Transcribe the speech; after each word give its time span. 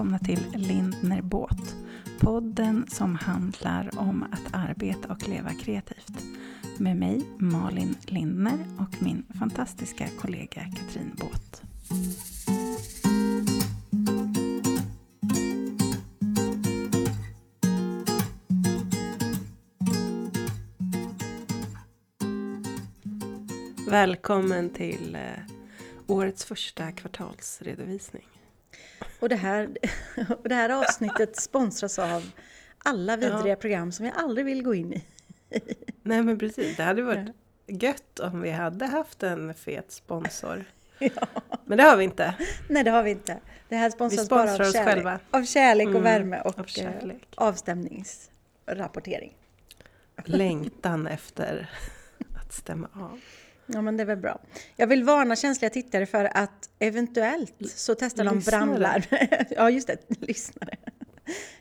välkomna 0.00 0.18
till 0.18 0.46
Lindner 0.54 1.22
Båt. 1.22 1.76
Podden 2.20 2.86
som 2.88 3.14
handlar 3.14 3.98
om 3.98 4.22
att 4.32 4.54
arbeta 4.54 5.12
och 5.12 5.28
leva 5.28 5.54
kreativt. 5.54 6.24
Med 6.78 6.96
mig 6.96 7.22
Malin 7.38 7.96
Lindner 8.06 8.58
och 8.78 9.02
min 9.02 9.26
fantastiska 9.38 10.08
kollega 10.20 10.62
Katrin 10.76 11.16
Båt. 11.16 11.62
Välkommen 23.88 24.70
till 24.70 25.14
eh, 25.14 25.20
årets 26.06 26.44
första 26.44 26.92
kvartalsredovisning. 26.92 28.26
Och 29.20 29.28
det 29.28 29.36
här, 29.36 29.68
och 30.42 30.48
det 30.48 30.54
här 30.54 30.70
avsnittet 30.70 31.36
sponsras 31.36 31.98
av 31.98 32.30
alla 32.78 33.16
vidriga 33.16 33.48
ja. 33.48 33.56
program 33.56 33.92
som 33.92 34.06
jag 34.06 34.14
aldrig 34.16 34.46
vill 34.46 34.62
gå 34.62 34.74
in 34.74 34.92
i. 34.92 35.04
Nej 36.02 36.22
men 36.22 36.38
precis, 36.38 36.76
det 36.76 36.82
hade 36.82 37.02
varit 37.02 37.28
ja. 37.66 37.66
gött 37.66 38.18
om 38.18 38.40
vi 38.40 38.50
hade 38.50 38.86
haft 38.86 39.22
en 39.22 39.54
fet 39.54 39.92
sponsor. 39.92 40.64
Ja. 41.02 41.26
Men 41.64 41.78
det 41.78 41.84
har 41.84 41.96
vi 41.96 42.04
inte. 42.04 42.34
Nej 42.68 42.84
det 42.84 42.90
har 42.90 43.02
vi 43.02 43.10
inte. 43.10 43.38
Det 43.68 43.76
här 43.76 43.90
sponsras 43.90 44.28
bara 44.28 44.52
av 44.52 44.56
kärlek. 44.56 44.84
Själva. 44.84 45.20
Av 45.30 45.44
kärlek 45.44 45.86
och 45.86 45.94
mm, 45.94 46.02
värme 46.02 46.40
och 46.40 46.78
eh, 46.78 46.92
avstämningsrapportering. 47.34 49.36
Längtan 50.24 51.06
efter 51.06 51.70
att 52.36 52.52
stämma 52.52 52.88
av. 52.92 53.20
Ja 53.74 53.82
men 53.82 53.96
det 53.96 54.02
är 54.02 54.06
väl 54.06 54.16
bra. 54.16 54.40
Jag 54.76 54.86
vill 54.86 55.04
varna 55.04 55.36
känsliga 55.36 55.70
tittare 55.70 56.06
för 56.06 56.24
att 56.24 56.70
eventuellt 56.78 57.70
så 57.70 57.94
testar 57.94 58.24
de 58.24 58.40
brandlarm. 58.40 59.02
ja 59.50 59.70
just 59.70 59.86
det, 59.86 59.98
lyssnare. 60.08 60.76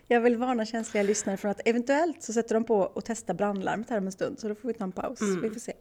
Jag 0.08 0.22
vill 0.22 0.38
varna 0.38 0.66
känsliga 0.66 1.04
lyssnare 1.04 1.38
för 1.38 1.50
att 1.50 1.62
eventuellt 1.66 2.24
så 2.24 2.34
sätter 2.34 2.56
de 2.56 2.64
på 2.64 2.78
och 2.80 3.06
testar 3.06 3.34
brandlarmet 3.34 3.90
här 3.90 3.98
om 3.98 4.06
en 4.06 4.12
stund. 4.12 4.40
Så 4.40 4.48
då 4.48 4.56
får 4.56 4.68
vi 4.68 4.74
ta 4.74 4.84
en 4.84 4.92
paus. 4.92 5.22
Mm. 5.22 5.42
Vi 5.42 5.50
får 5.50 5.60
se. 5.60 5.74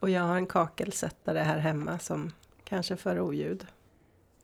Och 0.00 0.10
jag 0.10 0.22
har 0.22 0.36
en 0.36 0.46
kakelsättare 0.46 1.38
här 1.38 1.58
hemma 1.58 1.98
som 1.98 2.32
kanske 2.64 2.96
för 2.96 3.20
oljud. 3.20 3.66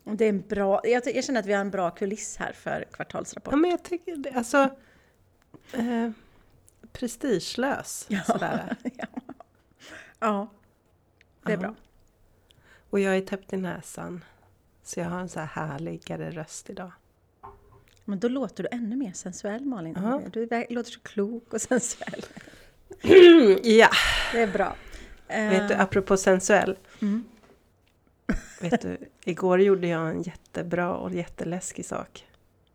Det 0.04 0.24
är 0.24 0.28
en 0.28 0.40
bra, 0.40 0.80
jag, 0.84 1.02
jag, 1.14 1.24
känner 1.24 1.40
att 1.40 1.46
vi 1.46 1.52
har 1.52 1.60
en 1.60 1.70
bra 1.70 1.90
kuliss 1.90 2.36
här 2.36 2.52
för 2.52 2.84
kvartalsrapport. 2.92 3.52
Ja 3.52 3.56
men 3.56 3.70
jag 3.70 3.82
tycker 3.82 4.16
det, 4.16 4.30
alltså 4.30 4.70
eh, 5.72 6.10
prestigelös 6.92 8.06
ja. 8.08 8.22
sådär. 8.22 8.76
ja. 8.82 9.06
ja. 10.18 10.48
Det 11.48 11.54
är 11.54 11.58
bra. 11.58 11.74
Och 12.90 13.00
jag 13.00 13.16
är 13.16 13.20
täppt 13.20 13.52
i 13.52 13.56
näsan. 13.56 14.24
Så 14.82 15.00
jag 15.00 15.06
har 15.06 15.20
en 15.20 15.28
så 15.28 15.40
här 15.40 15.46
härligare 15.46 16.30
röst 16.30 16.70
idag. 16.70 16.92
Men 18.04 18.18
då 18.18 18.28
låter 18.28 18.62
du 18.62 18.68
ännu 18.72 18.96
mer 18.96 19.12
sensuell 19.12 19.64
Malin. 19.64 19.96
Aha. 19.96 20.22
Du 20.32 20.48
låter 20.70 20.90
så 20.90 21.00
klok 21.00 21.54
och 21.54 21.60
sensuell. 21.60 22.24
ja. 23.62 23.90
Det 24.32 24.40
är 24.40 24.52
bra. 24.52 24.76
Vet 25.28 25.68
du, 25.68 25.74
eh. 25.74 25.80
apropå 25.80 26.16
sensuell. 26.16 26.76
Mm. 27.02 27.24
Vet 28.60 28.80
du, 28.80 28.98
igår 29.24 29.60
gjorde 29.60 29.88
jag 29.88 30.08
en 30.08 30.22
jättebra 30.22 30.94
och 30.94 31.14
jätteläskig 31.14 31.86
sak. 31.86 32.26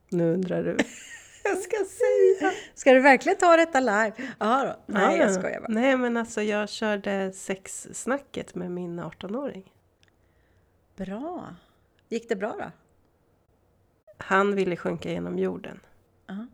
Nu 0.09 0.33
undrar 0.33 0.63
du 0.63 0.69
jag 1.43 1.57
ska 1.57 1.77
säga. 1.77 2.02
Ska 2.73 2.93
du 2.93 2.99
verkligen 3.01 3.37
ta 3.37 3.57
detta 3.57 3.79
live? 3.79 4.13
Ja 4.39 4.63
då. 4.63 4.93
Nej, 4.93 5.17
ja, 5.17 5.23
jag 5.23 5.33
skojar 5.33 5.59
bara. 5.59 5.67
Nej, 5.73 5.97
men 5.97 6.17
alltså 6.17 6.41
jag 6.41 6.69
körde 6.69 7.31
sexsnacket 7.31 8.55
med 8.55 8.71
min 8.71 8.99
18-åring. 8.99 9.71
Bra. 10.95 11.55
Gick 12.09 12.29
det 12.29 12.35
bra 12.35 12.55
då? 12.59 12.71
Han 14.17 14.55
ville 14.55 14.75
sjunka 14.75 15.09
genom 15.09 15.39
jorden. 15.39 15.79
Uh 16.29 16.35
-huh. 16.35 16.47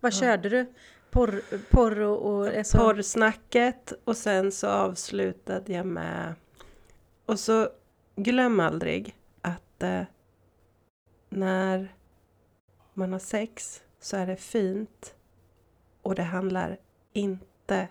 Vad 0.00 0.12
ja. 0.12 0.16
körde 0.16 0.48
du? 0.48 0.72
Porr, 1.10 1.42
porr 1.70 2.00
och... 2.00 2.46
och 2.46 2.66
så... 2.66 2.78
Porrsnacket 2.78 3.92
och 4.04 4.16
sen 4.16 4.52
så 4.52 4.68
avslutade 4.68 5.72
jag 5.72 5.86
med... 5.86 6.34
Och 7.26 7.40
så 7.40 7.68
glöm 8.16 8.60
aldrig 8.60 9.16
att 9.42 9.82
eh, 9.82 10.02
när 11.28 11.94
man 12.94 13.12
har 13.12 13.18
sex 13.18 13.82
så 14.00 14.16
är 14.16 14.26
det 14.26 14.36
fint 14.36 15.14
och 16.02 16.14
det 16.14 16.22
handlar 16.22 16.76
inte 17.12 17.88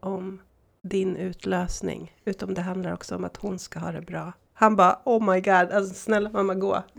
om 0.00 0.40
din 0.82 1.16
utlösning 1.16 2.16
utan 2.24 2.54
det 2.54 2.60
handlar 2.60 2.92
också 2.92 3.16
om 3.16 3.24
att 3.24 3.36
hon 3.36 3.58
ska 3.58 3.78
ha 3.78 3.92
det 3.92 4.00
bra. 4.00 4.32
Han 4.52 4.76
bara 4.76 5.00
oh 5.04 5.32
my 5.32 5.40
god, 5.40 5.72
alltså 5.72 5.94
snälla 5.94 6.30
mamma 6.30 6.54
gå. 6.54 6.82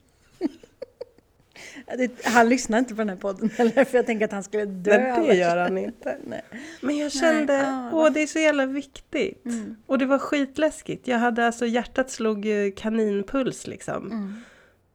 Han 2.24 2.50
lyssnar 2.50 2.80
inte 2.80 2.96
på 2.96 3.02
den 3.02 3.09
här 3.09 3.16
podden 3.16 3.50
heller 3.50 3.86
för 3.86 3.97
jag 3.97 4.06
tänker 4.06 4.25
att 4.25 4.31
han 4.31 4.44
skulle 4.44 4.66
dö. 4.66 4.97
Nej, 4.97 5.28
det 5.28 5.36
gör 5.36 5.57
han 5.57 5.78
inte. 5.78 6.18
Men 6.81 6.97
jag 6.97 7.12
kände, 7.12 7.72
Nej. 7.72 7.91
åh 7.94 8.12
det 8.12 8.22
är 8.22 8.28
så 8.28 8.40
jävla 8.40 8.66
viktigt. 8.66 9.46
Mm. 9.46 9.75
Och 9.86 9.97
det 9.97 10.06
var 10.06 10.19
skitläskigt. 10.19 11.07
Jag 11.07 11.18
hade 11.18 11.46
alltså, 11.46 11.66
hjärtat 11.66 12.09
slog 12.09 12.47
kaninpuls 12.75 13.68
liksom. 13.68 14.12
Mm. 14.12 14.36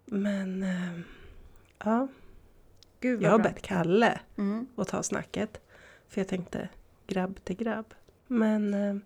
Men, 0.04 0.62
äh, 0.62 1.00
ja. 1.84 2.08
Jag 3.04 3.30
har 3.30 3.38
bett 3.38 3.62
Kalle 3.62 4.20
mm. 4.38 4.66
att 4.76 4.88
ta 4.88 5.02
snacket. 5.02 5.60
För 6.08 6.20
jag 6.20 6.28
tänkte 6.28 6.68
grabb 7.06 7.44
till 7.44 7.56
grabb. 7.56 7.94
Men 8.26 8.74
eh, 8.74 8.96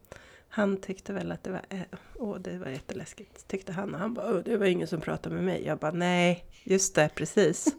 han 0.48 0.76
tyckte 0.76 1.12
väl 1.12 1.32
att 1.32 1.42
det 1.42 1.50
var, 1.50 1.62
eh, 1.68 1.80
åh, 2.14 2.38
det 2.38 2.58
var 2.58 2.66
jätteläskigt. 2.66 3.48
Tyckte 3.48 3.72
han. 3.72 3.94
Och 3.94 4.00
han 4.00 4.14
bara, 4.14 4.34
åh, 4.34 4.40
det 4.44 4.56
var 4.56 4.66
ingen 4.66 4.88
som 4.88 5.00
pratade 5.00 5.34
med 5.34 5.44
mig. 5.44 5.66
Jag 5.66 5.78
bara, 5.78 5.92
nej, 5.92 6.44
just 6.64 6.94
det, 6.94 7.08
precis. 7.14 7.66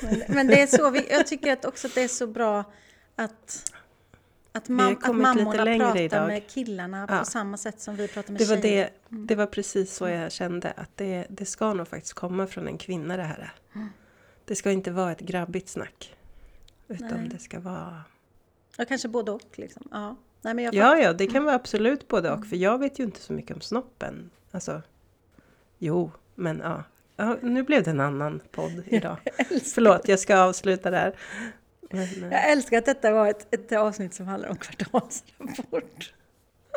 men, 0.00 0.22
men, 0.28 0.46
det 0.46 0.62
är 0.62 0.66
så, 0.66 0.90
vi, 0.90 1.06
jag 1.10 1.26
tycker 1.26 1.52
att 1.52 1.64
också 1.64 1.86
att 1.86 1.94
det 1.94 2.02
är 2.02 2.08
så 2.08 2.26
bra 2.26 2.64
att 3.16 3.72
att, 4.52 4.68
mam 4.68 4.96
att 5.02 5.16
mammorna 5.16 5.52
pratar 5.52 5.96
idag. 5.96 6.26
med 6.26 6.46
killarna 6.46 7.06
ja. 7.08 7.18
på 7.18 7.24
samma 7.24 7.56
sätt 7.56 7.80
som 7.80 7.96
vi 7.96 8.08
pratar 8.08 8.32
med 8.32 8.40
det 8.40 8.44
var 8.44 8.56
tjejer. 8.56 8.90
Det, 9.08 9.14
mm. 9.14 9.26
det 9.26 9.34
var 9.34 9.46
precis 9.46 9.94
så 9.94 10.08
jag 10.08 10.32
kände, 10.32 10.72
att 10.76 10.96
det, 10.96 11.26
det 11.28 11.44
ska 11.44 11.74
nog 11.74 11.88
faktiskt 11.88 12.14
komma 12.14 12.46
från 12.46 12.66
en 12.66 12.78
kvinna 12.78 13.16
det 13.16 13.22
här. 13.22 13.52
Mm. 13.74 13.88
Det 14.44 14.54
ska 14.54 14.70
inte 14.70 14.90
vara 14.90 15.12
ett 15.12 15.20
grabbigt 15.20 15.68
snack. 15.68 16.16
Utan 16.88 17.20
Nej. 17.20 17.28
det 17.28 17.38
ska 17.38 17.60
vara... 17.60 18.02
Ja, 18.76 18.84
kanske 18.84 19.08
både 19.08 19.32
och 19.32 19.58
liksom. 19.58 19.88
Ja, 19.90 20.16
Nej, 20.42 20.54
men 20.54 20.64
jag 20.64 20.74
ja, 20.74 20.98
ja, 20.98 21.12
det 21.12 21.26
kan 21.26 21.36
mm. 21.36 21.44
vara 21.44 21.56
absolut 21.56 22.08
både 22.08 22.30
och. 22.30 22.46
För 22.46 22.56
jag 22.56 22.78
vet 22.78 22.98
ju 22.98 23.04
inte 23.04 23.20
så 23.20 23.32
mycket 23.32 23.56
om 23.56 23.60
snoppen. 23.60 24.30
Alltså, 24.50 24.82
jo, 25.78 26.10
men 26.34 26.60
ja. 26.64 26.84
ja 27.16 27.36
nu 27.42 27.62
blev 27.62 27.82
det 27.82 27.90
en 27.90 28.00
annan 28.00 28.40
podd 28.50 28.82
idag. 28.86 29.16
Förlåt, 29.74 30.08
jag 30.08 30.18
ska 30.18 30.38
avsluta 30.38 30.90
där. 30.90 31.16
Men, 31.90 32.32
jag 32.32 32.50
älskar 32.50 32.78
att 32.78 32.84
detta 32.84 33.12
var 33.12 33.28
ett, 33.28 33.54
ett 33.54 33.72
avsnitt 33.72 34.14
som 34.14 34.26
handlar 34.26 34.48
om 34.48 34.56
kvartalsrapport. 34.56 36.12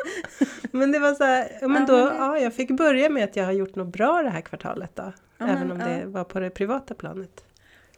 men 0.70 0.92
det 0.92 0.98
var 0.98 1.14
så 1.14 1.24
här, 1.24 1.68
men 1.68 1.86
då, 1.86 1.96
ja, 1.96 2.38
jag 2.38 2.54
fick 2.54 2.70
börja 2.70 3.08
med 3.08 3.24
att 3.24 3.36
jag 3.36 3.44
har 3.44 3.52
gjort 3.52 3.74
något 3.74 3.92
bra 3.92 4.22
det 4.22 4.30
här 4.30 4.40
kvartalet 4.40 4.96
då. 4.96 5.12
Ja, 5.38 5.46
även 5.46 5.70
om 5.70 5.80
ja. 5.80 5.86
det 5.86 6.06
var 6.06 6.24
på 6.24 6.40
det 6.40 6.50
privata 6.50 6.94
planet. 6.94 7.44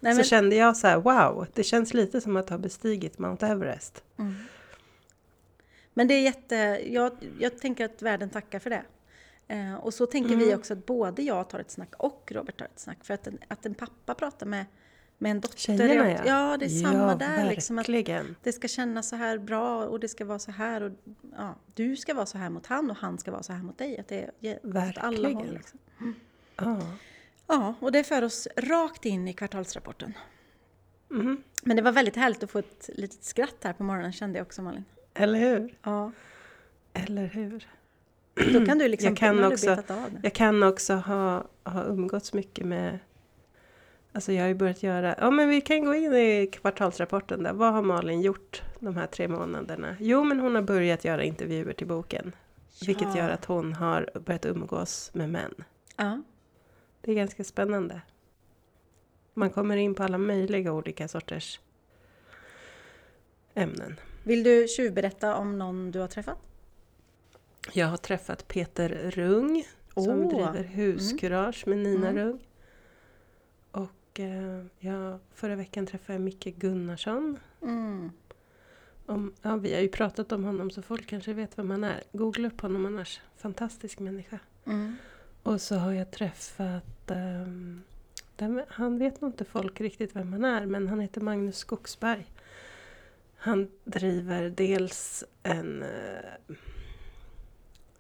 Nej, 0.01 0.13
så 0.13 0.17
men... 0.17 0.25
kände 0.25 0.57
jag 0.57 0.77
så 0.77 0.87
här, 0.87 0.97
wow, 0.97 1.47
det 1.55 1.63
känns 1.63 1.95
lite 1.95 2.21
som 2.21 2.37
att 2.37 2.51
ha 2.51 2.59
bestigit 2.59 3.19
Mount 3.19 3.47
Everest. 3.47 4.05
Mm. 4.19 4.35
Men 5.95 6.09
det 6.09 6.15
är 6.15 6.21
jätte, 6.21 6.55
jag, 6.87 7.13
jag 7.39 7.59
tänker 7.59 7.85
att 7.85 8.03
världen 8.03 8.31
tackar 8.31 8.59
för 8.59 8.71
det. 8.71 8.83
Eh, 9.49 9.75
och 9.75 9.95
så 9.95 10.07
tänker 10.07 10.35
mm. 10.35 10.47
vi 10.47 10.55
också 10.55 10.73
att 10.73 10.87
både 10.87 11.23
jag 11.23 11.49
tar 11.49 11.59
ett 11.59 11.71
snack 11.71 11.95
och 11.99 12.33
Robert 12.35 12.59
tar 12.59 12.67
ett 12.67 12.81
snack. 12.81 12.99
För 13.03 13.15
att 13.15 13.27
en, 13.27 13.39
att 13.49 13.67
en 13.67 13.75
pappa 13.75 14.15
pratar 14.15 14.47
med 14.47 14.65
med 15.19 15.31
en 15.31 15.41
dotter. 15.41 15.59
Tjejerna 15.59 16.11
ja. 16.11 16.23
Ja, 16.27 16.57
det 16.57 16.65
är 16.65 16.69
samma 16.69 17.11
ja, 17.11 17.15
där. 17.15 17.49
Liksom, 17.49 17.79
att 17.79 17.87
det 18.43 18.53
ska 18.53 18.69
kännas 18.69 19.09
så 19.09 19.17
här 19.17 19.39
bra 19.39 19.87
och 19.87 20.01
det 20.01 20.09
ska 20.09 20.25
vara 20.25 20.39
så 20.39 20.51
här. 20.51 20.83
Och, 20.83 20.93
ja, 21.37 21.55
du 21.75 21.97
ska 21.97 22.15
vara 22.15 22.27
så 22.27 22.39
här 22.39 22.51
mot 22.51 22.67
han 22.67 22.91
och 22.91 22.97
han 22.97 23.19
ska 23.19 23.31
vara 23.31 23.43
så 23.43 23.53
här 23.53 23.63
mot 23.63 23.79
dig. 23.79 23.99
Att 23.99 24.09
det 24.09 24.31
är 24.41 24.59
verkligen. 24.63 25.09
alla 25.09 25.29
håll. 25.29 25.53
Liksom. 25.53 25.79
Mm. 26.01 26.15
Ja. 26.57 26.81
ja, 27.47 27.75
och 27.81 27.93
det 27.93 28.05
för 28.05 28.23
oss 28.23 28.49
rakt 28.57 29.05
in 29.05 29.29
i 29.29 29.33
kvartalsrapporten. 29.33 30.13
Mm. 31.11 31.43
Men 31.63 31.77
det 31.77 31.83
var 31.83 31.93
väldigt 31.93 32.17
härligt 32.17 32.43
att 32.43 32.51
få 32.51 32.59
ett 32.59 32.91
litet 32.95 33.25
skratt 33.25 33.57
här 33.61 33.73
på 33.73 33.83
morgonen 33.83 34.13
kände 34.13 34.39
jag 34.39 34.47
också 34.47 34.63
Malin. 34.63 34.85
Eller 35.15 35.39
hur? 35.39 35.75
Ja. 35.83 36.13
Eller 36.93 37.27
hur? 37.27 37.69
Då 38.53 38.67
kan 38.67 38.79
du 38.79 38.89
liksom... 38.89 39.09
Jag 39.09 39.17
kan, 39.17 39.45
också, 39.45 39.83
jag 40.23 40.33
kan 40.33 40.63
också 40.63 40.95
ha, 40.95 41.45
ha 41.65 41.85
umgåtts 41.85 42.33
mycket 42.33 42.67
med 42.67 42.99
Alltså 44.17 44.33
jag 44.33 44.43
har 44.43 44.49
ju 44.49 44.55
börjat 44.55 44.83
göra, 44.83 45.15
ja 45.19 45.31
men 45.31 45.49
vi 45.49 45.61
kan 45.61 45.85
gå 45.85 45.95
in 45.95 46.15
i 46.15 46.47
kvartalsrapporten 46.53 47.43
där. 47.43 47.53
Vad 47.53 47.73
har 47.73 47.83
Malin 47.83 48.21
gjort 48.21 48.63
de 48.81 48.97
här 48.97 49.07
tre 49.07 49.29
månaderna? 49.29 49.97
Jo 50.01 50.25
men 50.25 50.41
hon 50.41 50.55
har 50.55 50.63
börjat 50.63 51.05
göra 51.05 51.25
intervjuer 51.25 51.73
till 51.73 51.87
boken. 51.87 52.33
Ja. 52.79 52.85
Vilket 52.87 53.17
gör 53.17 53.31
att 53.31 53.45
hon 53.45 53.73
har 53.73 54.11
börjat 54.21 54.47
umgås 54.47 55.11
med 55.15 55.31
män. 55.31 55.55
Ja. 55.97 56.23
Det 57.01 57.11
är 57.11 57.15
ganska 57.15 57.45
spännande. 57.45 58.01
Man 59.35 59.51
kommer 59.51 59.77
in 59.77 59.95
på 59.95 60.03
alla 60.03 60.19
möjliga 60.19 60.73
olika 60.73 61.09
sorters 61.09 61.61
ämnen. 63.55 64.01
Vill 64.25 64.43
du 64.43 64.69
tjuvberätta 64.69 65.37
om 65.37 65.59
någon 65.59 65.91
du 65.91 65.99
har 65.99 66.09
träffat? 66.09 66.39
Jag 67.73 67.87
har 67.87 67.97
träffat 67.97 68.49
Peter 68.49 69.11
Rung 69.15 69.65
som 69.95 70.25
oh. 70.25 70.29
driver 70.29 70.65
Huskurage 70.65 71.67
mm. 71.67 71.83
med 71.83 71.93
Nina 71.93 72.09
mm. 72.09 72.25
Rung. 72.25 72.46
Och 74.17 74.21
eh, 74.21 74.65
ja, 74.79 75.19
förra 75.35 75.57
veckan 75.57 75.87
träffade 75.87 76.13
jag 76.13 76.21
Micke 76.21 76.45
Gunnarsson. 76.45 77.39
Mm. 77.63 78.13
Om, 79.07 79.35
ja, 79.43 79.57
vi 79.57 79.75
har 79.75 79.81
ju 79.81 79.89
pratat 79.89 80.33
om 80.33 80.45
honom 80.45 80.71
så 80.71 80.83
folk 80.83 81.07
kanske 81.07 81.33
vet 81.33 81.59
vem 81.59 81.71
han 81.71 81.85
är. 81.85 82.03
Googla 82.13 82.49
upp 82.49 82.61
honom 82.61 82.87
annars. 82.87 83.21
Fantastisk 83.37 83.99
människa. 83.99 84.39
Mm. 84.65 84.97
Och 85.43 85.61
så 85.61 85.75
har 85.75 85.93
jag 85.93 86.11
träffat 86.11 87.11
um, 87.11 87.83
den, 88.37 88.63
han 88.69 88.99
vet 88.99 89.21
nog 89.21 89.31
inte 89.31 89.45
folk 89.45 89.81
riktigt 89.81 90.17
vem 90.17 90.33
han 90.33 90.45
är, 90.45 90.67
men 90.67 90.89
han 90.89 91.01
heter 91.01 91.21
Magnus 91.21 91.59
Skogsberg. 91.59 92.27
Han 93.37 93.71
driver 93.85 94.51
dels 94.51 95.25
en, 95.43 95.83
eh, 95.83 96.55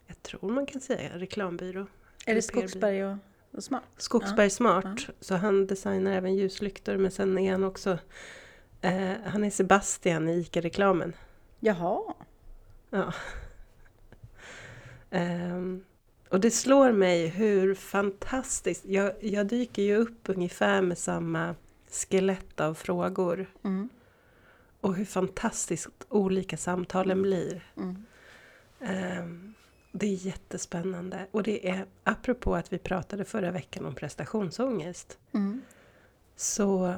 jag 0.06 0.22
tror 0.22 0.50
man 0.50 0.66
kan 0.66 0.80
säga 0.80 1.18
reklambyrå. 1.18 1.86
Är 2.26 2.34
det 2.34 2.42
Skogsberg 2.42 3.04
och 3.04 3.16
Smart? 3.62 3.84
Skogsberg. 3.96 4.50
Smart. 4.50 4.84
Ja. 4.84 5.12
Så 5.20 5.34
han 5.34 5.66
designar 5.66 6.12
även 6.12 6.34
ljuslyktor 6.34 6.96
men 6.96 7.10
sen 7.10 7.38
är 7.38 7.52
han 7.52 7.64
också, 7.64 7.98
eh, 8.80 9.12
han 9.24 9.44
är 9.44 9.50
Sebastian 9.50 10.28
i 10.28 10.32
ICA-reklamen. 10.32 11.12
Jaha. 11.60 12.14
Ja. 12.90 13.12
um, 15.10 15.84
och 16.28 16.40
det 16.40 16.50
slår 16.50 16.92
mig 16.92 17.26
hur 17.26 17.74
fantastiskt, 17.74 18.84
jag, 18.84 19.12
jag 19.20 19.46
dyker 19.46 19.82
ju 19.82 19.96
upp 19.96 20.20
ungefär 20.24 20.82
med 20.82 20.98
samma 20.98 21.54
skelett 21.90 22.60
av 22.60 22.74
frågor. 22.74 23.46
Mm. 23.64 23.88
Och 24.80 24.94
hur 24.94 25.04
fantastiskt 25.04 25.88
olika 26.08 26.56
samtalen 26.56 27.22
blir. 27.22 27.64
Mm. 27.76 28.04
Um, 29.20 29.54
det 29.98 30.06
är 30.06 30.26
jättespännande. 30.26 31.26
Och 31.30 31.42
det 31.42 31.68
är, 31.68 31.86
apropå 32.04 32.54
att 32.54 32.72
vi 32.72 32.78
pratade 32.78 33.24
förra 33.24 33.50
veckan 33.50 33.86
om 33.86 33.94
prestationsångest. 33.94 35.18
Mm. 35.32 35.62
Så 36.36 36.94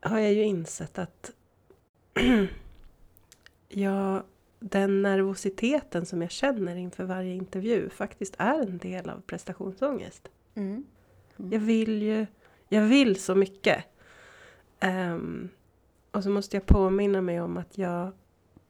har 0.00 0.18
jag 0.18 0.32
ju 0.32 0.42
insett 0.42 0.98
att 0.98 1.30
jag 3.68 4.22
den 4.62 5.02
nervositeten 5.02 6.06
som 6.06 6.22
jag 6.22 6.30
känner 6.30 6.76
inför 6.76 7.04
varje 7.04 7.34
intervju 7.34 7.88
faktiskt 7.90 8.34
är 8.38 8.62
en 8.62 8.78
del 8.78 9.10
av 9.10 9.20
prestationsångest. 9.20 10.28
Mm. 10.54 10.84
Mm. 11.36 11.52
Jag 11.52 11.60
vill 11.60 12.02
ju, 12.02 12.26
jag 12.68 12.82
vill 12.82 13.20
så 13.20 13.34
mycket. 13.34 13.84
Um, 14.80 15.48
och 16.10 16.22
så 16.22 16.30
måste 16.30 16.56
jag 16.56 16.66
påminna 16.66 17.20
mig 17.20 17.40
om 17.40 17.56
att 17.56 17.78
jag 17.78 18.12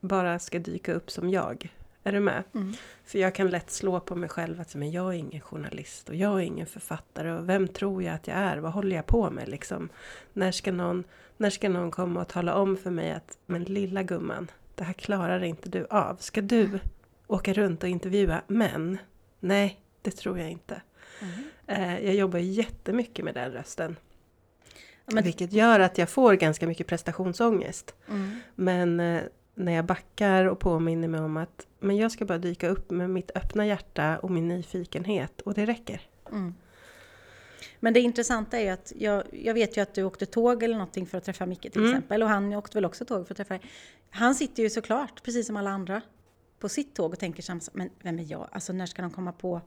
bara 0.01 0.39
ska 0.39 0.59
dyka 0.59 0.93
upp 0.95 1.11
som 1.11 1.31
jag. 1.31 1.73
Är 2.05 2.13
du 2.13 2.21
med? 2.21 2.45
Mm. 2.55 2.73
För 3.05 3.19
jag 3.19 3.35
kan 3.35 3.51
lätt 3.51 3.71
slå 3.71 4.01
på 4.01 4.17
mig 4.17 4.29
själv 4.29 4.61
att 4.61 4.75
men 4.75 4.91
jag 4.91 5.15
är 5.15 5.19
ingen 5.19 5.41
journalist 5.41 6.09
och 6.09 6.15
jag 6.15 6.33
är 6.33 6.45
ingen 6.45 6.67
författare 6.67 7.33
och 7.33 7.49
vem 7.49 7.69
tror 7.69 8.03
jag 8.03 8.15
att 8.15 8.27
jag 8.27 8.37
är? 8.37 8.57
Vad 8.57 8.73
håller 8.73 8.97
jag 8.97 9.07
på 9.07 9.31
med 9.31 9.49
liksom? 9.49 9.89
När 10.33 10.53
ska 10.53 10.73
någon, 10.73 11.05
när 11.37 11.51
ska 11.51 11.69
någon 11.69 11.91
komma 11.91 12.21
och 12.21 12.29
tala 12.29 12.55
om 12.55 12.77
för 12.77 12.91
mig 12.91 13.13
att 13.13 13.39
men 13.47 13.65
lilla 13.65 14.03
gumman, 14.03 14.51
det 14.75 14.85
här 14.85 14.93
klarar 14.93 15.45
inte 15.45 15.69
du 15.69 15.87
av. 15.91 16.17
Ska 16.17 16.41
du 16.41 16.79
åka 17.27 17.53
runt 17.53 17.83
och 17.83 17.89
intervjua 17.89 18.43
män? 18.47 18.99
Nej, 19.41 19.81
det 20.03 20.11
tror 20.11 20.39
jag 20.39 20.51
inte. 20.51 20.83
Mm. 21.21 22.05
Jag 22.05 22.15
jobbar 22.15 22.39
jättemycket 22.39 23.25
med 23.25 23.35
den 23.35 23.53
rösten. 23.53 23.97
Men... 25.07 25.25
Vilket 25.25 25.53
gör 25.53 25.81
att 25.81 25.99
jag 25.99 26.09
får 26.09 26.35
ganska 26.35 26.67
mycket 26.67 26.87
prestationsångest. 26.87 27.95
Mm. 28.09 28.41
Men 28.55 29.01
eh, 29.01 29.23
när 29.55 29.73
jag 29.73 29.85
backar 29.85 30.45
och 30.45 30.59
påminner 30.59 31.09
mig 31.09 31.21
om 31.21 31.37
att 31.37 31.67
men 31.81 31.97
jag 31.97 32.13
ska 32.13 32.25
bara 32.25 32.39
dyka 32.39 32.69
upp 32.69 32.91
med 32.91 33.11
mitt 33.11 33.31
öppna 33.35 33.67
hjärta 33.67 34.19
och 34.19 34.31
min 34.31 34.49
nyfikenhet 34.49 35.41
och 35.41 35.55
det 35.55 35.67
räcker. 35.67 36.01
Mm. 36.31 36.55
Men 37.81 37.93
det 37.93 38.01
intressanta 38.01 38.59
är 38.59 38.63
ju 38.63 38.69
att 38.69 38.93
jag, 38.97 39.23
jag, 39.33 39.55
vet 39.55 39.77
ju 39.77 39.81
att 39.81 39.95
du 39.95 40.05
åkte 40.05 40.27
tåg 40.27 40.63
eller 40.63 40.75
någonting 40.75 41.07
för 41.07 41.19
att 41.19 41.25
träffa 41.25 41.47
Micke 41.47 41.61
till 41.61 41.77
mm. 41.77 41.91
exempel. 41.91 42.23
Och 42.23 42.29
han 42.29 42.53
åkte 42.53 42.77
väl 42.77 42.85
också 42.85 43.05
tåg 43.05 43.27
för 43.27 43.35
att 43.35 43.37
träffa 43.37 43.55
dig. 43.55 43.63
Han 44.11 44.35
sitter 44.35 44.63
ju 44.63 44.71
såklart, 44.71 45.23
precis 45.23 45.47
som 45.47 45.57
alla 45.57 45.71
andra, 45.71 46.03
på 46.59 46.69
sitt 46.69 46.95
tåg 46.95 47.13
och 47.13 47.19
tänker 47.19 47.43
samma 47.43 47.61
men 47.73 47.91
vem 48.03 48.19
är 48.19 48.31
jag? 48.31 48.49
Alltså 48.53 48.73
när 48.73 48.87
ska 48.87 49.03
de 49.03 49.11
komma 49.11 49.33
på 49.33 49.61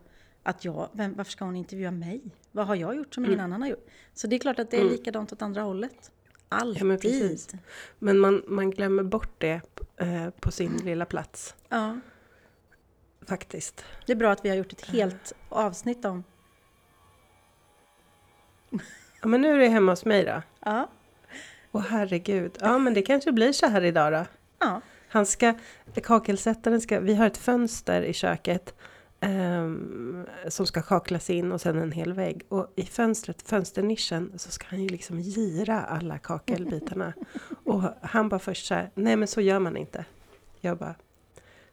att 0.44 0.66
jag, 0.66 0.90
vem, 0.92 1.14
varför 1.14 1.32
ska 1.32 1.46
hon 1.46 1.56
intervjua 1.56 1.92
mig? 1.92 2.22
Vad 2.52 2.68
har 2.68 2.76
jag 2.76 2.96
gjort 2.96 3.14
som 3.14 3.26
ingen 3.26 3.40
mm. 3.40 3.46
annan 3.46 3.62
har 3.62 3.70
gjort? 3.70 3.88
Så 4.14 4.28
det 4.28 4.36
är 4.36 4.40
klart 4.40 4.60
att 4.60 4.72
det 4.72 4.78
är 4.78 4.82
mm. 4.82 4.94
likadant 4.94 5.34
åt 5.34 5.42
andra 5.42 5.62
hållet. 5.62 6.12
Alltid. 6.50 6.82
Ja, 6.82 6.88
men, 6.90 7.38
men 8.00 8.20
man, 8.20 8.44
man 8.48 8.72
glömmer 8.72 9.04
bort 9.04 9.36
det 9.38 9.62
eh, 9.98 10.30
på 10.30 10.52
sin 10.52 10.78
lilla 10.78 11.06
plats. 11.06 11.56
Ja. 11.70 12.00
Faktiskt. 13.28 13.86
Det 14.06 14.12
är 14.12 14.16
bra 14.16 14.32
att 14.32 14.46
vi 14.46 14.50
har 14.50 14.56
gjort 14.56 14.74
ett 14.74 14.86
helt 14.86 15.34
avsnitt 15.50 16.06
om 16.06 16.24
Ja, 19.22 19.28
men 19.28 19.42
nu 19.42 19.54
är 19.54 19.58
det 19.58 19.68
hemma 19.68 19.92
hos 19.92 20.06
mig 20.06 20.26
då. 20.26 20.42
Ja. 20.60 20.90
Åh 21.72 21.82
herregud. 21.82 22.58
Ja, 22.60 22.78
men 22.78 22.94
det 22.94 23.02
kanske 23.02 23.32
blir 23.32 23.54
så 23.54 23.68
här 23.68 23.84
idag 23.84 24.14
då. 24.14 24.26
Ja. 24.60 24.82
Han 25.10 25.26
ska, 25.26 25.54
kakelsättaren 26.04 26.82
ska, 26.82 27.00
vi 27.00 27.16
har 27.16 27.28
ett 27.28 27.38
fönster 27.38 28.02
i 28.02 28.14
köket 28.14 28.76
um, 29.25 30.25
som 30.48 30.68
ska 30.68 30.81
kaklas 30.81 31.30
in 31.30 31.51
och 31.51 31.62
sen 31.62 31.77
en 31.77 31.92
hel 31.92 32.13
vägg. 32.13 32.42
Och 32.50 32.74
i 32.75 32.83
fönstret, 32.83 33.42
fönsternischen, 33.42 34.33
så 34.36 34.51
ska 34.51 34.66
han 34.68 34.81
ju 34.83 34.89
liksom 34.89 35.19
gira 35.19 35.81
alla 35.81 36.18
kakelbitarna. 36.18 37.13
och 37.63 37.81
han 38.01 38.30
bara 38.30 38.39
först 38.39 38.66
så 38.66 38.74
här, 38.74 38.89
nej 38.95 39.16
men 39.16 39.27
så 39.27 39.42
gör 39.42 39.60
man 39.60 39.77
inte. 39.77 40.06
Jag 40.60 40.77
bara, 40.77 40.95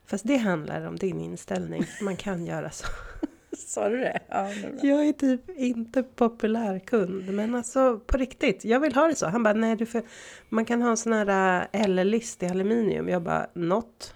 fast 0.07 0.27
det 0.27 0.37
handlar 0.37 0.87
om 0.87 0.97
din 0.97 1.21
inställning, 1.21 1.85
man 2.03 2.17
kan 2.17 2.47
göra 2.47 2.71
så. 2.71 2.87
Sa 3.59 3.89
du 3.89 3.99
det? 3.99 4.21
Ja, 4.29 4.43
det 4.43 4.89
jag 4.89 5.09
är 5.09 5.13
typ 5.13 5.51
inte 5.51 6.03
populär 6.03 6.79
kund, 6.79 7.35
men 7.35 7.55
alltså 7.55 8.01
på 8.07 8.17
riktigt, 8.17 8.65
jag 8.65 8.81
vill 8.81 8.95
ha 8.95 9.07
det 9.07 9.15
så. 9.15 9.27
Han 9.27 9.43
bara, 9.43 9.55
nej 9.55 9.77
du 9.77 9.87
får, 9.87 10.03
man 10.49 10.65
kan 10.65 10.83
ha 10.83 10.91
en 10.91 10.97
sån 10.97 11.13
här 11.13 11.61
äh, 11.73 11.83
L-list 11.83 12.43
i 12.43 12.47
aluminium. 12.47 13.09
Jag 13.09 13.23
bara, 13.23 13.47
not, 13.55 14.15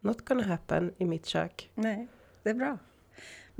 not 0.00 0.24
gonna 0.24 0.42
happen 0.42 0.92
i 0.98 1.04
mitt 1.04 1.26
kök. 1.26 1.70
Nej, 1.74 2.08
det 2.42 2.50
är 2.50 2.54
bra. 2.54 2.78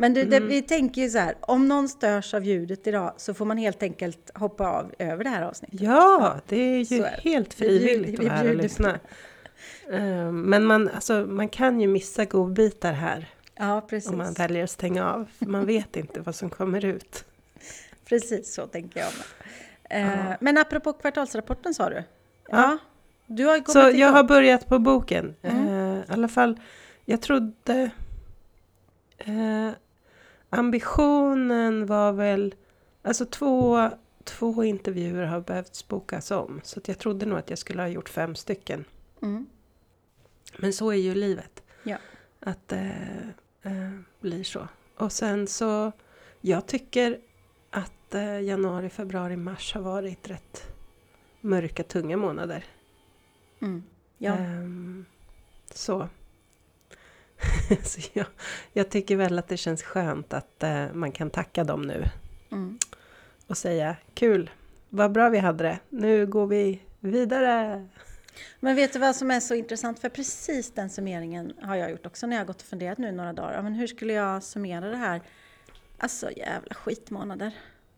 Men 0.01 0.17
mm. 0.17 0.31
det, 0.31 0.41
vi 0.41 0.63
tänker 0.63 1.03
ju 1.03 1.11
så 1.11 1.19
här, 1.19 1.35
om 1.41 1.69
någon 1.69 1.89
störs 1.89 2.35
av 2.35 2.45
ljudet 2.45 2.87
idag 2.87 3.15
så 3.17 3.35
får 3.35 3.45
man 3.45 3.59
helt 3.59 3.83
enkelt 3.83 4.31
hoppa 4.35 4.69
av 4.69 4.95
över 4.99 5.25
det 5.25 5.31
här 5.31 5.43
avsnittet. 5.43 5.81
Ja, 5.81 6.19
ja 6.21 6.41
det 6.49 6.57
är 6.57 6.93
ju 6.93 7.03
är 7.03 7.21
helt 7.25 7.55
frivilligt 7.55 8.19
att 8.19 8.25
vara 8.25 8.37
här 8.37 8.49
och 8.49 8.55
lyssna. 8.55 8.99
Ehm, 9.93 10.41
men 10.43 10.65
man, 10.65 10.89
alltså, 10.89 11.27
man 11.29 11.49
kan 11.49 11.81
ju 11.81 11.89
missa 11.89 12.25
godbitar 12.25 12.93
här. 12.93 13.29
Ja, 13.55 13.81
precis. 13.81 14.11
Om 14.11 14.19
man 14.19 14.33
väljer 14.33 14.65
att 14.65 14.71
stänga 14.71 15.13
av. 15.13 15.29
Man 15.39 15.67
vet 15.67 15.97
inte 15.97 16.21
vad 16.21 16.35
som 16.35 16.51
kommer 16.51 16.85
ut. 16.85 17.25
Precis 18.05 18.55
så 18.55 18.67
tänker 18.67 19.01
jag 19.01 19.09
med. 19.19 19.27
Eh, 19.91 20.37
Men 20.41 20.59
apropå 20.59 20.93
kvartalsrapporten 20.93 21.75
sa 21.75 21.89
du? 21.91 21.97
Ja. 21.97 22.05
ja. 22.51 22.79
Du 23.27 23.45
har 23.45 23.73
så 23.73 23.99
jag 23.99 24.09
har 24.09 24.25
börjat 24.25 24.67
på 24.67 24.79
boken. 24.79 25.35
Mm. 25.43 25.69
Eh, 25.69 25.99
I 25.99 26.03
alla 26.09 26.29
fall, 26.29 26.61
jag 27.05 27.21
trodde... 27.21 27.91
Eh, 29.19 29.71
ambitionen 30.51 31.87
var 31.87 32.13
väl... 32.13 32.55
Alltså 33.03 33.27
två, 33.27 33.91
två 34.25 34.65
intervjuer 34.65 35.27
har 35.27 35.41
behövt 35.41 35.89
bokas 35.89 36.31
om. 36.31 36.61
Så 36.65 36.81
jag 36.87 36.99
trodde 36.99 37.27
nog 37.27 37.39
att 37.39 37.51
jag 37.51 37.59
skulle 37.59 37.83
ha 37.83 37.89
gjort 37.89 38.09
fem 38.09 38.35
stycken. 38.35 38.85
Mm. 39.23 39.47
Men 40.59 40.73
så 40.73 40.91
är 40.91 40.97
ju 40.97 41.15
livet. 41.15 41.63
Ja. 41.83 41.97
Att 42.41 42.73
eh, 42.73 43.29
eh, 43.63 43.99
blir 44.21 44.45
så. 44.45 44.69
Och 44.97 45.13
sen 45.13 45.47
så, 45.47 45.93
jag 46.41 46.67
tycker 46.67 47.21
att 47.71 48.15
eh, 48.15 48.41
januari, 48.41 48.89
februari, 48.91 49.37
mars 49.37 49.75
har 49.75 49.81
varit 49.81 50.31
rätt 50.31 50.75
mörka, 51.41 51.83
tunga 51.83 52.17
månader. 52.17 52.65
Mm. 53.61 53.83
Ja. 54.19 54.37
Um, 54.39 55.07
så. 55.71 56.09
så 57.83 58.01
jag, 58.13 58.27
jag, 58.73 58.91
tycker 58.91 59.17
väl 59.17 59.39
att 59.39 59.49
det 59.49 59.57
känns 59.57 59.83
skönt 59.83 60.33
att 60.33 60.65
uh, 60.65 60.93
man 60.93 61.13
kan 61.13 61.31
tacka 61.31 61.65
dem 61.65 61.83
nu. 61.83 62.05
Mm. 62.53 62.79
Och 63.47 63.59
säga 63.59 63.97
kul, 64.15 64.51
vad 64.89 65.13
bra 65.13 65.29
vi 65.29 65.39
hade 65.39 65.65
det, 65.65 65.79
nu 65.89 66.27
går 66.27 66.47
vi 66.47 66.83
vidare. 67.01 67.87
Men 68.61 68.77
vet 68.77 68.93
du 68.93 68.99
vad 68.99 69.17
som 69.17 69.31
är 69.31 69.41
så 69.41 69.55
intressant? 69.55 69.99
För 69.99 70.09
precis 70.09 70.71
den 70.71 70.91
summeringen 70.91 71.53
har 71.63 71.77
jag 71.77 71.91
gjort 71.91 72.07
också 72.07 72.27
när 72.27 72.37
jag 72.37 72.47
gått 72.47 72.61
och 72.63 72.69
funderat 72.69 72.99
nu 72.99 73.13
några 73.13 73.33
dagar. 73.33 73.63
Men 73.63 73.75
hur 73.75 73.87
skulle 73.87 74.13
jag 74.13 74.43
summera 74.43 74.89
det 74.89 74.97
här? 74.97 75.21
Alltså 75.99 76.31
jävla 76.31 76.75
skitmånader. 76.75 77.53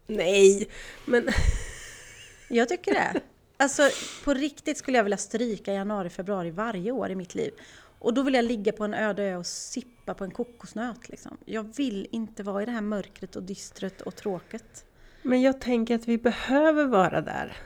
Nej, 0.06 0.68
men... 1.04 1.28
Jag 2.52 2.68
tycker 2.68 2.94
det. 2.94 3.20
Alltså 3.56 3.90
på 4.24 4.34
riktigt 4.34 4.78
skulle 4.78 4.96
jag 4.96 5.04
vilja 5.04 5.16
stryka 5.16 5.72
januari, 5.72 6.10
februari 6.10 6.50
varje 6.50 6.90
år 6.90 7.10
i 7.10 7.14
mitt 7.14 7.34
liv. 7.34 7.52
Och 8.00 8.14
då 8.14 8.22
vill 8.22 8.34
jag 8.34 8.44
ligga 8.44 8.72
på 8.72 8.84
en 8.84 8.94
öde 8.94 9.22
ö 9.22 9.36
och 9.36 9.46
sippa 9.46 10.14
på 10.14 10.24
en 10.24 10.30
kokosnöt. 10.30 11.08
Liksom. 11.08 11.36
Jag 11.44 11.76
vill 11.76 12.08
inte 12.10 12.42
vara 12.42 12.62
i 12.62 12.66
det 12.66 12.72
här 12.72 12.80
mörkret 12.80 13.36
och 13.36 13.42
dystret 13.42 14.00
och 14.00 14.16
tråket. 14.16 14.84
Men 15.22 15.42
jag 15.42 15.60
tänker 15.60 15.94
att 15.94 16.08
vi 16.08 16.18
behöver 16.18 16.86
vara 16.86 17.20
där. 17.20 17.56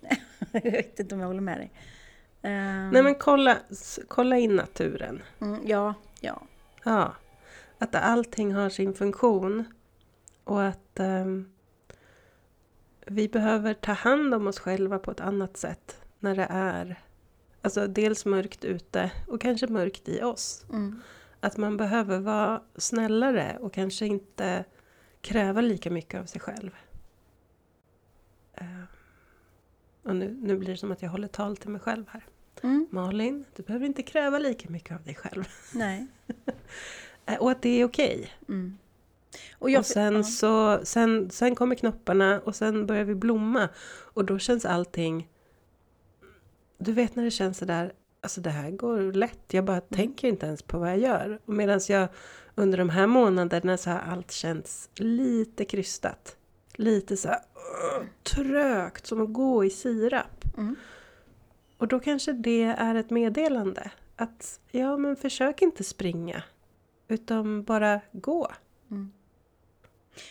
jag 0.52 0.62
vet 0.62 1.00
inte 1.00 1.14
om 1.14 1.20
jag 1.20 1.28
håller 1.28 1.40
med 1.40 1.58
dig. 1.58 1.72
Um, 2.42 2.90
Nej 2.90 3.02
men 3.02 3.14
kolla, 3.14 3.58
kolla 4.08 4.38
in 4.38 4.56
naturen. 4.56 5.22
Mm, 5.40 5.60
ja, 5.64 5.94
ja. 6.20 6.42
Ja. 6.84 7.14
Att 7.78 7.94
allting 7.94 8.52
har 8.52 8.68
sin 8.68 8.94
funktion. 8.94 9.64
Och 10.44 10.64
att 10.64 11.00
um, 11.00 11.52
vi 13.06 13.28
behöver 13.28 13.74
ta 13.74 13.92
hand 13.92 14.34
om 14.34 14.46
oss 14.46 14.58
själva 14.58 14.98
på 14.98 15.10
ett 15.10 15.20
annat 15.20 15.56
sätt 15.56 16.00
när 16.18 16.36
det 16.36 16.46
är 16.50 17.00
alltså 17.62 17.86
dels 17.86 18.24
mörkt 18.24 18.64
ute 18.64 19.10
och 19.26 19.40
kanske 19.40 19.66
mörkt 19.66 20.08
i 20.08 20.22
oss. 20.22 20.64
Mm. 20.70 21.02
Att 21.40 21.56
man 21.56 21.76
behöver 21.76 22.18
vara 22.18 22.62
snällare 22.76 23.58
och 23.60 23.72
kanske 23.72 24.06
inte 24.06 24.64
kräva 25.20 25.60
lika 25.60 25.90
mycket 25.90 26.20
av 26.20 26.24
sig 26.24 26.40
själv. 26.40 26.70
Uh, 28.60 28.84
och 30.02 30.16
nu, 30.16 30.38
nu 30.40 30.56
blir 30.56 30.68
det 30.68 30.76
som 30.76 30.92
att 30.92 31.02
jag 31.02 31.10
håller 31.10 31.28
tal 31.28 31.56
till 31.56 31.70
mig 31.70 31.80
själv 31.80 32.04
här. 32.08 32.24
Mm. 32.62 32.86
Malin, 32.90 33.44
du 33.56 33.62
behöver 33.62 33.86
inte 33.86 34.02
kräva 34.02 34.38
lika 34.38 34.70
mycket 34.70 34.96
av 34.96 35.02
dig 35.02 35.14
själv. 35.14 35.44
Nej. 35.74 36.06
Eh, 37.26 37.36
och 37.36 37.50
att 37.50 37.62
det 37.62 37.68
är 37.68 37.84
okej. 37.84 38.16
Okay. 38.16 38.28
Mm. 38.48 38.78
Och, 39.58 39.70
och, 39.78 39.86
sen, 39.86 40.14
ja. 40.14 40.22
så, 40.22 40.80
sen, 40.84 41.30
sen 41.30 41.54
kommer 41.54 41.74
knopparna 41.74 42.40
och 42.40 42.56
sen 42.56 42.86
börjar 42.86 43.04
vi 43.04 43.14
blomma. 43.14 43.68
Och 44.14 44.24
då 44.24 44.38
känns 44.38 44.64
allting... 44.64 45.28
Du 46.84 46.92
vet 46.92 47.16
när 47.16 47.24
det 47.24 47.30
känns 47.30 47.58
sådär, 47.58 47.92
alltså 48.20 48.40
det 48.40 48.50
här 48.50 48.70
går 48.70 49.12
lätt. 49.12 49.44
Jag 49.54 49.64
bara 49.64 49.76
mm. 49.76 49.88
tänker 49.88 50.28
inte 50.28 50.46
ens 50.46 50.62
på 50.62 50.78
vad 50.78 50.90
jag 50.90 50.98
gör. 50.98 51.40
Medan 51.44 51.80
jag 51.88 52.08
under 52.54 52.78
de 52.78 52.88
här 52.88 53.06
månaderna 53.06 53.76
så 53.76 53.90
har 53.90 53.98
allt 53.98 54.30
känts 54.30 54.90
lite 54.94 55.64
krystat. 55.64 56.36
Lite 56.74 57.16
så 57.16 57.28
här, 57.28 57.38
uh, 57.38 58.06
trögt, 58.22 59.06
som 59.06 59.22
att 59.22 59.32
gå 59.32 59.64
i 59.64 59.70
sirap. 59.70 60.44
Mm. 60.56 60.76
Och 61.78 61.88
då 61.88 62.00
kanske 62.00 62.32
det 62.32 62.62
är 62.62 62.94
ett 62.94 63.10
meddelande. 63.10 63.90
Att 64.16 64.60
ja, 64.70 64.96
men 64.96 65.16
försök 65.16 65.62
inte 65.62 65.84
springa. 65.84 66.42
Utan 67.08 67.64
bara 67.64 68.00
gå. 68.12 68.52
Mm. 68.90 69.12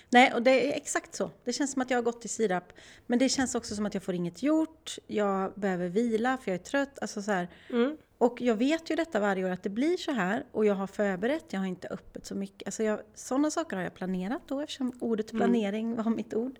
Nej, 0.09 0.33
och 0.33 0.41
det 0.41 0.71
är 0.71 0.77
exakt 0.77 1.15
så. 1.15 1.31
Det 1.43 1.53
känns 1.53 1.71
som 1.71 1.81
att 1.81 1.89
jag 1.89 1.97
har 1.97 2.03
gått 2.03 2.25
i 2.25 2.27
sirap. 2.27 2.73
Men 3.07 3.19
det 3.19 3.29
känns 3.29 3.55
också 3.55 3.75
som 3.75 3.85
att 3.85 3.93
jag 3.93 4.03
får 4.03 4.15
inget 4.15 4.43
gjort. 4.43 4.97
Jag 5.07 5.53
behöver 5.55 5.87
vila 5.87 6.37
för 6.37 6.51
jag 6.51 6.59
är 6.59 6.63
trött. 6.63 6.99
Alltså 7.01 7.21
så 7.21 7.45
mm. 7.69 7.97
Och 8.17 8.41
jag 8.41 8.55
vet 8.55 8.89
ju 8.91 8.95
detta 8.95 9.19
varje 9.19 9.45
år 9.45 9.49
att 9.49 9.63
det 9.63 9.69
blir 9.69 9.97
så 9.97 10.11
här. 10.11 10.45
Och 10.51 10.65
jag 10.65 10.75
har 10.75 10.87
förberett, 10.87 11.45
jag 11.49 11.59
har 11.59 11.67
inte 11.67 11.87
öppet 11.87 12.25
så 12.25 12.35
mycket. 12.35 12.67
Alltså 12.67 12.83
jag, 12.83 12.99
sådana 13.15 13.51
saker 13.51 13.75
har 13.75 13.83
jag 13.83 13.93
planerat 13.93 14.41
då 14.47 14.59
eftersom 14.59 14.93
ordet 14.99 15.31
mm. 15.31 15.39
planering 15.39 15.85
mm. 15.91 16.03
var 16.03 16.11
mitt 16.11 16.33
ord. 16.33 16.59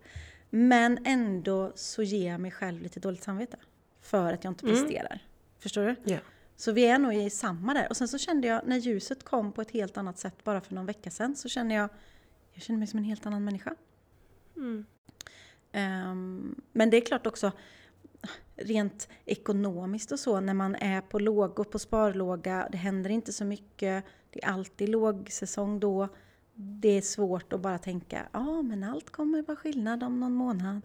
Men 0.49 1.05
ändå 1.05 1.71
så 1.75 2.03
ger 2.03 2.31
jag 2.31 2.41
mig 2.41 2.51
själv 2.51 2.81
lite 2.81 2.99
dåligt 2.99 3.23
samvete. 3.23 3.57
För 4.01 4.33
att 4.33 4.43
jag 4.43 4.51
inte 4.51 4.65
mm. 4.65 4.75
presterar. 4.75 5.11
Mm. 5.11 5.25
Förstår 5.59 5.83
du? 5.83 6.11
Yeah. 6.11 6.21
Så 6.55 6.71
vi 6.71 6.85
är 6.85 6.97
nog 6.97 7.15
i 7.15 7.29
samma 7.29 7.73
där. 7.73 7.89
Och 7.89 7.97
sen 7.97 8.07
så 8.07 8.17
kände 8.17 8.47
jag 8.47 8.61
när 8.65 8.77
ljuset 8.77 9.23
kom 9.23 9.51
på 9.51 9.61
ett 9.61 9.71
helt 9.71 9.97
annat 9.97 10.19
sätt 10.19 10.43
bara 10.43 10.61
för 10.61 10.75
någon 10.75 10.85
vecka 10.85 11.11
sedan 11.11 11.35
så 11.35 11.49
kände 11.49 11.75
jag 11.75 11.89
jag 12.61 12.65
känner 12.65 12.79
mig 12.79 12.87
som 12.87 12.99
en 12.99 13.05
helt 13.05 13.25
annan 13.25 13.43
människa. 13.43 13.75
Mm. 14.55 14.85
Um, 15.73 16.61
men 16.71 16.89
det 16.89 16.97
är 16.97 17.01
klart 17.01 17.27
också 17.27 17.51
rent 18.55 19.09
ekonomiskt 19.25 20.11
och 20.11 20.19
så 20.19 20.39
när 20.39 20.53
man 20.53 20.75
är 20.75 21.01
på 21.01 21.19
lågor, 21.19 21.63
på 21.63 21.79
sparlåga, 21.79 22.67
det 22.71 22.77
händer 22.77 23.09
inte 23.09 23.33
så 23.33 23.45
mycket, 23.45 24.05
det 24.29 24.43
är 24.43 24.47
alltid 24.47 24.89
lågsäsong 24.89 25.79
då. 25.79 26.07
Det 26.53 26.97
är 26.97 27.01
svårt 27.01 27.53
att 27.53 27.61
bara 27.61 27.77
tänka, 27.77 28.27
ja 28.31 28.39
ah, 28.39 28.61
men 28.61 28.83
allt 28.83 29.09
kommer 29.09 29.41
vara 29.41 29.57
skillnad 29.57 30.03
om 30.03 30.19
någon 30.19 30.33
månad. 30.33 30.81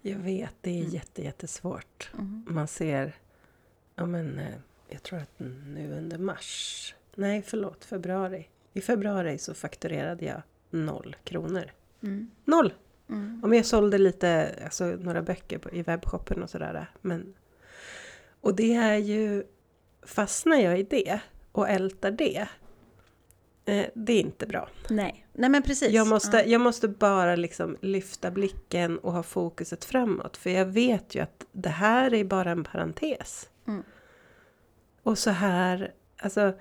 Jag 0.00 0.18
vet, 0.18 0.54
det 0.60 0.70
är 0.70 0.80
mm. 0.80 0.90
jätte, 0.90 1.22
jättesvårt. 1.22 2.10
Mm. 2.14 2.46
Man 2.48 2.68
ser, 2.68 3.14
ja 3.94 4.06
men 4.06 4.38
eh, 4.38 4.54
jag 4.88 5.02
tror 5.02 5.18
att 5.18 5.38
nu 5.38 5.92
under 5.98 6.18
mars, 6.18 6.94
nej 7.14 7.42
förlåt, 7.42 7.84
februari. 7.84 8.48
I 8.72 8.80
februari 8.80 9.38
så 9.38 9.54
fakturerade 9.54 10.24
jag 10.24 10.42
noll 10.70 11.16
kronor. 11.24 11.72
Mm. 12.02 12.30
Noll! 12.44 12.72
Mm. 13.08 13.40
Om 13.44 13.54
jag 13.54 13.66
sålde 13.66 13.98
lite, 13.98 14.58
alltså 14.64 14.84
några 14.84 15.22
böcker 15.22 15.58
på, 15.58 15.70
i 15.70 15.82
webbshoppen 15.82 16.42
och 16.42 16.50
sådär. 16.50 16.86
Men, 17.00 17.34
och 18.40 18.56
det 18.56 18.74
är 18.74 18.96
ju, 18.96 19.44
fastnar 20.02 20.56
jag 20.56 20.80
i 20.80 20.82
det 20.82 21.20
och 21.52 21.68
ältar 21.68 22.10
det, 22.10 22.48
eh, 23.64 23.86
det 23.94 24.12
är 24.12 24.20
inte 24.20 24.46
bra. 24.46 24.68
Nej, 24.90 25.26
Nej 25.32 25.50
men 25.50 25.62
precis. 25.62 25.90
Jag 25.90 26.06
måste, 26.06 26.36
ja. 26.36 26.44
jag 26.44 26.60
måste 26.60 26.88
bara 26.88 27.36
liksom 27.36 27.76
lyfta 27.80 28.30
blicken 28.30 28.98
och 28.98 29.12
ha 29.12 29.22
fokuset 29.22 29.84
framåt. 29.84 30.36
För 30.36 30.50
jag 30.50 30.66
vet 30.66 31.14
ju 31.14 31.20
att 31.20 31.46
det 31.52 31.68
här 31.68 32.14
är 32.14 32.24
bara 32.24 32.50
en 32.50 32.64
parentes. 32.64 33.50
Mm. 33.66 33.82
Och 35.02 35.18
så 35.18 35.30
här, 35.30 35.92
alltså 36.16 36.52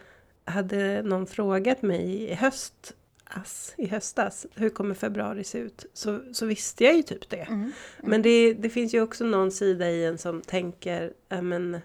hade 0.46 1.02
någon 1.02 1.28
frågat 1.28 1.82
mig 1.82 2.24
i 2.24 2.34
höst 2.34 2.96
ass 3.30 3.74
i 3.78 3.88
höstas, 3.88 4.48
hur 4.56 4.70
kommer 4.70 4.96
februari 4.96 5.44
se 5.44 5.58
ut? 5.58 5.86
Så, 5.94 6.20
så 6.34 6.46
visste 6.46 6.84
jag 6.84 6.96
ju 6.96 7.04
typ 7.04 7.30
det. 7.30 7.42
Mm, 7.42 7.60
mm. 7.60 7.72
Men 8.02 8.22
det, 8.22 8.54
det 8.54 8.70
finns 8.70 8.94
ju 8.94 9.02
också 9.02 9.26
någon 9.26 9.52
sida 9.52 9.90
i 9.90 10.06
en 10.06 10.18
som 10.18 10.42
tänker, 10.42 11.14
äh, 11.30 11.42
men 11.42 11.76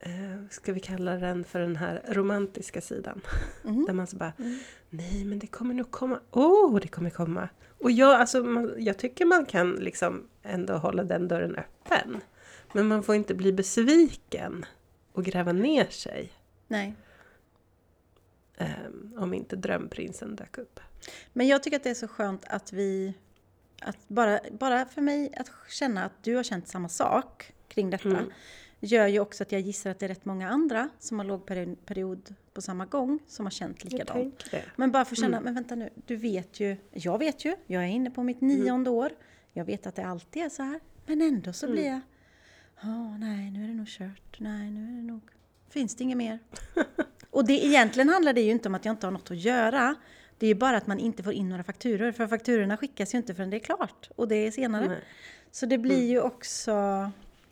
eh, 0.00 0.48
ska 0.50 0.72
vi 0.72 0.80
kalla 0.80 1.16
den 1.16 1.44
för 1.44 1.60
den 1.60 1.76
här 1.76 2.02
romantiska 2.08 2.80
sidan? 2.80 3.20
Mm. 3.64 3.84
Där 3.84 3.92
man 3.92 4.06
så 4.06 4.16
bara, 4.16 4.32
mm. 4.38 4.58
nej 4.90 5.24
men 5.24 5.38
det 5.38 5.46
kommer 5.46 5.74
nog 5.74 5.90
komma, 5.90 6.20
åh 6.30 6.74
oh, 6.74 6.80
det 6.80 6.88
kommer 6.88 7.10
komma. 7.10 7.48
Och 7.78 7.90
jag, 7.90 8.20
alltså, 8.20 8.42
man, 8.42 8.74
jag 8.78 8.98
tycker 8.98 9.24
man 9.24 9.46
kan 9.46 9.72
liksom 9.72 10.28
ändå 10.42 10.74
hålla 10.74 11.04
den 11.04 11.28
dörren 11.28 11.56
öppen. 11.56 12.20
Men 12.72 12.86
man 12.86 13.02
får 13.02 13.14
inte 13.14 13.34
bli 13.34 13.52
besviken 13.52 14.64
och 15.12 15.24
gräva 15.24 15.52
ner 15.52 15.86
sig. 15.86 16.32
Nej. 16.68 16.94
Um, 18.58 19.14
om 19.18 19.34
inte 19.34 19.56
drömprinsen 19.56 20.36
dök 20.36 20.58
upp. 20.58 20.80
Men 21.32 21.46
jag 21.46 21.62
tycker 21.62 21.76
att 21.76 21.82
det 21.82 21.90
är 21.90 21.94
så 21.94 22.08
skönt 22.08 22.44
att 22.44 22.72
vi... 22.72 23.14
Att 23.80 24.08
bara, 24.08 24.40
bara 24.50 24.86
för 24.86 25.02
mig 25.02 25.34
att 25.36 25.50
känna 25.70 26.04
att 26.04 26.12
du 26.22 26.36
har 26.36 26.42
känt 26.42 26.68
samma 26.68 26.88
sak 26.88 27.52
kring 27.68 27.90
detta 27.90 28.08
mm. 28.08 28.30
gör 28.80 29.06
ju 29.06 29.20
också 29.20 29.42
att 29.42 29.52
jag 29.52 29.60
gissar 29.60 29.90
att 29.90 29.98
det 29.98 30.06
är 30.06 30.08
rätt 30.08 30.24
många 30.24 30.48
andra 30.48 30.88
som 30.98 31.18
har 31.18 31.26
lågperiod 31.26 32.34
på 32.52 32.62
samma 32.62 32.86
gång 32.86 33.18
som 33.26 33.46
har 33.46 33.50
känt 33.50 33.84
likadant. 33.84 34.44
Men 34.76 34.92
bara 34.92 35.04
för 35.04 35.14
att 35.14 35.20
känna, 35.20 35.36
mm. 35.36 35.44
men 35.44 35.54
vänta 35.54 35.74
nu, 35.74 35.90
du 36.06 36.16
vet 36.16 36.60
ju, 36.60 36.76
jag 36.92 37.18
vet 37.18 37.44
ju, 37.44 37.56
jag 37.66 37.82
är 37.82 37.88
inne 37.88 38.10
på 38.10 38.22
mitt 38.22 38.40
nionde 38.40 38.90
mm. 38.90 38.98
år. 38.98 39.12
Jag 39.52 39.64
vet 39.64 39.86
att 39.86 39.94
det 39.94 40.06
alltid 40.06 40.42
är 40.42 40.48
så 40.48 40.62
här. 40.62 40.80
Men 41.06 41.22
ändå 41.22 41.52
så 41.52 41.70
blir 41.70 41.86
mm. 41.86 42.00
jag, 42.82 42.90
oh, 42.90 43.18
nej 43.18 43.50
nu 43.50 43.64
är 43.64 43.68
det 43.68 43.74
nog 43.74 43.88
kört, 43.88 44.40
nej 44.40 44.70
nu 44.70 44.82
är 44.82 44.96
det 44.96 45.02
nog, 45.02 45.20
finns 45.68 45.96
det 45.96 46.04
inget 46.04 46.16
mer? 46.16 46.38
Och 47.34 47.44
det, 47.44 47.52
egentligen 47.52 48.08
handlar 48.08 48.32
det 48.32 48.40
ju 48.40 48.50
inte 48.50 48.68
om 48.68 48.74
att 48.74 48.84
jag 48.84 48.92
inte 48.92 49.06
har 49.06 49.12
något 49.12 49.30
att 49.30 49.36
göra. 49.36 49.94
Det 50.38 50.46
är 50.46 50.48
ju 50.48 50.54
bara 50.54 50.76
att 50.76 50.86
man 50.86 50.98
inte 50.98 51.22
får 51.22 51.32
in 51.32 51.48
några 51.48 51.64
fakturor. 51.64 52.12
För 52.12 52.26
fakturorna 52.26 52.76
skickas 52.76 53.14
ju 53.14 53.18
inte 53.18 53.34
förrän 53.34 53.50
det 53.50 53.56
är 53.56 53.60
klart. 53.60 54.10
Och 54.16 54.28
det 54.28 54.34
är 54.36 54.50
senare. 54.50 54.88
Nej. 54.88 55.04
Så 55.50 55.66
det 55.66 55.78
blir 55.78 55.96
mm. 55.96 56.08
ju 56.08 56.20
också... 56.20 56.72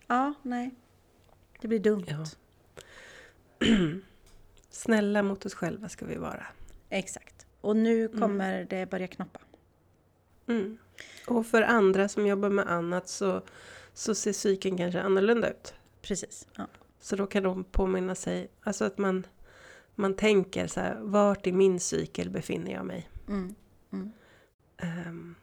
Ja, 0.06 0.34
nej. 0.42 0.70
Det 1.60 1.68
blir 1.68 1.78
dumt. 1.78 2.04
Ja. 2.08 2.24
Snälla 4.70 5.22
mot 5.22 5.46
oss 5.46 5.54
själva 5.54 5.88
ska 5.88 6.06
vi 6.06 6.16
vara. 6.16 6.46
Exakt. 6.88 7.46
Och 7.60 7.76
nu 7.76 8.04
mm. 8.04 8.20
kommer 8.20 8.54
mm. 8.54 8.66
det 8.70 8.90
börja 8.90 9.06
knoppa. 9.06 9.40
Mm. 10.48 10.78
Och 11.26 11.46
för 11.46 11.62
andra 11.62 12.08
som 12.08 12.26
jobbar 12.26 12.48
med 12.48 12.66
annat 12.66 13.08
så, 13.08 13.42
så 13.94 14.14
ser 14.14 14.32
psyken 14.32 14.76
kanske 14.76 15.00
annorlunda 15.00 15.50
ut. 15.50 15.74
Precis. 16.02 16.46
Ja. 16.56 16.66
Så 17.00 17.16
då 17.16 17.26
kan 17.26 17.42
de 17.42 17.64
påminna 17.64 18.14
sig, 18.14 18.50
alltså 18.62 18.84
att 18.84 18.98
man 18.98 19.26
man 19.94 20.14
tänker 20.14 20.66
så 20.66 20.80
här, 20.80 20.99
vart 21.00 21.46
i 21.46 21.52
min 21.52 21.80
cykel 21.80 22.30
befinner 22.30 22.72
jag 22.72 22.87
mig? 22.87 23.11
Mm. 23.28 23.54
Mm. 23.92 24.12
Um, 25.08 25.34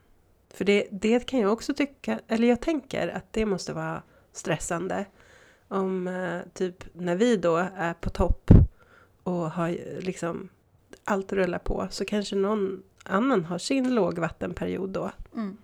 för 0.50 0.64
det, 0.64 0.88
det 0.90 1.26
kan 1.26 1.40
jag 1.40 1.52
också 1.52 1.74
tycka, 1.74 2.20
eller 2.28 2.48
jag 2.48 2.60
tänker 2.60 3.08
att 3.08 3.32
det 3.32 3.46
måste 3.46 3.72
vara 3.72 4.02
stressande. 4.32 5.06
Om 5.68 6.06
uh, 6.06 6.42
typ 6.54 6.84
när 6.92 7.16
vi 7.16 7.36
då 7.36 7.56
är 7.56 7.94
på 7.94 8.10
topp 8.10 8.50
och 9.22 9.50
har 9.50 9.68
liksom 10.00 10.48
allt 11.04 11.32
rullar 11.32 11.58
på 11.58 11.88
så 11.90 12.04
kanske 12.04 12.36
någon 12.36 12.82
annan 13.04 13.44
har 13.44 13.58
sin 13.58 13.94
lågvattenperiod 13.94 14.90
då. 14.90 15.10
Mm. 15.34 15.56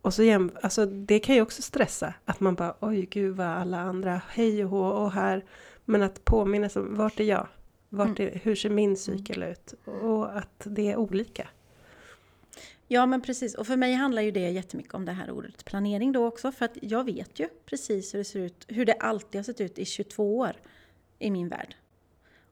Och 0.00 0.14
så 0.14 0.22
jäm, 0.22 0.50
alltså 0.62 0.86
det 0.86 1.18
kan 1.18 1.34
ju 1.34 1.42
också 1.42 1.62
stressa, 1.62 2.14
att 2.24 2.40
man 2.40 2.54
bara 2.54 2.74
oj 2.80 3.06
gud 3.10 3.36
vad 3.36 3.46
alla 3.46 3.80
andra 3.80 4.20
hej 4.28 4.64
och 4.64 4.70
hå 4.70 4.86
och 4.86 5.12
här. 5.12 5.44
Men 5.84 6.02
att 6.02 6.24
påminna 6.24 6.68
sig 6.68 6.82
om 6.82 6.96
vart 6.96 7.20
är 7.20 7.24
jag? 7.24 7.48
Vart 7.96 8.18
mm. 8.18 8.32
är, 8.32 8.40
hur 8.42 8.54
ser 8.54 8.70
min 8.70 8.96
cykel 8.96 9.42
ut? 9.42 9.74
Och 9.84 10.38
att 10.38 10.62
det 10.64 10.90
är 10.92 10.96
olika. 10.96 11.48
Ja 12.88 13.06
men 13.06 13.20
precis, 13.20 13.54
och 13.54 13.66
för 13.66 13.76
mig 13.76 13.94
handlar 13.94 14.22
ju 14.22 14.30
det 14.30 14.50
jättemycket 14.50 14.94
om 14.94 15.04
det 15.04 15.12
här 15.12 15.30
ordet 15.30 15.64
planering 15.64 16.12
då 16.12 16.26
också. 16.26 16.52
För 16.52 16.64
att 16.64 16.78
jag 16.82 17.04
vet 17.04 17.40
ju 17.40 17.48
precis 17.64 18.14
hur 18.14 18.18
det 18.18 18.24
ser 18.24 18.40
ut, 18.40 18.64
hur 18.68 18.84
det 18.84 18.94
alltid 18.94 19.38
har 19.38 19.42
sett 19.42 19.60
ut 19.60 19.78
i 19.78 19.84
22 19.84 20.38
år 20.38 20.52
i 21.18 21.30
min 21.30 21.48
värld. 21.48 21.76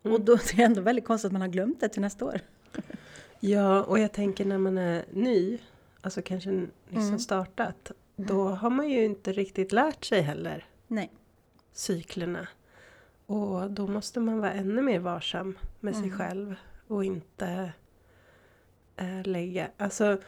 Mm. 0.02 0.14
Och 0.14 0.20
då 0.20 0.32
är 0.52 0.56
det 0.56 0.62
ändå 0.62 0.80
väldigt 0.80 1.04
konstigt 1.04 1.26
att 1.26 1.32
man 1.32 1.40
har 1.40 1.48
glömt 1.48 1.80
det 1.80 1.88
till 1.88 2.02
nästa 2.02 2.24
år. 2.24 2.40
Ja, 3.40 3.82
och 3.82 3.98
jag 3.98 4.12
tänker 4.12 4.44
när 4.44 4.58
man 4.58 4.78
är 4.78 5.04
ny, 5.10 5.58
alltså 6.00 6.22
kanske 6.22 6.50
nyss 6.50 6.70
mm. 6.90 7.10
har 7.10 7.18
startat, 7.18 7.92
då 8.16 8.48
har 8.48 8.70
man 8.70 8.90
ju 8.90 9.04
inte 9.04 9.32
riktigt 9.32 9.72
lärt 9.72 10.04
sig 10.04 10.20
heller. 10.20 10.66
Nej. 10.86 11.10
Cyklerna. 11.72 12.48
Och 13.26 13.70
då 13.70 13.86
måste 13.86 14.20
man 14.20 14.38
vara 14.38 14.52
ännu 14.52 14.82
mer 14.82 14.98
varsam 14.98 15.58
med 15.80 15.94
sig 15.94 16.04
mm. 16.04 16.18
själv 16.18 16.54
och 16.86 17.04
inte 17.04 17.72
äh, 18.96 19.22
lägga... 19.22 19.70
Alltså, 19.76 20.18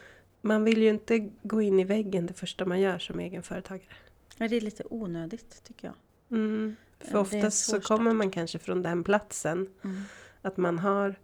man 0.41 0.63
vill 0.63 0.81
ju 0.81 0.89
inte 0.89 1.29
gå 1.43 1.61
in 1.61 1.79
i 1.79 1.83
väggen 1.83 2.25
det 2.25 2.33
första 2.33 2.65
man 2.65 2.79
gör 2.79 2.99
som 2.99 3.19
egenföretagare. 3.19 3.95
Ja, 4.37 4.47
det 4.47 4.57
är 4.57 4.61
lite 4.61 4.83
onödigt 4.89 5.63
tycker 5.63 5.87
jag. 5.87 5.95
Mm. 6.37 6.75
För 6.99 7.17
oftast 7.17 7.65
så 7.65 7.81
kommer 7.81 8.13
man 8.13 8.31
kanske 8.31 8.59
från 8.59 8.81
den 8.81 9.03
platsen. 9.03 9.69
Mm. 9.83 10.01
Att 10.41 10.57
man 10.57 10.79
har 10.79 11.15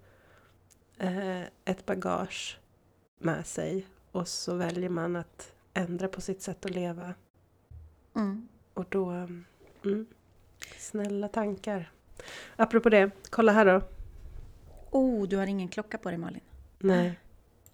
eh, 0.98 1.42
ett 1.66 1.86
bagage 1.86 2.60
med 3.20 3.46
sig 3.48 3.88
och 4.12 4.28
så 4.28 4.56
väljer 4.56 4.90
man 4.90 5.16
att 5.16 5.54
ändra 5.74 6.08
på 6.08 6.22
sitt 6.22 6.42
sätt 6.42 6.66
att 6.66 6.72
leva. 6.72 7.14
Mm. 8.16 8.48
Och 8.74 8.86
då... 8.90 9.10
Mm, 9.84 10.06
snälla 10.84 11.28
tankar. 11.28 11.92
Apropå 12.56 12.90
det, 12.90 13.12
kolla 13.30 13.52
här 13.52 13.66
då. 13.66 13.82
Oh, 14.92 15.28
du 15.28 15.38
har 15.38 15.48
ingen 15.48 15.68
klocka 15.68 15.98
på 15.98 16.10
dig 16.10 16.18
Malin. 16.18 16.42
Nej. 16.80 17.20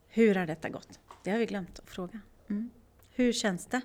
Hur 0.07 0.35
har 0.35 0.45
detta 0.45 0.69
gått? 0.69 0.99
Det 1.23 1.31
har 1.31 1.37
vi 1.37 1.45
glömt 1.45 1.79
att 1.79 1.89
fråga. 1.89 2.19
Mm. 2.47 2.69
Hur 3.09 3.33
känns 3.33 3.65
det? 3.65 3.81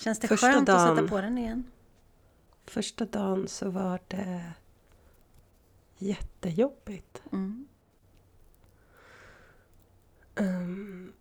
Känns 0.00 0.18
det 0.18 0.28
Första 0.28 0.52
skönt 0.52 0.66
dagen, 0.66 0.90
att 0.90 0.96
sätta 0.96 1.08
på 1.08 1.20
den 1.20 1.38
igen? 1.38 1.64
Första 2.64 3.04
dagen 3.04 3.48
så 3.48 3.70
var 3.70 4.00
det 4.08 4.52
jättejobbigt. 5.98 7.22
Mm. 7.32 7.68
Um, 10.34 11.12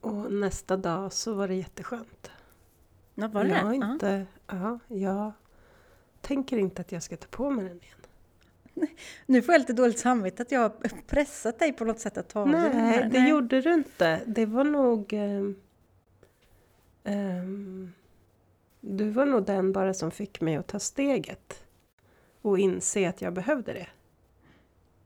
och 0.00 0.32
nästa 0.32 0.76
dag 0.76 1.12
så 1.12 1.34
var 1.34 1.48
det 1.48 1.54
jätteskönt. 1.54 2.30
Ja, 3.14 3.28
var 3.28 3.44
det 3.44 3.50
jag 3.50 3.70
det? 3.70 3.74
Inte, 3.74 4.26
ja, 4.46 4.78
jag 4.88 5.32
tänker 6.22 6.58
inte 6.58 6.80
att 6.80 6.92
jag 6.92 7.02
ska 7.02 7.16
ta 7.16 7.26
på 7.30 7.50
mig 7.50 7.64
den 7.64 7.80
igen. 7.82 7.98
Nu 9.26 9.42
får 9.42 9.54
jag 9.54 9.60
lite 9.60 9.72
dåligt 9.72 9.98
samvete 9.98 10.42
att 10.42 10.52
jag 10.52 10.60
har 10.60 10.72
pressat 11.06 11.58
dig 11.58 11.72
på 11.72 11.84
något 11.84 12.00
sätt 12.00 12.18
att 12.18 12.28
ta 12.28 12.44
Nej, 12.44 12.70
den 12.70 12.80
här. 12.80 13.02
det 13.02 13.20
Nej. 13.20 13.30
gjorde 13.30 13.60
du 13.60 13.74
inte. 13.74 14.20
Det 14.26 14.46
var 14.46 14.64
nog... 14.64 15.12
Um, 15.12 15.56
um, 17.04 17.92
du 18.80 19.10
var 19.10 19.26
nog 19.26 19.44
den 19.44 19.72
bara 19.72 19.94
som 19.94 20.10
fick 20.10 20.40
mig 20.40 20.56
att 20.56 20.66
ta 20.66 20.78
steget. 20.78 21.64
Och 22.42 22.58
inse 22.58 23.08
att 23.08 23.22
jag 23.22 23.32
behövde 23.32 23.72
det. 23.72 23.88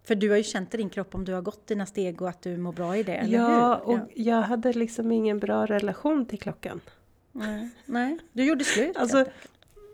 För 0.04 0.14
du 0.14 0.30
har 0.30 0.36
ju 0.36 0.42
känt 0.42 0.74
i 0.74 0.76
din 0.76 0.90
kropp 0.90 1.14
om 1.14 1.24
du 1.24 1.32
har 1.32 1.42
gått 1.42 1.66
dina 1.66 1.86
steg 1.86 2.22
och 2.22 2.28
att 2.28 2.42
du 2.42 2.56
mår 2.56 2.72
bra 2.72 2.96
i 2.96 3.02
det, 3.02 3.14
eller 3.14 3.38
ja, 3.38 3.82
hur? 3.86 3.94
och 3.94 4.08
jag 4.14 4.42
hade 4.42 4.72
liksom 4.72 5.12
ingen 5.12 5.38
bra 5.38 5.66
relation 5.66 6.26
till 6.26 6.38
klockan. 6.38 6.80
Nej, 7.32 7.68
Nej. 7.84 8.18
du 8.32 8.44
gjorde 8.44 8.64
slut 8.64 8.96
alltså, 8.96 9.24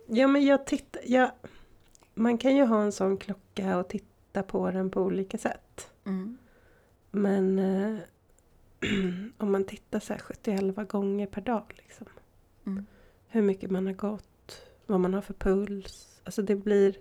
Ja, 0.07 0.27
men 0.27 0.45
jag 0.45 0.67
tittar... 0.67 1.03
Jag, 1.07 1.31
man 2.15 2.39
kan 2.39 2.57
ju 2.57 2.65
ha 2.65 2.83
en 2.83 2.93
sån 2.93 3.17
klocka 3.17 3.79
och 3.79 3.89
titta 3.89 4.43
på 4.43 4.71
den 4.71 4.91
på 4.91 5.01
olika 5.01 5.39
sätt. 5.39 5.91
Mm. 6.05 6.39
Men 7.11 7.59
eh, 7.59 7.99
om 9.39 9.53
man 9.53 9.65
tittar 9.65 10.01
så 10.01 10.13
här 10.13 10.21
71 10.21 10.89
gånger 10.89 11.27
per 11.27 11.41
dag. 11.41 11.65
Liksom, 11.77 12.07
mm. 12.67 12.87
Hur 13.29 13.43
mycket 13.43 13.71
man 13.71 13.87
har 13.87 13.93
gått, 13.93 14.63
vad 14.87 15.01
man 15.01 15.15
har 15.15 15.23
för 15.23 15.35
puls. 15.35 16.21
Alltså 16.25 16.43
det 16.43 16.57
blir... 16.57 16.97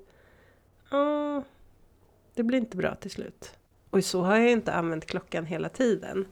Oh, 0.91 1.43
det 2.33 2.43
blir 2.43 2.57
inte 2.57 2.77
bra 2.77 2.95
till 2.95 3.11
slut. 3.11 3.57
Och 3.89 4.03
så 4.03 4.21
har 4.21 4.37
jag 4.37 4.51
inte 4.51 4.73
använt 4.73 5.05
klockan 5.05 5.45
hela 5.45 5.69
tiden. 5.69 6.25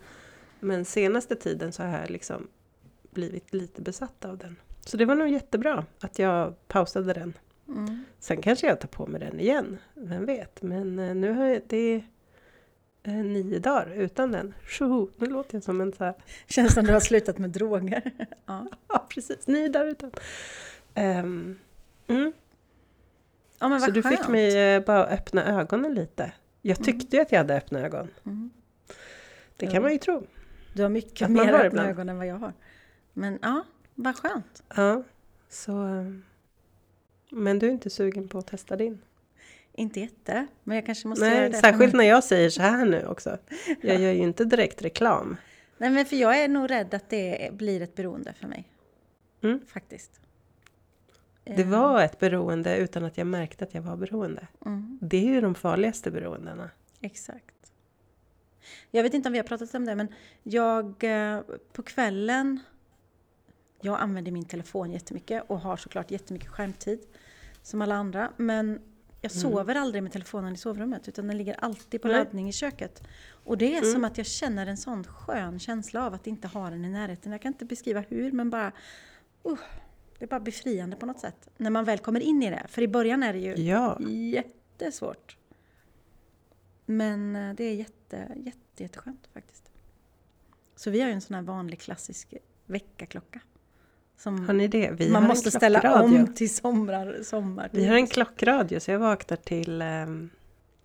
Men 0.59 0.85
senaste 0.85 1.35
tiden 1.35 1.71
så 1.71 1.83
har 1.83 1.99
jag 1.99 2.09
liksom 2.09 2.47
blivit 3.11 3.53
lite 3.53 3.81
besatt 3.81 4.25
av 4.25 4.37
den. 4.37 4.55
Så 4.85 4.97
det 4.97 5.05
var 5.05 5.15
nog 5.15 5.27
jättebra 5.27 5.85
att 6.01 6.19
jag 6.19 6.67
pausade 6.67 7.13
den. 7.13 7.33
Mm. 7.67 8.05
Sen 8.19 8.41
kanske 8.41 8.67
jag 8.67 8.79
tar 8.79 8.87
på 8.87 9.07
mig 9.07 9.19
den 9.19 9.39
igen, 9.39 9.77
vem 9.93 10.25
vet. 10.25 10.61
Men 10.61 10.99
eh, 10.99 11.15
nu 11.15 11.31
har 11.31 11.45
jag, 11.45 11.61
det 11.67 12.03
är 13.03 13.23
nio 13.23 13.59
dagar 13.59 13.91
utan 13.95 14.31
den. 14.31 14.53
Tjoho, 14.67 15.09
nu 15.17 15.25
låter 15.25 15.55
jag 15.55 15.63
som 15.63 15.81
en 15.81 15.93
så 15.93 16.03
här... 16.03 16.13
Känns 16.47 16.73
som 16.73 16.85
du 16.85 16.93
har 16.93 16.99
slutat 16.99 17.37
med 17.37 17.49
droger. 17.49 18.11
ja. 18.45 18.67
ja, 18.87 19.05
precis. 19.09 19.47
Nio 19.47 19.69
dagar 19.69 19.85
utan. 19.85 20.11
Um, 20.95 21.59
mm. 22.07 22.33
ja, 23.59 23.67
men 23.67 23.81
så 23.81 23.91
du 23.91 24.03
fick 24.03 24.27
mig 24.27 24.75
eh, 24.75 24.83
bara 24.83 25.05
öppna 25.05 25.45
ögonen 25.61 25.93
lite. 25.93 26.31
Jag 26.61 26.77
mm. 26.77 26.85
tyckte 26.85 27.17
mm. 27.17 27.25
att 27.25 27.31
jag 27.31 27.39
hade 27.39 27.55
öppna 27.55 27.79
ögon. 27.79 28.07
Mm. 28.25 28.49
Det 29.57 29.67
kan 29.67 29.81
man 29.81 29.91
ju 29.91 29.97
tro. 29.97 30.27
Du 30.73 30.81
har 30.81 30.89
mycket 30.89 31.29
mer 31.29 31.53
öppna 31.53 31.89
ögon 31.89 32.09
än 32.09 32.17
vad 32.17 32.27
jag 32.27 32.35
har. 32.35 32.53
Men 33.13 33.39
ja, 33.41 33.63
vad 34.03 34.15
skönt. 34.15 34.63
Ja, 34.75 35.03
så... 35.49 35.71
Um, 35.71 36.23
men 37.29 37.59
du 37.59 37.67
är 37.67 37.71
inte 37.71 37.89
sugen 37.89 38.27
på 38.27 38.37
att 38.37 38.47
testa 38.47 38.75
din? 38.75 39.01
Inte 39.73 39.99
jätte, 39.99 40.47
men 40.63 40.75
jag 40.75 40.85
kanske 40.85 41.07
måste 41.07 41.25
Nej, 41.25 41.37
göra 41.37 41.49
det. 41.49 41.57
Särskilt 41.57 41.93
när 41.93 42.03
jag 42.03 42.23
säger 42.23 42.49
så 42.49 42.61
här 42.61 42.85
nu 42.85 43.07
också. 43.07 43.29
Jag 43.81 43.95
ja. 43.95 43.99
gör 43.99 44.11
ju 44.11 44.21
inte 44.21 44.45
direkt 44.45 44.81
reklam. 44.81 45.37
Nej, 45.77 45.89
men 45.89 46.05
för 46.05 46.15
jag 46.15 46.41
är 46.41 46.47
nog 46.47 46.69
rädd 46.69 46.93
att 46.93 47.09
det 47.09 47.53
blir 47.53 47.81
ett 47.81 47.95
beroende 47.95 48.33
för 48.33 48.47
mig. 48.47 48.67
Mm. 49.41 49.59
Faktiskt. 49.67 50.19
Det 51.43 51.61
eh. 51.61 51.67
var 51.67 52.03
ett 52.03 52.19
beroende 52.19 52.77
utan 52.77 53.05
att 53.05 53.17
jag 53.17 53.27
märkte 53.27 53.63
att 53.63 53.73
jag 53.73 53.81
var 53.81 53.95
beroende. 53.95 54.47
Mm. 54.65 54.99
Det 55.01 55.17
är 55.17 55.33
ju 55.33 55.41
de 55.41 55.55
farligaste 55.55 56.11
beroendena. 56.11 56.69
Exakt. 57.01 57.71
Jag 58.91 59.03
vet 59.03 59.13
inte 59.13 59.29
om 59.29 59.33
vi 59.33 59.39
har 59.39 59.47
pratat 59.47 59.75
om 59.75 59.85
det, 59.85 59.95
men 59.95 60.07
jag 60.43 61.03
eh, 61.03 61.41
på 61.73 61.83
kvällen 61.83 62.59
jag 63.81 63.99
använder 63.99 64.31
min 64.31 64.45
telefon 64.45 64.91
jättemycket 64.91 65.43
och 65.47 65.59
har 65.59 65.77
såklart 65.77 66.11
jättemycket 66.11 66.49
skärmtid 66.49 66.99
som 67.61 67.81
alla 67.81 67.95
andra. 67.95 68.31
Men 68.37 68.81
jag 69.21 69.31
mm. 69.31 69.41
sover 69.41 69.75
mm. 69.75 69.83
aldrig 69.83 70.03
med 70.03 70.11
telefonen 70.11 70.53
i 70.53 70.57
sovrummet 70.57 71.07
utan 71.07 71.27
den 71.27 71.37
ligger 71.37 71.53
alltid 71.53 72.01
på 72.01 72.07
Nej. 72.07 72.17
laddning 72.17 72.49
i 72.49 72.51
köket. 72.51 73.03
Och 73.43 73.57
det 73.57 73.73
är 73.75 73.81
mm. 73.81 73.93
som 73.93 74.03
att 74.03 74.17
jag 74.17 74.27
känner 74.27 74.67
en 74.67 74.77
sån 74.77 75.03
skön 75.03 75.59
känsla 75.59 76.05
av 76.05 76.13
att 76.13 76.27
inte 76.27 76.47
ha 76.47 76.69
den 76.69 76.85
i 76.85 76.89
närheten. 76.89 77.31
Jag 77.31 77.41
kan 77.41 77.53
inte 77.53 77.65
beskriva 77.65 77.99
hur 77.99 78.31
men 78.31 78.49
bara... 78.49 78.71
Uh, 79.47 79.59
det 80.19 80.25
är 80.25 80.29
bara 80.29 80.39
befriande 80.39 80.95
på 80.95 81.05
något 81.05 81.19
sätt. 81.19 81.49
När 81.57 81.69
man 81.69 81.85
väl 81.85 81.99
kommer 81.99 82.19
in 82.19 82.43
i 82.43 82.49
det. 82.49 82.65
För 82.67 82.81
i 82.81 82.87
början 82.87 83.23
är 83.23 83.33
det 83.33 83.39
ju 83.39 83.55
ja. 83.55 83.99
jättesvårt. 84.01 85.37
Men 86.85 87.35
eh, 87.35 87.55
det 87.55 87.63
är 87.63 87.73
jätte, 87.73 88.27
jätte, 88.35 88.83
jätteskönt 88.83 89.29
faktiskt. 89.33 89.71
Så 90.75 90.89
vi 90.89 91.01
har 91.01 91.07
ju 91.07 91.13
en 91.13 91.21
sån 91.21 91.35
här 91.35 91.41
vanlig 91.41 91.79
klassisk 91.79 92.33
väckarklocka. 92.65 93.39
Som 94.19 94.45
har 94.45 94.53
ni 94.53 94.67
det? 94.67 94.91
Vi 94.91 95.09
man 95.09 95.23
måste 95.23 95.51
ställa 95.51 96.03
om 96.03 96.33
till 96.33 96.55
somrar, 96.55 97.23
sommar. 97.23 97.69
Vi 97.71 97.87
har 97.87 97.95
en 97.95 98.07
klockradio 98.07 98.79
så 98.79 98.91
jag 98.91 98.99
vaknar 98.99 99.37
till, 99.37 99.81
ehm, 99.81 100.29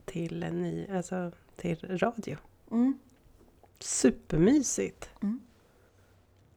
till, 0.05 0.42
en 0.42 0.62
ny, 0.62 0.87
alltså, 0.88 1.33
till 1.57 1.99
radio. 1.99 2.37
Mm. 2.70 2.99
Supermysigt! 3.81 5.11
Mm. 5.23 5.40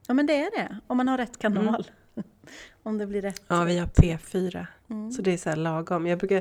Ja 0.08 0.13
men 0.13 0.26
det 0.26 0.34
är 0.34 0.52
det, 0.52 0.80
om 0.88 0.98
man 0.98 1.08
har 1.08 1.18
rätt 1.18 1.38
kanal. 1.38 1.92
Mm. 2.16 2.30
om 2.84 2.98
det 2.98 3.08
blir 3.08 3.22
rätt. 3.22 3.44
Ja, 3.48 3.63
vi 3.63 3.78
har 3.78 3.88
P4. 3.88 4.66
Mm. 4.90 5.12
Så 5.12 5.22
det 5.22 5.34
är 5.34 5.38
så 5.38 5.50
här 5.50 5.58
lagom. 5.58 6.08
Jag 6.08 6.20
brukar, 6.20 6.38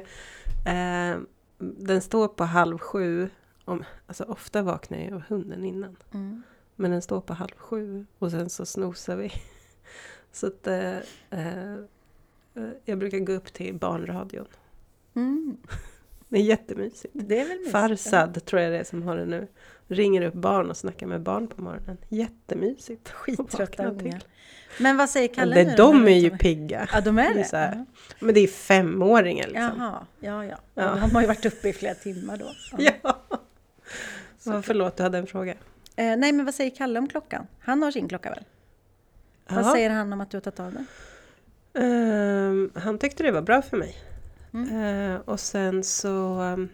eh, 0.66 1.18
den 1.58 2.00
står 2.00 2.28
på 2.28 2.44
halv 2.44 2.78
sju. 2.78 3.28
Om, 3.64 3.84
alltså 4.06 4.24
ofta 4.24 4.62
vaknar 4.62 4.98
jag 4.98 5.12
av 5.12 5.22
hunden 5.28 5.64
innan. 5.64 5.96
Mm. 6.14 6.42
Men 6.74 6.90
den 6.90 7.02
står 7.02 7.20
på 7.20 7.34
halv 7.34 7.56
sju 7.56 8.06
och 8.18 8.30
sen 8.30 8.50
så 8.50 8.66
snosar 8.66 9.16
vi. 9.16 9.32
Så 10.36 10.46
att 10.46 10.66
eh, 10.66 10.96
eh, 11.30 11.76
jag 12.84 12.98
brukar 12.98 13.18
gå 13.18 13.32
upp 13.32 13.52
till 13.52 13.74
barnradion. 13.74 14.46
Mm. 15.14 15.56
Det 16.28 16.38
är 16.38 16.42
jättemysigt. 16.42 17.12
Det 17.12 17.40
är 17.40 17.48
väl 17.48 17.58
mysigt, 17.58 17.72
Farsad 17.72 18.44
tror 18.44 18.62
jag 18.62 18.72
det 18.72 18.78
är 18.78 18.84
som 18.84 19.02
har 19.02 19.16
det 19.16 19.24
nu. 19.24 19.48
Ringer 19.88 20.22
upp 20.22 20.34
barn 20.34 20.70
och 20.70 20.76
snackar 20.76 21.06
med 21.06 21.20
barn 21.20 21.48
på 21.48 21.62
morgonen. 21.62 21.98
Jättemysigt. 22.08 23.08
Skittrötta 23.12 23.86
ungar. 23.86 24.22
Men 24.80 24.96
vad 24.96 25.10
säger 25.10 25.28
Kalle 25.28 25.54
det, 25.54 25.64
nu? 25.64 25.74
De 25.76 26.08
är 26.08 26.18
ju 26.18 26.30
pigga. 26.30 26.88
Ja, 26.92 27.00
de 27.00 27.18
är 27.18 27.34
det? 27.34 27.48
det 27.50 27.56
är 27.56 27.84
Men 28.20 28.34
det 28.34 28.40
är 28.40 28.46
femåringar 28.46 29.46
liksom. 29.46 29.72
Jaha, 29.78 30.06
ja, 30.20 30.44
ja. 30.44 30.56
ja. 30.74 30.98
De 31.00 31.10
har 31.14 31.20
ju 31.20 31.26
varit 31.26 31.46
uppe 31.46 31.68
i 31.68 31.72
flera 31.72 31.94
timmar 31.94 32.36
då. 32.36 32.52
Ja. 32.78 32.92
ja. 33.02 33.40
Så, 34.38 34.62
förlåt, 34.62 34.96
du 34.96 35.02
hade 35.02 35.18
en 35.18 35.26
fråga. 35.26 35.52
Eh, 35.96 36.16
nej, 36.16 36.32
men 36.32 36.44
vad 36.44 36.54
säger 36.54 36.70
Kalle 36.70 36.98
om 36.98 37.08
klockan? 37.08 37.46
Han 37.60 37.82
har 37.82 37.90
sin 37.90 38.08
klocka 38.08 38.30
väl? 38.30 38.44
Vad 39.48 39.64
ja. 39.64 39.72
säger 39.72 39.90
han 39.90 40.12
om 40.12 40.20
att 40.20 40.30
du 40.30 40.36
har 40.36 40.42
tagit 40.42 40.60
av 40.60 40.72
den? 40.72 40.86
Um, 41.84 42.70
han 42.74 42.98
tyckte 42.98 43.22
det 43.22 43.32
var 43.32 43.42
bra 43.42 43.62
för 43.62 43.76
mig. 43.76 43.96
Mm. 44.52 44.74
Uh, 44.74 45.20
och 45.20 45.40
sen 45.40 45.84
så... 45.84 46.40
Um, 46.40 46.68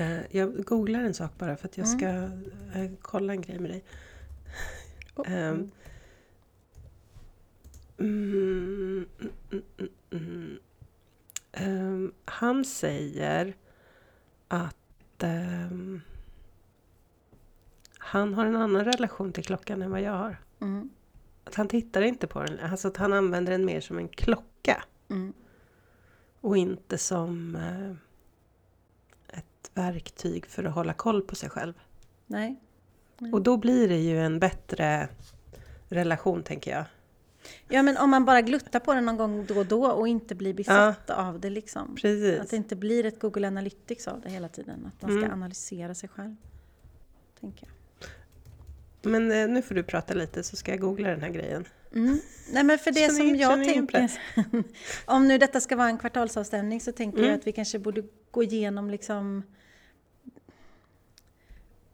uh, 0.00 0.36
jag 0.36 0.64
googlar 0.64 1.00
en 1.00 1.14
sak 1.14 1.32
bara 1.38 1.56
för 1.56 1.68
att 1.68 1.78
jag 1.78 1.86
mm. 1.86 1.98
ska 1.98 2.08
uh, 2.78 2.90
kolla 3.02 3.32
en 3.32 3.40
grej 3.40 3.58
med 3.58 3.70
dig. 3.70 3.84
Um, 5.16 5.70
mm, 7.98 9.06
um, 11.60 12.12
han 12.24 12.64
säger 12.64 13.54
att 14.48 14.74
han 17.98 18.34
har 18.34 18.46
en 18.46 18.56
annan 18.56 18.84
relation 18.84 19.32
till 19.32 19.44
klockan 19.44 19.82
än 19.82 19.90
vad 19.90 20.00
jag 20.00 20.12
har. 20.12 20.36
Mm. 20.60 20.90
Att 21.48 21.54
han 21.54 21.68
tittar 21.68 22.02
inte 22.02 22.26
på 22.26 22.42
den, 22.42 22.60
alltså 22.60 22.88
att 22.88 22.96
han 22.96 23.12
använder 23.12 23.52
den 23.52 23.64
mer 23.64 23.80
som 23.80 23.98
en 23.98 24.08
klocka. 24.08 24.84
Mm. 25.10 25.32
Och 26.40 26.56
inte 26.56 26.98
som 26.98 27.56
eh, 27.56 29.38
ett 29.38 29.70
verktyg 29.74 30.46
för 30.46 30.64
att 30.64 30.74
hålla 30.74 30.92
koll 30.92 31.22
på 31.22 31.34
sig 31.34 31.50
själv. 31.50 31.74
Nej. 32.26 32.60
Mm. 33.20 33.34
Och 33.34 33.42
då 33.42 33.56
blir 33.56 33.88
det 33.88 33.98
ju 33.98 34.20
en 34.20 34.38
bättre 34.38 35.08
relation, 35.88 36.42
tänker 36.42 36.70
jag. 36.70 36.84
Ja, 37.68 37.82
men 37.82 37.96
om 37.96 38.10
man 38.10 38.24
bara 38.24 38.40
gluttar 38.40 38.80
på 38.80 38.94
det 38.94 39.00
någon 39.00 39.16
gång 39.16 39.46
då 39.46 39.58
och 39.58 39.66
då 39.66 39.86
och 39.86 40.08
inte 40.08 40.34
blir 40.34 40.54
besatt 40.54 41.04
ja. 41.06 41.14
av 41.14 41.40
det. 41.40 41.50
Liksom. 41.50 41.94
Precis. 41.94 42.40
Att 42.40 42.50
det 42.50 42.56
inte 42.56 42.76
blir 42.76 43.06
ett 43.06 43.20
Google 43.20 43.46
Analytics 43.46 44.08
av 44.08 44.20
det 44.20 44.30
hela 44.30 44.48
tiden. 44.48 44.86
Att 44.86 45.02
man 45.02 45.10
ska 45.10 45.18
mm. 45.18 45.32
analysera 45.32 45.94
sig 45.94 46.08
själv. 46.08 46.36
Tänker 47.40 47.66
jag. 47.66 47.77
Men 49.02 49.32
eh, 49.32 49.48
nu 49.48 49.62
får 49.62 49.74
du 49.74 49.82
prata 49.82 50.14
lite 50.14 50.42
så 50.42 50.56
ska 50.56 50.70
jag 50.70 50.80
googla 50.80 51.08
den 51.08 51.22
här 51.22 51.30
grejen. 51.30 51.64
Mm. 51.94 52.18
Nej 52.52 52.64
men 52.64 52.78
för 52.78 52.90
det 52.90 53.00
känner 53.00 53.14
som 53.14 53.36
jag 53.36 53.64
tänker, 53.64 54.10
om 55.04 55.28
nu 55.28 55.38
detta 55.38 55.60
ska 55.60 55.76
vara 55.76 55.88
en 55.88 55.98
kvartalsavstämning 55.98 56.80
så 56.80 56.92
tänker 56.92 57.18
mm. 57.18 57.30
jag 57.30 57.38
att 57.38 57.46
vi 57.46 57.52
kanske 57.52 57.78
borde 57.78 58.02
gå 58.30 58.42
igenom 58.42 58.90
liksom 58.90 59.42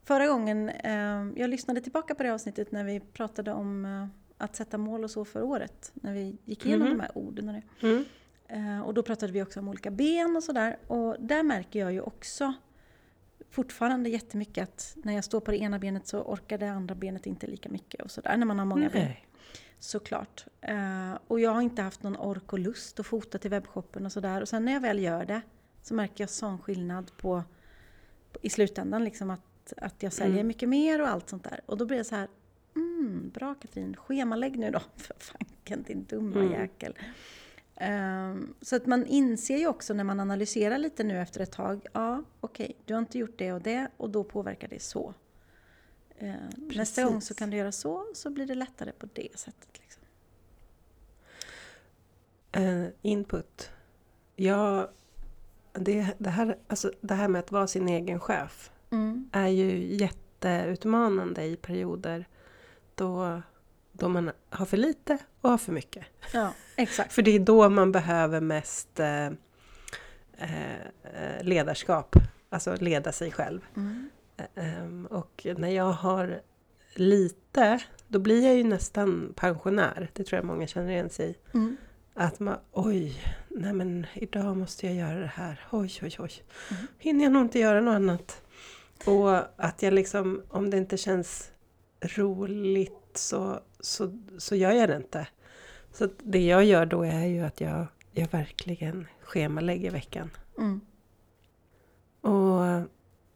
Förra 0.04 0.26
gången, 0.26 0.68
eh, 0.68 1.26
jag 1.36 1.50
lyssnade 1.50 1.80
tillbaka 1.80 2.14
på 2.14 2.22
det 2.22 2.34
avsnittet 2.34 2.72
när 2.72 2.84
vi 2.84 3.00
pratade 3.00 3.52
om 3.52 3.84
eh, 3.84 4.06
att 4.38 4.56
sätta 4.56 4.78
mål 4.78 5.04
och 5.04 5.10
så 5.10 5.24
för 5.24 5.42
året. 5.42 5.92
När 5.94 6.12
vi 6.12 6.36
gick 6.44 6.66
igenom 6.66 6.86
mm. 6.86 6.98
de 6.98 7.02
här 7.02 7.18
orden. 7.18 7.48
Och, 7.48 7.54
det. 7.54 7.86
Mm. 7.86 8.04
Eh, 8.48 8.80
och 8.80 8.94
då 8.94 9.02
pratade 9.02 9.32
vi 9.32 9.42
också 9.42 9.60
om 9.60 9.68
olika 9.68 9.90
ben 9.90 10.36
och 10.36 10.42
sådär. 10.42 10.76
Och 10.86 11.16
där 11.18 11.42
märker 11.42 11.80
jag 11.80 11.92
ju 11.92 12.00
också 12.00 12.54
fortfarande 13.54 14.10
jättemycket 14.10 14.62
att 14.62 14.96
när 15.02 15.12
jag 15.12 15.24
står 15.24 15.40
på 15.40 15.50
det 15.50 15.56
ena 15.56 15.78
benet 15.78 16.06
så 16.06 16.22
orkar 16.22 16.58
det 16.58 16.70
andra 16.70 16.94
benet 16.94 17.26
inte 17.26 17.46
lika 17.46 17.68
mycket 17.68 18.02
och 18.02 18.10
sådär 18.10 18.36
när 18.36 18.46
man 18.46 18.58
har 18.58 18.66
många 18.66 18.80
Nej. 18.80 18.90
ben. 18.92 19.12
Såklart. 19.78 20.46
Uh, 20.68 21.18
och 21.26 21.40
jag 21.40 21.50
har 21.50 21.62
inte 21.62 21.82
haft 21.82 22.02
någon 22.02 22.16
ork 22.16 22.52
och 22.52 22.58
lust 22.58 23.00
att 23.00 23.06
fota 23.06 23.38
till 23.38 23.50
webbshoppen 23.50 24.06
och 24.06 24.12
sådär. 24.12 24.40
Och 24.40 24.48
sen 24.48 24.64
när 24.64 24.72
jag 24.72 24.80
väl 24.80 24.98
gör 24.98 25.24
det 25.24 25.40
så 25.82 25.94
märker 25.94 26.22
jag 26.22 26.30
sån 26.30 26.58
skillnad 26.58 27.16
på, 27.16 27.42
på 28.32 28.38
i 28.42 28.50
slutändan 28.50 29.04
liksom 29.04 29.30
att, 29.30 29.72
att 29.76 30.02
jag 30.02 30.12
säljer 30.12 30.34
mm. 30.34 30.46
mycket 30.46 30.68
mer 30.68 31.00
och 31.00 31.08
allt 31.08 31.28
sånt 31.28 31.44
där. 31.44 31.60
Och 31.66 31.76
då 31.76 31.86
blir 31.86 31.98
det 31.98 32.04
så 32.04 32.16
här, 32.16 32.28
mm, 32.76 33.30
bra 33.34 33.54
Katrin, 33.54 33.96
schemalägg 33.96 34.58
nu 34.58 34.70
då 34.70 34.80
för 34.96 35.14
fanken 35.18 35.82
din 35.82 36.04
dumma 36.04 36.40
mm. 36.40 36.52
jäkel. 36.52 36.94
Um, 37.80 38.54
så 38.60 38.76
att 38.76 38.86
man 38.86 39.06
inser 39.06 39.56
ju 39.56 39.66
också 39.66 39.94
när 39.94 40.04
man 40.04 40.20
analyserar 40.20 40.78
lite 40.78 41.04
nu 41.04 41.20
efter 41.20 41.40
ett 41.40 41.52
tag, 41.52 41.86
ja 41.92 42.22
okej, 42.40 42.64
okay, 42.64 42.76
du 42.84 42.94
har 42.94 43.00
inte 43.00 43.18
gjort 43.18 43.38
det 43.38 43.52
och 43.52 43.62
det 43.62 43.88
och 43.96 44.10
då 44.10 44.24
påverkar 44.24 44.68
det 44.68 44.82
så. 44.82 45.14
Uh, 46.22 46.34
nästa 46.56 47.04
gång 47.04 47.20
så 47.20 47.34
kan 47.34 47.50
du 47.50 47.56
göra 47.56 47.72
så, 47.72 48.06
så 48.14 48.30
blir 48.30 48.46
det 48.46 48.54
lättare 48.54 48.92
på 48.92 49.08
det 49.12 49.28
sättet. 49.38 49.80
Liksom. 49.80 50.02
Uh, 52.62 52.88
input. 53.02 53.70
Ja, 54.36 54.90
det, 55.72 56.14
det, 56.18 56.30
här, 56.30 56.58
alltså, 56.66 56.92
det 57.00 57.14
här 57.14 57.28
med 57.28 57.38
att 57.38 57.52
vara 57.52 57.66
sin 57.66 57.88
egen 57.88 58.20
chef 58.20 58.70
mm. 58.90 59.30
är 59.32 59.48
ju 59.48 59.94
jätteutmanande 59.94 61.44
i 61.44 61.56
perioder 61.56 62.28
då 62.94 63.42
då 63.98 64.08
man 64.08 64.30
har 64.50 64.66
för 64.66 64.76
lite 64.76 65.18
och 65.40 65.50
har 65.50 65.58
för 65.58 65.72
mycket. 65.72 66.04
Ja, 66.32 66.52
exakt. 66.76 67.12
för 67.12 67.22
det 67.22 67.30
är 67.30 67.38
då 67.38 67.68
man 67.68 67.92
behöver 67.92 68.40
mest 68.40 69.00
eh, 69.00 69.26
eh, 70.38 71.42
ledarskap, 71.42 72.16
alltså 72.48 72.76
leda 72.80 73.12
sig 73.12 73.30
själv. 73.30 73.60
Mm. 73.76 74.10
Eh, 74.54 75.12
och 75.18 75.46
när 75.56 75.68
jag 75.68 75.92
har 75.92 76.40
lite, 76.94 77.80
då 78.08 78.18
blir 78.18 78.46
jag 78.46 78.56
ju 78.56 78.64
nästan 78.64 79.32
pensionär. 79.36 80.10
Det 80.12 80.24
tror 80.24 80.38
jag 80.38 80.46
många 80.46 80.66
känner 80.66 80.90
igen 80.90 81.10
sig 81.10 81.30
i. 81.30 81.36
Mm. 81.54 81.76
Att 82.14 82.40
man, 82.40 82.56
oj, 82.72 83.22
nej 83.48 83.72
men 83.72 84.06
idag 84.14 84.56
måste 84.56 84.86
jag 84.86 84.96
göra 84.96 85.20
det 85.20 85.32
här. 85.34 85.60
Oj, 85.70 85.92
oj, 86.02 86.16
oj. 86.18 86.32
Mm. 86.70 86.86
Hinner 86.98 87.24
jag 87.24 87.32
nog 87.32 87.42
inte 87.42 87.58
göra 87.58 87.80
något 87.80 87.94
annat. 87.94 88.42
Och 89.06 89.62
att 89.64 89.82
jag 89.82 89.94
liksom, 89.94 90.42
om 90.48 90.70
det 90.70 90.76
inte 90.76 90.96
känns 90.96 91.52
roligt 92.00 93.10
så, 93.14 93.60
så, 93.84 94.18
så 94.38 94.56
gör 94.56 94.72
jag 94.72 94.88
det 94.88 94.96
inte. 94.96 95.26
Så 95.92 96.08
det 96.18 96.46
jag 96.46 96.64
gör 96.64 96.86
då 96.86 97.02
är 97.02 97.24
ju 97.24 97.40
att 97.40 97.60
jag, 97.60 97.86
jag 98.12 98.28
verkligen 98.30 99.06
schemalägger 99.22 99.90
veckan. 99.90 100.30
Mm. 100.58 100.80
Och, 102.20 102.88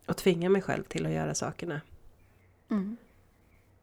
och 0.06 0.16
tvingar 0.16 0.48
mig 0.48 0.62
själv 0.62 0.82
till 0.82 1.06
att 1.06 1.12
göra 1.12 1.34
sakerna. 1.34 1.80
Mm. 2.70 2.96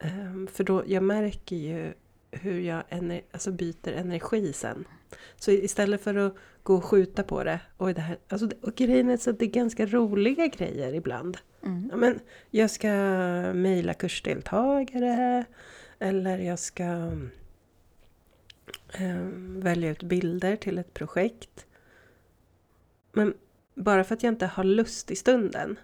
Um, 0.04 0.48
för 0.48 0.64
då, 0.64 0.84
jag 0.88 1.04
märker 1.04 1.56
ju 1.56 1.94
hur 2.32 2.60
jag 2.60 2.84
ener, 2.90 3.22
alltså 3.32 3.52
byter 3.52 3.92
energi 3.92 4.54
sen. 4.54 4.86
Så 5.36 5.52
istället 5.52 6.02
för 6.02 6.16
att 6.16 6.36
gå 6.64 6.76
och 6.76 6.86
skjuta 6.86 7.24
på 7.24 7.44
det. 7.44 7.60
Och, 7.78 7.94
det 7.94 8.02
här, 8.02 8.18
alltså, 8.28 8.50
och 8.62 8.76
grejen 8.76 9.10
är 9.10 9.18
så 9.18 9.30
att 9.30 9.40
det 9.40 9.46
är 9.46 9.50
ganska 9.50 9.86
roliga 9.86 10.48
grejer 10.48 10.94
ibland. 10.94 11.38
Mm. 11.64 11.88
Ja, 11.92 11.98
men 11.98 12.20
jag 12.50 12.72
ska 12.72 12.88
mejla 13.54 13.94
kursdeltagare. 13.94 15.46
Eller 16.00 16.38
jag 16.38 16.60
ska 16.60 17.12
eh, 18.94 19.18
välja 19.58 19.92
ut 19.92 20.04
bilder 20.04 20.56
till 20.56 20.78
ett 20.78 20.94
projekt. 20.94 21.66
Men 23.12 23.34
bara 23.74 24.04
för 24.04 24.16
att 24.16 24.24
jag 24.24 24.34
inte 24.34 24.46
har 24.46 24.64
lust 24.64 25.12
i 25.12 25.16
stunden 25.16 25.80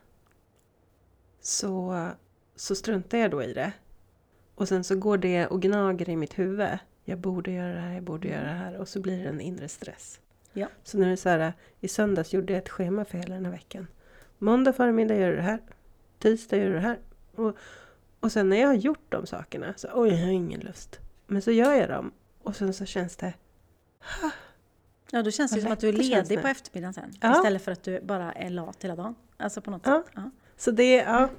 så, 1.41 2.07
så 2.55 2.75
struntar 2.75 3.17
jag 3.17 3.31
då 3.31 3.43
i 3.43 3.53
det. 3.53 3.73
Och 4.55 4.67
sen 4.67 4.83
så 4.83 4.95
går 4.95 5.17
det 5.17 5.47
och 5.47 5.61
gnager 5.61 6.09
i 6.09 6.15
mitt 6.15 6.39
huvud. 6.39 6.77
Jag 7.03 7.19
borde 7.19 7.51
göra 7.51 7.73
det 7.73 7.79
här, 7.79 7.93
jag 7.93 8.03
borde 8.03 8.27
göra 8.27 8.43
det 8.43 8.49
här. 8.49 8.77
Och 8.77 8.87
så 8.87 8.99
blir 8.99 9.23
det 9.23 9.29
en 9.29 9.41
inre 9.41 9.67
stress. 9.67 10.19
Ja. 10.53 10.67
Så 10.83 10.97
nu 10.97 11.05
är 11.05 11.09
det 11.09 11.17
så 11.17 11.29
här, 11.29 11.53
i 11.79 11.87
söndags 11.87 12.33
gjorde 12.33 12.53
jag 12.53 12.57
ett 12.57 12.69
schema 12.69 13.05
för 13.05 13.17
hela 13.17 13.35
den 13.35 13.45
här 13.45 13.51
veckan. 13.51 13.87
Måndag 14.37 14.73
förmiddag 14.73 15.15
gör 15.15 15.29
du 15.29 15.35
det 15.35 15.41
här. 15.41 15.59
Tisdag 16.19 16.57
gör 16.57 16.67
du 16.67 16.73
det 16.73 16.79
här. 16.79 16.99
Och, 17.35 17.57
och 18.21 18.31
sen 18.31 18.49
när 18.49 18.57
jag 18.57 18.67
har 18.67 18.73
gjort 18.73 19.05
de 19.09 19.25
sakerna 19.25 19.73
så 19.75 19.87
oj, 19.93 20.09
jag 20.09 20.17
har 20.17 20.31
ingen 20.31 20.59
lust. 20.59 20.99
Men 21.27 21.41
så 21.41 21.51
gör 21.51 21.73
jag 21.73 21.89
dem 21.89 22.11
och 22.43 22.55
sen 22.55 22.73
så 22.73 22.85
känns 22.85 23.15
det... 23.15 23.33
Ja, 25.11 25.23
då 25.23 25.31
känns 25.31 25.51
det 25.51 25.61
som 25.61 25.71
att 25.71 25.79
du 25.79 25.89
är 25.89 25.93
ledig 25.93 26.41
på 26.41 26.47
eftermiddagen 26.47 26.93
sen. 26.93 27.13
Ja. 27.21 27.37
Istället 27.37 27.61
för 27.61 27.71
att 27.71 27.83
du 27.83 28.01
bara 28.01 28.31
är 28.31 28.49
lat 28.49 28.83
hela 28.83 28.95
dagen. 28.95 29.15
Alltså 29.37 29.61
på 29.61 29.71
något 29.71 29.81
ja. 29.85 30.03
sätt. 30.05 30.13
Ja. 30.15 30.31
Så 30.57 30.71
det, 30.71 30.95
ja. 30.95 31.29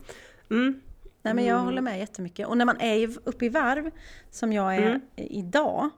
Mm. 0.51 0.81
Nej 1.23 1.35
men 1.35 1.45
jag 1.45 1.55
mm. 1.55 1.65
håller 1.65 1.83
med 1.83 1.99
jättemycket. 1.99 2.47
Och 2.47 2.57
när 2.57 2.65
man 2.65 2.81
är 2.81 3.17
uppe 3.25 3.47
i 3.47 3.49
varv, 3.49 3.91
som 4.31 4.53
jag 4.53 4.77
är 4.77 4.87
mm. 4.87 5.01
idag, 5.17 5.91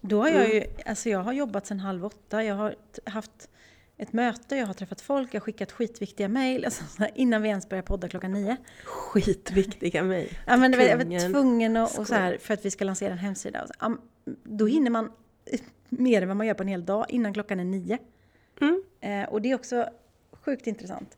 då 0.00 0.20
har 0.20 0.28
jag 0.28 0.44
mm. 0.44 0.56
ju, 0.56 0.64
alltså 0.86 1.08
jag 1.08 1.18
har 1.18 1.32
jobbat 1.32 1.66
sedan 1.66 1.80
halv 1.80 2.04
åtta, 2.04 2.44
jag 2.44 2.54
har 2.54 2.74
haft 3.04 3.48
ett 4.00 4.12
möte, 4.12 4.56
jag 4.56 4.66
har 4.66 4.74
träffat 4.74 5.00
folk, 5.00 5.34
jag 5.34 5.40
har 5.40 5.44
skickat 5.44 5.72
skitviktiga 5.72 6.28
mejl 6.28 6.64
alltså, 6.64 6.84
innan 7.14 7.42
vi 7.42 7.48
ens 7.48 7.68
börjar 7.68 7.82
podda 7.82 8.08
klockan 8.08 8.32
nio. 8.32 8.56
Skitviktiga 8.84 10.02
mejl? 10.02 10.28
Ja, 10.46 10.56
men 10.56 10.72
jag 10.72 10.96
var 10.96 11.30
tvungen 11.32 11.76
och, 11.76 11.98
och 11.98 12.06
så 12.06 12.14
här, 12.14 12.38
för 12.38 12.54
att 12.54 12.64
vi 12.64 12.70
ska 12.70 12.84
lansera 12.84 13.12
en 13.12 13.18
hemsida. 13.18 13.66
Så, 13.66 13.96
då 14.42 14.66
hinner 14.66 14.90
man 14.90 15.12
mer 15.88 16.22
än 16.22 16.28
vad 16.28 16.36
man 16.36 16.46
gör 16.46 16.54
på 16.54 16.62
en 16.62 16.68
hel 16.68 16.84
dag 16.84 17.06
innan 17.08 17.34
klockan 17.34 17.60
är 17.60 17.64
nio. 17.64 17.98
Mm. 18.60 18.82
Eh, 19.00 19.28
och 19.28 19.42
det 19.42 19.50
är 19.50 19.54
också 19.54 19.88
sjukt 20.32 20.66
intressant. 20.66 21.16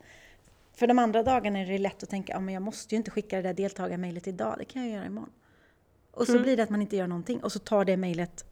För 0.75 0.87
de 0.87 0.99
andra 0.99 1.23
dagarna 1.23 1.59
är 1.59 1.66
det 1.66 1.79
lätt 1.79 2.03
att 2.03 2.11
tänka, 2.11 2.33
ja 2.33 2.40
men 2.40 2.55
jag 2.55 2.62
måste 2.62 2.95
ju 2.95 2.97
inte 2.97 3.11
skicka 3.11 3.37
det 3.37 3.42
där 3.42 3.55
deltagarmejlet 3.55 4.27
idag, 4.27 4.55
det 4.59 4.64
kan 4.64 4.83
jag 4.83 4.92
göra 4.92 5.07
imorgon. 5.07 5.31
Och 6.11 6.27
så 6.27 6.33
mm. 6.33 6.42
blir 6.42 6.57
det 6.57 6.62
att 6.62 6.71
man 6.71 6.83
inte 6.83 6.97
gör 6.97 7.07
någonting 7.07 7.42
och 7.42 7.53
så 7.53 7.59
tar 7.59 7.85
det 7.85 7.97
mejlet 7.97 8.45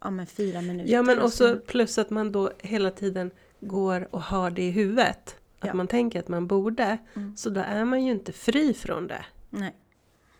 ja, 0.00 0.10
men 0.10 0.26
fyra 0.26 0.60
minuter. 0.60 0.92
Ja 0.92 1.02
men 1.02 1.20
också 1.20 1.60
plus 1.66 1.98
att 1.98 2.10
man 2.10 2.32
då 2.32 2.50
hela 2.58 2.90
tiden 2.90 3.30
går 3.62 4.08
och 4.10 4.22
har 4.22 4.50
det 4.50 4.62
i 4.62 4.70
huvudet. 4.70 5.36
Att 5.58 5.68
ja. 5.68 5.74
man 5.74 5.86
tänker 5.86 6.18
att 6.18 6.28
man 6.28 6.46
borde. 6.46 6.98
Mm. 7.14 7.36
Så 7.36 7.50
då 7.50 7.60
är 7.60 7.84
man 7.84 8.04
ju 8.04 8.12
inte 8.12 8.32
fri 8.32 8.74
från 8.74 9.06
det. 9.06 9.24
Nej. 9.50 9.76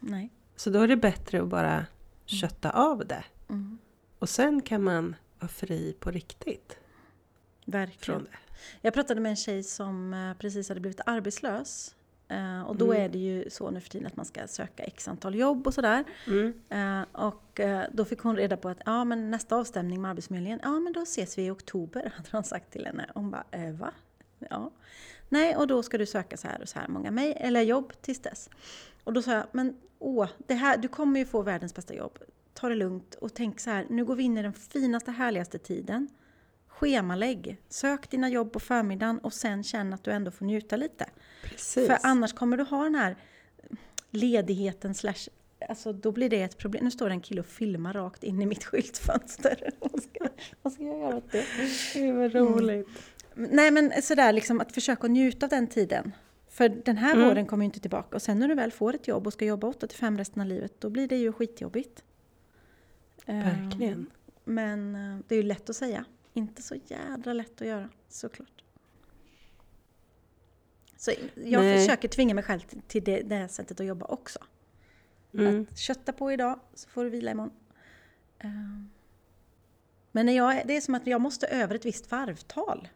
Nej. 0.00 0.30
Så 0.56 0.70
då 0.70 0.80
är 0.80 0.88
det 0.88 0.96
bättre 0.96 1.42
att 1.42 1.48
bara 1.48 1.72
mm. 1.72 1.86
kötta 2.26 2.70
av 2.70 3.06
det. 3.06 3.24
Mm. 3.48 3.78
Och 4.18 4.28
sen 4.28 4.62
kan 4.62 4.82
man 4.82 5.16
vara 5.38 5.48
fri 5.48 5.96
på 6.00 6.10
riktigt. 6.10 6.76
Verkligen. 7.64 8.20
Från 8.20 8.24
det. 8.24 8.38
Jag 8.80 8.94
pratade 8.94 9.20
med 9.20 9.30
en 9.30 9.36
tjej 9.36 9.62
som 9.62 10.14
eh, 10.14 10.34
precis 10.34 10.68
hade 10.68 10.80
blivit 10.80 11.00
arbetslös. 11.06 11.94
Uh, 12.32 12.62
och 12.62 12.76
då 12.76 12.92
mm. 12.92 13.04
är 13.04 13.08
det 13.08 13.18
ju 13.18 13.50
så 13.50 13.70
nu 13.70 13.80
för 13.80 13.90
tiden 13.90 14.06
att 14.06 14.16
man 14.16 14.26
ska 14.26 14.46
söka 14.46 14.82
x 14.82 15.08
antal 15.08 15.34
jobb 15.34 15.66
och 15.66 15.74
sådär. 15.74 16.04
Mm. 16.26 16.54
Uh, 16.74 17.06
och 17.12 17.60
uh, 17.60 17.82
då 17.92 18.04
fick 18.04 18.20
hon 18.20 18.36
reda 18.36 18.56
på 18.56 18.68
att 18.68 18.78
ja, 18.86 19.04
men 19.04 19.30
nästa 19.30 19.56
avstämning 19.56 20.02
med 20.02 20.10
Arbetsförmedlingen, 20.10 20.60
ja 20.62 20.80
men 20.80 20.92
då 20.92 21.02
ses 21.02 21.38
vi 21.38 21.46
i 21.46 21.50
oktober, 21.50 22.12
hade 22.16 22.28
de 22.32 22.44
sagt 22.44 22.72
till 22.72 22.86
henne. 22.86 23.10
Hon 23.14 23.30
bara, 23.30 23.44
äh, 23.50 23.70
va? 23.70 23.90
Ja. 24.50 24.70
Nej, 25.28 25.56
och 25.56 25.66
då 25.66 25.82
ska 25.82 25.98
du 25.98 26.06
söka 26.06 26.36
så 26.36 26.48
här 26.48 26.62
och 26.62 26.68
så 26.68 26.78
här 26.78 26.88
många 26.88 27.10
mej 27.10 27.36
eller 27.36 27.62
jobb 27.62 27.92
tills 28.00 28.22
dess. 28.22 28.50
Och 29.04 29.12
då 29.12 29.22
sa 29.22 29.32
jag, 29.32 29.46
men 29.52 29.76
åh, 29.98 30.28
det 30.46 30.54
här, 30.54 30.76
du 30.76 30.88
kommer 30.88 31.20
ju 31.20 31.26
få 31.26 31.42
världens 31.42 31.74
bästa 31.74 31.94
jobb. 31.94 32.18
Ta 32.54 32.68
det 32.68 32.74
lugnt 32.74 33.14
och 33.14 33.34
tänk 33.34 33.60
så 33.60 33.70
här, 33.70 33.86
nu 33.90 34.04
går 34.04 34.16
vi 34.16 34.22
in 34.22 34.38
i 34.38 34.42
den 34.42 34.52
finaste, 34.52 35.10
härligaste 35.10 35.58
tiden. 35.58 36.08
Schemalägg. 36.82 37.56
Sök 37.68 38.10
dina 38.10 38.28
jobb 38.28 38.52
på 38.52 38.60
förmiddagen 38.60 39.18
och 39.18 39.32
sen 39.32 39.62
känn 39.62 39.92
att 39.92 40.04
du 40.04 40.10
ändå 40.10 40.30
får 40.30 40.44
njuta 40.44 40.76
lite. 40.76 41.06
Precis. 41.44 41.86
För 41.86 41.98
annars 42.02 42.32
kommer 42.32 42.56
du 42.56 42.64
ha 42.64 42.84
den 42.84 42.94
här 42.94 43.16
ledigheten 44.10 44.94
slash 44.94 45.28
Alltså 45.68 45.92
då 45.92 46.12
blir 46.12 46.28
det 46.28 46.42
ett 46.42 46.58
problem. 46.58 46.84
Nu 46.84 46.90
står 46.90 47.08
det 47.08 47.14
en 47.14 47.20
kille 47.20 47.40
och 47.40 47.46
filmar 47.46 47.92
rakt 47.92 48.24
in 48.24 48.42
i 48.42 48.46
mitt 48.46 48.64
skyltfönster. 48.64 49.70
vad, 49.78 50.02
ska, 50.02 50.26
vad 50.62 50.72
ska 50.72 50.82
jag 50.82 50.98
göra 50.98 51.16
åt 51.16 51.32
det? 51.32 51.44
Det 51.94 52.12
var 52.12 52.28
roligt. 52.28 52.88
Mm. 53.36 53.50
Nej 53.52 53.70
men 53.70 54.02
sådär 54.02 54.32
liksom 54.32 54.60
att 54.60 54.72
försöka 54.72 55.06
njuta 55.08 55.46
av 55.46 55.50
den 55.50 55.66
tiden. 55.66 56.12
För 56.48 56.68
den 56.68 56.96
här 56.96 57.14
mm. 57.14 57.28
våren 57.28 57.46
kommer 57.46 57.64
ju 57.64 57.66
inte 57.66 57.80
tillbaka. 57.80 58.16
Och 58.16 58.22
sen 58.22 58.38
när 58.38 58.48
du 58.48 58.54
väl 58.54 58.72
får 58.72 58.94
ett 58.94 59.08
jobb 59.08 59.26
och 59.26 59.32
ska 59.32 59.44
jobba 59.44 59.66
8 59.66 59.86
till 59.86 59.98
5 59.98 60.18
resten 60.18 60.42
av 60.42 60.48
livet, 60.48 60.80
då 60.80 60.90
blir 60.90 61.08
det 61.08 61.16
ju 61.16 61.32
skitjobbigt. 61.32 62.04
Verkligen. 63.26 63.94
Um, 63.94 64.10
men 64.44 64.96
uh, 64.96 65.18
det 65.28 65.34
är 65.34 65.36
ju 65.36 65.42
lätt 65.42 65.70
att 65.70 65.76
säga. 65.76 66.04
Inte 66.32 66.62
så 66.62 66.74
jädra 66.86 67.32
lätt 67.32 67.62
att 67.62 67.68
göra, 67.68 67.88
såklart. 68.08 68.64
Så 70.96 71.12
jag 71.34 71.62
Nej. 71.62 71.78
försöker 71.78 72.08
tvinga 72.08 72.34
mig 72.34 72.44
själv 72.44 72.60
till 72.86 73.04
det, 73.04 73.22
det 73.22 73.48
sättet 73.48 73.80
att 73.80 73.86
jobba 73.86 74.06
också. 74.06 74.38
Mm. 75.34 75.66
Att 75.70 75.78
kötta 75.78 76.12
på 76.12 76.32
idag, 76.32 76.60
så 76.74 76.88
får 76.88 77.04
du 77.04 77.10
vila 77.10 77.30
imorgon. 77.30 77.52
Uh, 78.44 78.84
men 80.12 80.26
när 80.26 80.32
jag, 80.32 80.62
det 80.66 80.76
är 80.76 80.80
som 80.80 80.94
att 80.94 81.06
jag 81.06 81.20
måste 81.20 81.46
över 81.46 81.74
ett 81.74 81.84
visst 81.84 82.10
varvtal. 82.10 82.88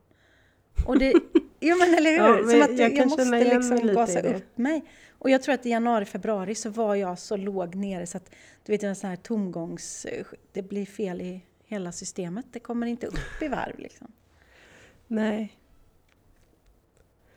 Och 0.87 0.99
det, 0.99 1.13
jo 1.61 1.77
men 1.77 1.95
eller 1.95 2.11
hur? 2.11 2.19
Ja, 2.19 2.43
men 2.43 2.51
som 2.51 2.63
att 2.63 2.79
jag, 2.79 2.97
jag 2.97 3.09
måste 3.09 3.45
liksom 3.45 3.87
gasa 3.87 4.21
upp 4.21 4.59
mig. 4.59 4.85
Och 5.19 5.31
jag 5.31 5.43
tror 5.43 5.55
att 5.55 5.67
i 5.67 5.71
januari, 5.71 6.05
februari 6.05 6.55
så 6.55 6.71
var 6.71 6.95
jag 6.95 7.19
så 7.19 7.37
låg 7.37 7.75
nere 7.75 8.07
så 8.07 8.17
att 8.17 8.31
du 8.65 8.73
vet 8.73 8.83
en 8.83 8.97
sån 8.97 9.11
här 9.11 9.17
tomgångs... 9.17 10.07
Det 10.53 10.63
blir 10.63 10.87
fel 10.87 11.21
i 11.21 11.43
hela 11.67 11.93
systemet. 11.93 12.47
Det 12.51 12.61
kommer 12.61 12.87
inte 12.87 13.07
upp 13.07 13.43
i 13.43 13.49
varv 13.49 13.79
liksom. 13.79 14.13
Nej. 15.07 15.59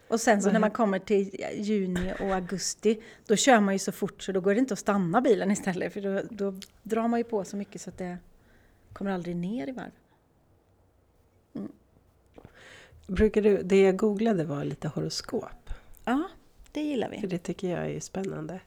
Och 0.08 0.22
sen 0.22 0.42
så 0.42 0.52
när 0.52 0.60
man 0.60 0.72
kommer 0.72 1.00
till 1.00 1.46
juni 1.56 2.14
och 2.20 2.36
augusti, 2.36 3.02
då 3.26 3.36
kör 3.36 3.60
man 3.60 3.74
ju 3.76 3.80
så 3.80 3.92
fort 3.92 4.22
så 4.22 4.32
då 4.32 4.42
går 4.42 4.54
det 4.54 4.60
inte 4.60 4.74
att 4.74 4.80
stanna 4.80 5.22
bilen 5.22 5.52
istället. 5.52 5.94
För 5.94 6.02
då, 6.02 6.22
då 6.30 6.54
drar 6.84 7.08
man 7.08 7.20
ju 7.20 7.24
på 7.24 7.44
så 7.44 7.58
mycket 7.58 7.82
så 7.82 7.90
att 7.90 7.98
det 7.98 8.18
kommer 8.94 9.12
aldrig 9.12 9.36
ner 9.36 9.68
i 9.68 9.72
varv. 9.72 9.92
Mm. 11.56 11.72
Brukar 13.08 13.42
du, 13.42 13.62
det 13.64 13.82
jag 13.82 13.98
googlade 13.98 14.44
var 14.44 14.64
lite 14.64 14.88
horoskop. 14.88 15.70
Ja, 16.06 16.30
det 16.72 16.82
gillar 16.82 17.10
vi. 17.10 17.20
För 17.20 17.28
det 17.28 17.38
tycker 17.38 17.70
jag 17.70 17.92
är 17.92 18.00
spännande. 18.00 18.60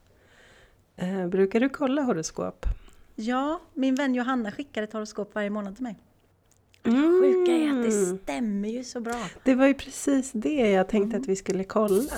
Eh, 0.97 1.27
brukar 1.27 1.61
du 1.61 1.69
kolla 1.69 2.03
horoskop? 2.03 2.67
Ja, 3.15 3.61
min 3.75 3.95
vän 3.95 4.15
Johanna 4.15 4.53
skickar 4.53 4.83
ett 4.83 4.93
horoskop 4.93 5.35
varje 5.35 5.51
månad 5.51 5.75
till 5.77 5.83
mig. 5.83 5.99
Mm. 6.85 7.21
Sjuka 7.23 7.53
är 7.53 7.71
att 7.71 7.85
det 7.85 8.19
stämmer 8.23 8.69
ju 8.69 8.85
så 8.85 9.01
bra. 9.01 9.27
Det 9.45 9.55
var 9.55 9.67
ju 9.67 9.75
precis 9.75 10.33
det 10.33 10.71
jag 10.71 10.89
tänkte 10.89 11.17
mm. 11.17 11.23
att 11.23 11.29
vi 11.29 11.37
skulle 11.37 11.65
kolla. 11.65 12.13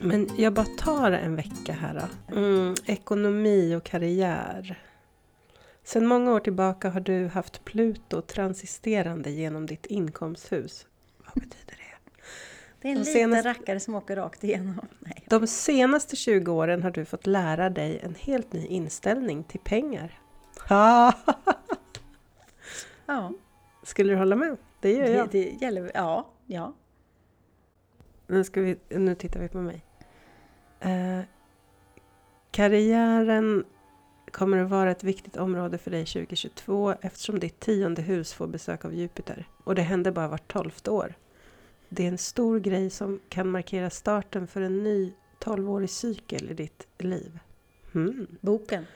Men 0.00 0.28
jag 0.36 0.54
bara 0.54 0.66
tar 0.66 1.12
en 1.12 1.36
vecka 1.36 1.72
här 1.72 1.94
då. 1.94 2.36
Mm, 2.36 2.74
ekonomi 2.86 3.74
och 3.74 3.84
karriär. 3.84 4.78
Sedan 5.84 6.06
många 6.06 6.32
år 6.32 6.40
tillbaka 6.40 6.90
har 6.90 7.00
du 7.00 7.26
haft 7.26 7.64
Pluto 7.64 8.20
transisterande 8.22 9.30
genom 9.30 9.66
ditt 9.66 9.86
inkomsthus. 9.86 10.86
Vad 11.18 11.34
betyder 11.34 11.76
det? 11.76 12.10
Det 12.80 12.88
är 12.88 12.92
en 12.92 12.98
de 12.98 13.00
liten 13.00 13.14
senaste, 13.14 13.48
rackare 13.48 13.80
som 13.80 13.94
åker 13.94 14.16
rakt 14.16 14.44
igenom. 14.44 14.80
Nej. 14.98 15.24
De 15.28 15.46
senaste 15.46 16.16
20 16.16 16.52
åren 16.52 16.82
har 16.82 16.90
du 16.90 17.04
fått 17.04 17.26
lära 17.26 17.70
dig 17.70 18.00
en 18.02 18.14
helt 18.14 18.52
ny 18.52 18.66
inställning 18.66 19.44
till 19.44 19.60
pengar. 19.60 20.20
ja. 20.68 21.12
Skulle 23.82 24.12
du 24.12 24.16
hålla 24.16 24.36
med? 24.36 24.56
Det 24.80 24.92
gör 24.92 25.06
jag. 25.06 25.28
Det, 25.30 25.44
det 25.44 25.64
gäller, 25.64 25.90
ja, 25.94 26.30
ja. 26.46 26.74
Nu, 28.26 28.44
ska 28.44 28.60
vi, 28.60 28.76
nu 28.88 29.14
tittar 29.14 29.40
vi 29.40 29.48
på 29.48 29.58
mig. 29.58 29.84
Eh, 30.80 31.20
karriären 32.50 33.64
kommer 34.34 34.58
att 34.58 34.70
vara 34.70 34.90
ett 34.90 35.04
viktigt 35.04 35.36
område 35.36 35.78
för 35.78 35.90
dig 35.90 36.06
2022 36.06 36.94
eftersom 37.00 37.38
ditt 37.38 37.60
tionde 37.60 38.02
hus 38.02 38.32
får 38.32 38.46
besök 38.46 38.84
av 38.84 38.94
Jupiter. 38.94 39.48
Och 39.64 39.74
det 39.74 39.82
händer 39.82 40.10
bara 40.10 40.28
vart 40.28 40.52
tolfte 40.52 40.90
år. 40.90 41.14
Det 41.88 42.04
är 42.04 42.08
en 42.08 42.18
stor 42.18 42.60
grej 42.60 42.90
som 42.90 43.20
kan 43.28 43.48
markera 43.48 43.90
starten 43.90 44.46
för 44.46 44.60
en 44.60 44.84
ny 44.84 45.12
tolvårig 45.38 45.90
cykel 45.90 46.50
i 46.50 46.54
ditt 46.54 46.86
liv. 46.98 47.38
Mm. 47.94 48.26
Boken. 48.40 48.86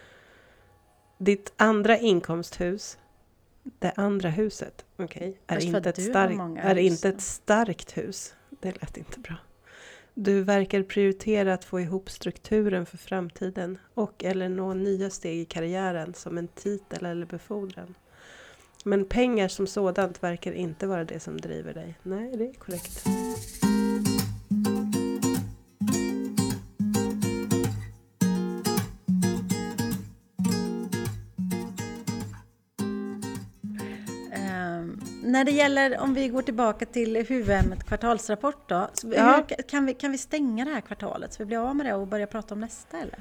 Ditt 1.18 1.53
andra 1.57 1.98
inkomsthus, 1.98 2.98
det 3.62 3.92
andra 3.96 4.29
huset, 4.29 4.85
okay, 4.96 5.35
är, 5.46 5.64
inte 5.64 5.88
ett, 5.88 6.03
stark, 6.03 6.59
är 6.59 6.79
inte 6.79 7.09
ett 7.09 7.20
starkt 7.20 7.96
hus. 7.96 8.35
Det 8.51 8.81
lät 8.81 8.96
inte 8.96 9.20
bra. 9.20 9.37
Du 10.20 10.42
verkar 10.42 10.83
prioritera 10.83 11.54
att 11.54 11.64
få 11.64 11.81
ihop 11.81 12.11
strukturen 12.11 12.87
för 12.87 12.96
framtiden 12.96 13.78
och 13.94 14.24
eller 14.24 14.48
nå 14.48 14.74
nya 14.74 15.11
steg 15.11 15.38
i 15.38 15.44
karriären 15.44 16.14
som 16.14 16.38
en 16.38 16.48
titel 16.48 17.07
eller 17.07 17.26
befordran. 17.26 17.94
Men 18.85 19.04
pengar 19.04 19.48
som 19.48 19.66
sådant 19.66 20.22
verkar 20.22 20.52
inte 20.52 20.87
vara 20.87 21.04
det 21.04 21.20
som 21.20 21.40
driver 21.40 21.74
dig. 21.74 21.98
Nej, 22.02 22.37
det 22.37 22.44
är 22.44 22.52
korrekt. 22.52 23.04
När 35.29 35.45
det 35.45 35.51
gäller, 35.51 35.99
om 35.99 36.14
vi 36.14 36.29
går 36.29 36.43
tillbaka 36.43 36.87
till 36.87 37.17
huvudämnet 37.17 37.85
kvartalsrapport 37.85 38.69
då. 38.69 38.88
Ja. 39.03 39.45
Hur, 39.49 39.62
kan, 39.62 39.87
vi, 39.87 39.95
kan 39.95 40.12
vi 40.12 40.19
stänga 40.19 40.64
det 40.64 40.71
här 40.71 40.81
kvartalet 40.81 41.33
så 41.33 41.43
vi 41.43 41.47
blir 41.47 41.59
av 41.59 41.77
med 41.77 41.87
det 41.87 41.95
och 41.95 42.07
börja 42.07 42.27
prata 42.27 42.55
om 42.55 42.61
nästa 42.61 42.99
eller? 42.99 43.19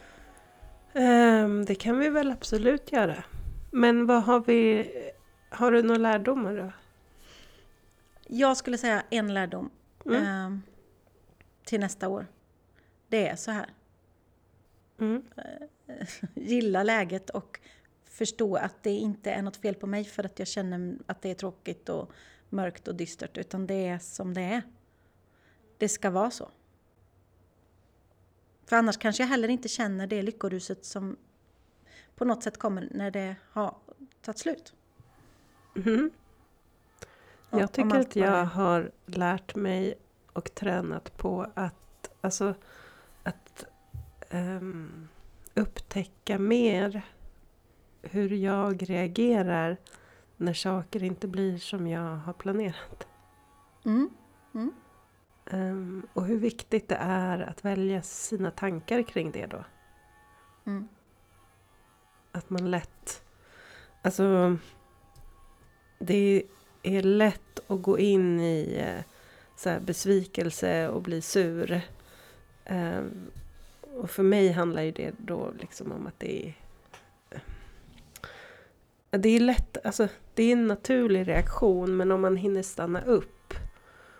Um, 1.43 1.65
det 1.65 1.75
kan 1.75 1.99
vi 1.99 2.09
väl 2.09 2.31
absolut 2.31 2.91
göra. 2.91 3.23
Men 3.71 4.05
vad 4.05 4.23
har 4.23 4.39
vi, 4.39 4.91
har 5.49 5.71
du 5.71 5.83
några 5.83 5.97
lärdomar 5.97 6.57
då? 6.57 6.71
Jag 8.27 8.57
skulle 8.57 8.77
säga 8.77 9.03
en 9.09 9.33
lärdom 9.33 9.69
mm. 10.05 10.45
um, 10.45 10.63
till 11.65 11.79
nästa 11.79 12.07
år. 12.07 12.27
Det 13.07 13.27
är 13.27 13.35
så 13.35 13.51
här. 13.51 13.69
Mm. 14.99 15.23
Gilla 16.35 16.83
läget 16.83 17.29
och 17.29 17.59
förstå 18.17 18.55
att 18.55 18.83
det 18.83 18.91
inte 18.91 19.31
är 19.31 19.41
något 19.41 19.57
fel 19.57 19.75
på 19.75 19.87
mig 19.87 20.03
för 20.03 20.25
att 20.25 20.39
jag 20.39 20.47
känner 20.47 20.97
att 21.05 21.21
det 21.21 21.29
är 21.29 21.35
tråkigt 21.35 21.89
och 21.89 22.11
mörkt 22.49 22.87
och 22.87 22.95
dystert, 22.95 23.37
utan 23.37 23.67
det 23.67 23.87
är 23.87 23.99
som 23.99 24.33
det 24.33 24.41
är. 24.41 24.61
Det 25.77 25.89
ska 25.89 26.09
vara 26.09 26.31
så. 26.31 26.49
För 28.65 28.75
annars 28.75 28.97
kanske 28.97 29.23
jag 29.23 29.27
heller 29.27 29.47
inte 29.47 29.67
känner 29.67 30.07
det 30.07 30.21
lyckoruset 30.21 30.85
som 30.85 31.17
på 32.15 32.25
något 32.25 32.43
sätt 32.43 32.57
kommer 32.57 32.87
när 32.91 33.11
det 33.11 33.35
har 33.51 33.75
tagit 34.21 34.39
slut. 34.39 34.73
Mm. 35.75 36.11
Jag 37.49 37.71
tycker 37.71 37.99
att 37.99 38.15
jag 38.15 38.45
har 38.45 38.91
lärt 39.05 39.55
mig 39.55 39.95
och 40.33 40.53
tränat 40.55 41.17
på 41.17 41.51
att, 41.53 42.09
alltså, 42.21 42.55
att 43.23 43.65
um, 44.29 45.07
upptäcka 45.53 46.39
mer 46.39 47.03
hur 48.11 48.29
jag 48.29 48.89
reagerar 48.89 49.77
när 50.37 50.53
saker 50.53 51.03
inte 51.03 51.27
blir 51.27 51.57
som 51.57 51.87
jag 51.87 52.15
har 52.15 52.33
planerat. 52.33 53.07
Mm. 53.85 54.09
Mm. 54.53 54.71
Um, 55.51 56.07
och 56.13 56.25
hur 56.25 56.37
viktigt 56.37 56.87
det 56.87 56.97
är 57.01 57.39
att 57.39 57.65
välja 57.65 58.01
sina 58.01 58.51
tankar 58.51 59.03
kring 59.03 59.31
det 59.31 59.45
då. 59.45 59.63
Mm. 60.65 60.87
Att 62.31 62.49
man 62.49 62.71
lätt... 62.71 63.23
Alltså... 64.01 64.57
Det 65.99 66.43
är 66.83 67.01
lätt 67.01 67.59
att 67.67 67.81
gå 67.81 67.99
in 67.99 68.39
i 68.39 68.77
eh, 68.79 69.03
så 69.55 69.79
besvikelse 69.79 70.87
och 70.89 71.01
bli 71.01 71.21
sur. 71.21 71.81
Um, 72.69 73.31
och 73.81 74.09
för 74.09 74.23
mig 74.23 74.51
handlar 74.51 74.81
ju 74.81 74.91
det 74.91 75.13
då 75.17 75.51
liksom 75.59 75.91
om 75.91 76.07
att 76.07 76.19
det 76.19 76.47
är 76.47 76.53
det 79.17 79.29
är 79.29 79.39
lätt, 79.39 79.85
alltså 79.85 80.07
det 80.33 80.43
är 80.43 80.53
en 80.53 80.67
naturlig 80.67 81.27
reaktion 81.27 81.97
men 81.97 82.11
om 82.11 82.21
man 82.21 82.35
hinner 82.35 82.61
stanna 82.61 83.01
upp 83.01 83.53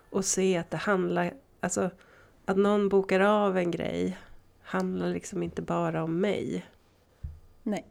och 0.09 0.25
se 0.25 0.57
att 0.57 0.71
det 0.71 0.77
handlar, 0.77 1.33
alltså 1.59 1.89
att 2.45 2.57
någon 2.57 2.89
bokar 2.89 3.19
av 3.19 3.57
en 3.57 3.71
grej 3.71 4.17
handlar 4.61 5.09
liksom 5.09 5.43
inte 5.43 5.61
bara 5.61 6.03
om 6.03 6.19
mig. 6.21 6.65
Nej. 7.63 7.85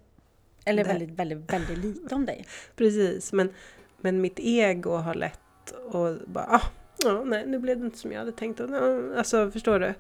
Eller 0.64 0.85
det. 0.85 0.90
väldigt, 0.90 1.11
väldigt, 1.11 1.53
väldigt 1.53 1.79
lite 1.79 2.14
om 2.14 2.27
dig. 2.27 2.47
Precis, 2.77 3.33
men, 3.33 3.55
men 4.01 4.21
mitt 4.21 4.38
ego 4.38 4.90
har 4.90 5.14
lätt 5.14 5.73
att 5.92 6.27
bara, 6.27 6.47
ah, 6.47 6.62
ja, 7.05 7.25
nej, 7.25 7.47
nu 7.47 7.59
blev 7.59 7.79
det 7.79 7.85
inte 7.85 7.99
som 7.99 8.12
jag 8.12 8.19
hade 8.19 8.33
tänkt. 8.33 8.61
Alltså, 8.61 9.51
förstår 9.51 9.81
du? 9.81 9.95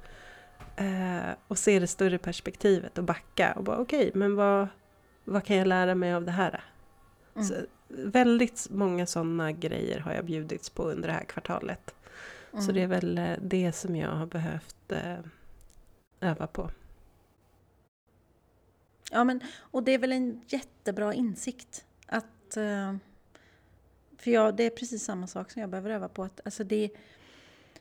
Eh, 0.76 1.34
och 1.48 1.58
se 1.58 1.78
det 1.78 1.86
större 1.86 2.18
perspektivet 2.18 2.98
och 2.98 3.04
backa 3.04 3.52
och 3.52 3.64
bara, 3.64 3.78
okej, 3.78 4.08
okay, 4.08 4.18
men 4.18 4.36
vad, 4.36 4.68
vad 5.24 5.44
kan 5.44 5.56
jag 5.56 5.66
lära 5.66 5.94
mig 5.94 6.14
av 6.14 6.24
det 6.24 6.32
här? 6.32 6.64
Mm. 7.36 7.48
Så, 7.48 7.54
väldigt 7.88 8.66
många 8.70 9.06
sådana 9.06 9.52
grejer 9.52 10.00
har 10.00 10.12
jag 10.12 10.24
bjudits 10.24 10.70
på 10.70 10.90
under 10.90 11.08
det 11.08 11.14
här 11.14 11.24
kvartalet. 11.24 11.94
Mm. 12.52 12.64
Så 12.64 12.72
det 12.72 12.82
är 12.82 12.86
väl 12.86 13.18
eh, 13.18 13.32
det 13.42 13.72
som 13.72 13.96
jag 13.96 14.10
har 14.10 14.26
behövt 14.26 14.92
eh, 14.92 15.18
öva 16.20 16.46
på. 16.46 16.70
Ja, 19.10 19.24
men, 19.24 19.40
och 19.58 19.82
det 19.82 19.92
är 19.92 19.98
väl 19.98 20.12
en 20.12 20.40
jättebra 20.48 21.14
insikt. 21.14 21.84
Att, 22.06 22.56
eh, 22.56 22.96
för 24.18 24.30
jag, 24.30 24.56
det 24.56 24.64
är 24.64 24.70
precis 24.70 25.04
samma 25.04 25.26
sak 25.26 25.50
som 25.50 25.60
jag 25.60 25.70
behöver 25.70 25.90
öva 25.90 26.08
på. 26.08 26.22
Att, 26.22 26.40
alltså 26.44 26.64
det, 26.64 26.90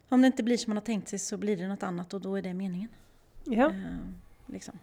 om 0.09 0.21
det 0.21 0.27
inte 0.27 0.43
blir 0.43 0.57
som 0.57 0.69
man 0.69 0.77
har 0.77 0.81
tänkt 0.81 1.09
sig 1.09 1.19
så 1.19 1.37
blir 1.37 1.57
det 1.57 1.67
något 1.67 1.83
annat 1.83 2.13
och 2.13 2.21
då 2.21 2.35
är 2.35 2.41
det 2.41 2.53
meningen. 2.53 2.89
Ja. 3.43 3.69
Eh, 3.69 3.97
liksom. 4.45 4.79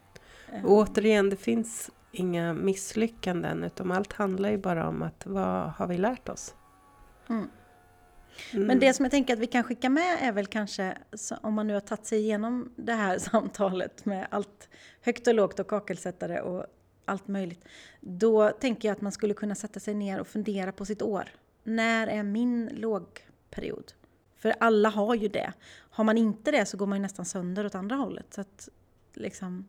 Och 0.64 0.70
återigen, 0.70 1.30
det 1.30 1.36
finns 1.36 1.90
inga 2.12 2.52
misslyckanden 2.52 3.64
utan 3.64 3.92
allt 3.92 4.12
handlar 4.12 4.50
ju 4.50 4.58
bara 4.58 4.88
om 4.88 5.02
att 5.02 5.26
vad 5.26 5.70
har 5.70 5.86
vi 5.86 5.98
lärt 5.98 6.28
oss? 6.28 6.54
Mm. 7.28 7.48
Mm. 8.52 8.66
Men 8.66 8.78
det 8.78 8.92
som 8.92 9.04
jag 9.04 9.10
tänker 9.10 9.34
att 9.34 9.38
vi 9.38 9.46
kan 9.46 9.64
skicka 9.64 9.88
med 9.90 10.18
är 10.20 10.32
väl 10.32 10.46
kanske, 10.46 10.98
om 11.40 11.54
man 11.54 11.66
nu 11.66 11.74
har 11.74 11.80
tagit 11.80 12.06
sig 12.06 12.18
igenom 12.18 12.72
det 12.76 12.92
här 12.92 13.18
samtalet 13.30 14.04
med 14.04 14.26
allt 14.30 14.68
högt 15.00 15.26
och 15.26 15.34
lågt 15.34 15.60
och 15.60 15.68
kakelsättare 15.68 16.40
och 16.40 16.66
allt 17.04 17.28
möjligt. 17.28 17.64
Då 18.00 18.50
tänker 18.50 18.88
jag 18.88 18.96
att 18.96 19.00
man 19.00 19.12
skulle 19.12 19.34
kunna 19.34 19.54
sätta 19.54 19.80
sig 19.80 19.94
ner 19.94 20.20
och 20.20 20.26
fundera 20.26 20.72
på 20.72 20.84
sitt 20.84 21.02
år. 21.02 21.28
När 21.64 22.06
är 22.06 22.22
min 22.22 22.70
lågperiod? 22.72 23.92
För 24.36 24.54
alla 24.60 24.88
har 24.88 25.14
ju 25.14 25.28
det. 25.28 25.52
Har 25.90 26.04
man 26.04 26.18
inte 26.18 26.50
det 26.50 26.66
så 26.66 26.76
går 26.76 26.86
man 26.86 26.98
ju 26.98 27.02
nästan 27.02 27.24
sönder 27.24 27.66
åt 27.66 27.74
andra 27.74 27.96
hållet. 27.96 28.34
Så 28.34 28.40
att, 28.40 28.68
liksom, 29.14 29.68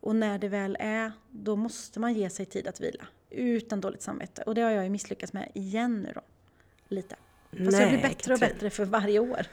och 0.00 0.16
när 0.16 0.38
det 0.38 0.48
väl 0.48 0.76
är, 0.80 1.12
då 1.30 1.56
måste 1.56 2.00
man 2.00 2.14
ge 2.14 2.30
sig 2.30 2.46
tid 2.46 2.66
att 2.66 2.80
vila. 2.80 3.06
Utan 3.30 3.80
dåligt 3.80 4.02
samvete. 4.02 4.42
Och 4.42 4.54
det 4.54 4.60
har 4.60 4.70
jag 4.70 4.84
ju 4.84 4.90
misslyckats 4.90 5.32
med 5.32 5.50
igen 5.54 6.00
nu 6.00 6.12
då. 6.14 6.20
Lite. 6.88 7.16
Fast 7.50 7.60
Nej, 7.60 7.80
jag 7.80 7.90
blir 7.90 8.02
bättre 8.02 8.34
och 8.34 8.40
bättre 8.40 8.70
för 8.70 8.84
varje 8.84 9.18
år. 9.18 9.46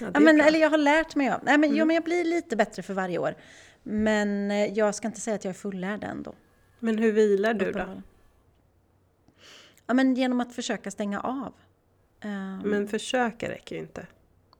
Ja, 0.00 0.10
ja, 0.14 0.20
men, 0.20 0.40
eller 0.40 0.58
jag 0.58 0.70
har 0.70 0.78
lärt 0.78 1.16
mig 1.16 1.30
av. 1.30 1.40
Nej, 1.44 1.58
men, 1.58 1.68
mm. 1.68 1.78
jo, 1.78 1.86
men 1.86 1.94
jag 1.94 2.04
blir 2.04 2.24
lite 2.24 2.56
bättre 2.56 2.82
för 2.82 2.94
varje 2.94 3.18
år. 3.18 3.34
Men 3.82 4.50
eh, 4.50 4.72
jag 4.72 4.94
ska 4.94 5.08
inte 5.08 5.20
säga 5.20 5.34
att 5.34 5.44
jag 5.44 5.50
är 5.50 5.54
fullärd 5.58 6.04
ändå. 6.04 6.34
Men 6.78 6.98
hur 6.98 7.12
vilar 7.12 7.54
du 7.54 7.72
då? 7.72 8.02
Ja, 9.86 9.94
men 9.94 10.14
genom 10.14 10.40
att 10.40 10.54
försöka 10.54 10.90
stänga 10.90 11.20
av. 11.20 11.54
Um, 12.24 12.58
men 12.58 12.88
försöka 12.88 13.48
räcker 13.48 13.76
ju 13.76 13.82
inte. 13.82 14.06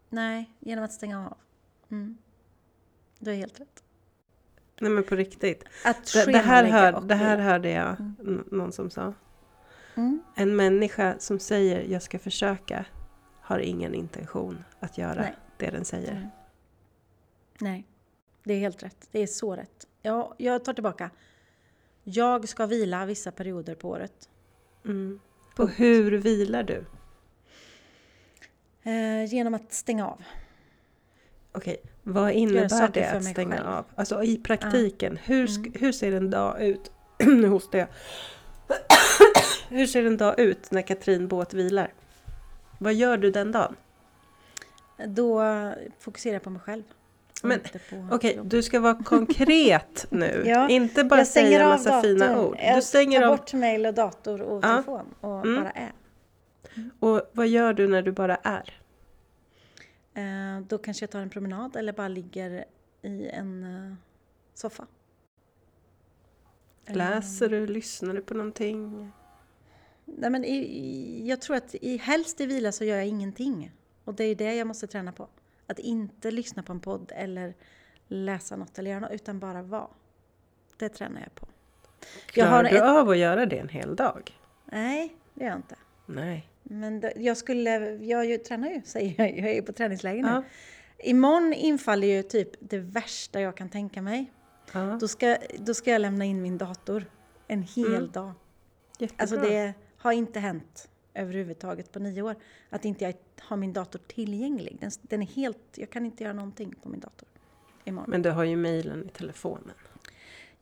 Nej, 0.09 0.51
genom 0.61 0.85
att 0.85 0.93
stänga 0.93 1.27
av. 1.27 1.37
Mm. 1.91 2.19
Du 3.19 3.31
har 3.31 3.37
helt 3.37 3.61
rätt. 3.61 3.82
Nej 4.83 4.91
men 4.91 5.05
på 5.05 5.15
riktigt. 5.15 5.65
Att 5.85 6.13
det, 6.13 6.33
det, 6.33 6.39
här, 6.39 6.65
hör, 6.65 7.01
det 7.01 7.15
här 7.15 7.39
hörde 7.39 7.71
jag 7.71 8.01
mm. 8.01 8.45
någon 8.51 8.73
som 8.73 8.91
sa. 8.91 9.15
Mm. 9.95 10.23
En 10.35 10.57
människa 10.57 11.15
som 11.19 11.39
säger 11.39 11.83
jag 11.93 12.03
ska 12.03 12.19
försöka 12.19 12.85
har 13.41 13.59
ingen 13.59 13.95
intention 13.95 14.65
att 14.81 14.99
göra 14.99 15.21
Nej. 15.21 15.37
det 15.57 15.71
den 15.71 15.85
säger. 15.85 16.15
Nej. 16.15 16.29
Nej, 17.61 17.87
det 18.45 18.55
är 18.55 18.59
helt 18.59 18.83
rätt. 18.83 19.09
Det 19.13 19.19
är 19.19 19.27
så 19.27 19.57
rätt. 19.57 19.87
Ja, 20.03 20.35
jag 20.39 20.65
tar 20.65 20.75
tillbaka. 20.75 21.11
Jag 22.05 22.49
ska 22.49 22.67
vila 22.67 23.07
vissa 23.07 23.33
perioder 23.33 23.75
på 23.75 23.89
året. 23.89 24.29
Mm. 24.85 25.21
Och 25.57 25.71
hur 25.71 26.13
vilar 26.13 26.63
du? 26.63 26.85
Eh, 28.83 29.25
genom 29.25 29.55
att 29.55 29.73
stänga 29.73 30.09
av. 30.09 30.23
Okej, 31.53 31.77
vad 32.03 32.33
innebär 32.33 32.89
det 32.89 33.11
att 33.11 33.25
stänga 33.25 33.57
själv. 33.57 33.69
av? 33.69 33.85
Alltså 33.95 34.23
i 34.23 34.37
praktiken, 34.37 35.13
ja. 35.13 35.21
hur, 35.25 35.57
mm. 35.59 35.73
hur 35.75 35.93
ser 35.93 36.13
en 36.13 36.31
dag 36.31 36.63
ut? 36.63 36.91
nu 37.19 37.49
hostar 37.49 37.79
jag. 37.79 37.89
Hur 39.69 39.87
ser 39.87 40.05
en 40.05 40.17
dag 40.17 40.41
ut 40.41 40.71
när 40.71 40.83
Katrin 40.83 41.29
båt 41.29 41.55
vilar? 41.55 41.93
Vad 42.79 42.95
gör 42.95 43.17
du 43.17 43.31
den 43.31 43.53
dagen? 43.53 43.77
Då 45.07 45.43
fokuserar 45.99 46.33
jag 46.33 46.43
på 46.43 46.51
mig 46.51 46.61
själv. 46.61 46.83
Men 47.43 47.61
okej, 48.11 48.31
okay, 48.31 48.39
du 48.45 48.63
ska 48.63 48.81
vara 48.81 48.95
konkret 48.95 50.07
nu. 50.11 50.43
ja, 50.47 50.69
Inte 50.69 51.05
bara 51.05 51.25
säga 51.25 51.63
en 51.63 51.69
massa 51.69 51.91
datorn. 51.91 52.03
fina 52.03 52.41
ord. 52.41 52.57
Du 52.57 52.65
jag 52.65 52.85
stänger 52.85 53.21
tar 53.21 53.27
av... 53.27 53.37
bort 53.37 53.53
mejl 53.53 53.87
och 53.87 53.95
dator 53.95 54.43
och 54.43 54.65
ja. 54.65 54.69
telefon 54.69 55.15
och 55.21 55.47
mm. 55.47 55.63
bara 55.63 55.71
är. 55.71 55.93
Mm. 56.75 56.91
Och 56.99 57.23
vad 57.33 57.49
gör 57.49 57.73
du 57.73 57.89
när 57.89 58.03
du 58.03 58.13
bara 58.13 58.37
är? 58.37 58.82
Eh, 60.15 60.61
då 60.69 60.79
kanske 60.79 61.03
jag 61.03 61.11
tar 61.11 61.21
en 61.21 61.31
promenad 61.31 61.77
eller 61.77 61.93
bara 61.93 62.09
ligger 62.09 62.65
i 63.03 63.29
en 63.29 63.65
uh, 63.65 63.95
soffa. 64.55 64.87
Läser 66.87 67.49
du? 67.49 67.67
Lyssnar 67.67 68.15
du 68.15 68.23
på 68.23 68.35
någonting? 68.35 69.13
Nej, 70.05 70.31
men 70.31 70.45
i, 70.45 71.29
jag 71.29 71.41
tror 71.41 71.57
att 71.57 71.75
i, 71.75 71.97
helst 71.97 72.41
i 72.41 72.47
vila 72.47 72.73
så 72.73 72.85
gör 72.85 72.97
jag 72.97 73.07
ingenting. 73.07 73.73
Och 74.05 74.15
det 74.15 74.25
är 74.25 74.35
det 74.35 74.55
jag 74.55 74.67
måste 74.67 74.87
träna 74.87 75.13
på. 75.13 75.29
Att 75.67 75.79
inte 75.79 76.31
lyssna 76.31 76.63
på 76.63 76.73
en 76.73 76.81
podd 76.81 77.13
eller 77.15 77.55
läsa 78.09 78.57
något 78.57 78.79
eller 78.79 78.91
göra 78.91 79.01
något, 79.01 79.13
utan 79.13 79.39
bara 79.39 79.63
vara. 79.63 79.89
Det 80.77 80.89
tränar 80.89 81.21
jag 81.21 81.35
på. 81.35 81.47
Klarar 82.27 82.65
jag 82.65 82.73
du 82.73 82.77
ett... 82.77 82.83
av 82.83 83.09
att 83.09 83.19
göra 83.19 83.47
det 83.47 83.59
en 83.59 83.69
hel 83.69 83.97
dag? 83.97 84.39
Nej, 84.65 85.17
det 85.35 85.45
gör 85.45 85.51
jag 85.51 85.59
inte. 85.59 85.77
Nej. 86.07 86.52
Men 86.63 87.01
det, 87.01 87.13
jag 87.17 87.37
skulle, 87.37 87.71
jag 87.95 88.27
ju, 88.27 88.39
tränar 88.39 88.69
ju, 88.69 88.83
säger 88.85 89.15
jag, 89.19 89.39
jag 89.39 89.49
är 89.49 89.55
ju 89.55 89.63
på 89.63 89.73
träningsläger 89.73 90.23
nu. 90.23 90.29
Ja. 90.29 90.43
Imorgon 90.99 91.53
infaller 91.53 92.09
ju 92.09 92.23
typ 92.23 92.51
det 92.61 92.79
värsta 92.79 93.41
jag 93.41 93.57
kan 93.57 93.69
tänka 93.69 94.03
mig. 94.03 94.33
Ja. 94.73 94.99
Då, 95.01 95.09
ska, 95.09 95.37
då 95.59 95.75
ska 95.75 95.91
jag 95.91 96.01
lämna 96.01 96.25
in 96.25 96.43
min 96.43 96.59
dator 96.59 97.05
en 97.49 97.63
hel 97.63 97.95
mm. 97.95 98.11
dag. 98.11 98.33
Jättebra. 98.99 99.23
Alltså 99.23 99.37
det 99.37 99.75
har 99.97 100.13
inte 100.13 100.41
hänt 100.41 100.89
överhuvudtaget 101.15 101.93
på 101.93 101.99
nio 101.99 102.23
år 102.23 102.37
att 102.71 102.85
inte 102.85 103.05
jag 103.05 103.15
har 103.41 103.57
min 103.57 103.73
dator 103.73 103.99
tillgänglig. 103.99 104.77
Den, 104.81 104.91
den 105.03 105.23
är 105.23 105.27
helt, 105.27 105.59
jag 105.75 105.91
kan 105.91 106.07
inte 106.07 106.25
göra 106.25 106.33
någonting 106.33 106.75
på 106.83 106.89
min 106.89 107.01
dator 107.01 107.29
imorgon. 107.85 108.11
Men 108.11 108.23
du 108.23 108.31
har 108.31 108.45
ju 108.45 108.57
mejlen 108.57 109.05
i 109.07 109.09
telefonen. 109.09 109.75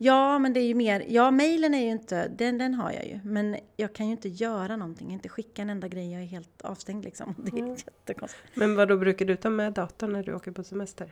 Ja, 0.03 0.39
men 0.39 0.53
det 0.53 0.59
är 0.59 0.65
ju 0.65 0.75
mer, 0.75 1.05
ja 1.07 1.31
mejlen 1.31 1.73
är 1.73 1.83
ju 1.83 1.91
inte, 1.91 2.27
den, 2.27 2.57
den 2.57 2.73
har 2.73 2.91
jag 2.91 3.05
ju, 3.05 3.19
men 3.23 3.57
jag 3.77 3.93
kan 3.93 4.05
ju 4.05 4.11
inte 4.11 4.29
göra 4.29 4.75
någonting, 4.75 5.11
inte 5.11 5.29
skicka 5.29 5.61
en 5.61 5.69
enda 5.69 5.87
grej, 5.87 6.11
jag 6.11 6.21
är 6.21 6.25
helt 6.25 6.61
avstängd 6.61 7.03
liksom. 7.03 7.35
Det 7.51 7.57
är 7.57 7.61
mm. 7.61 7.75
jättekonstigt. 7.75 8.43
Men 8.53 8.75
vad 8.75 8.87
då 8.87 8.97
brukar 8.97 9.25
du 9.25 9.35
ta 9.35 9.49
med 9.49 9.73
datorn 9.73 10.13
när 10.13 10.23
du 10.23 10.33
åker 10.33 10.51
på 10.51 10.63
semester? 10.63 11.11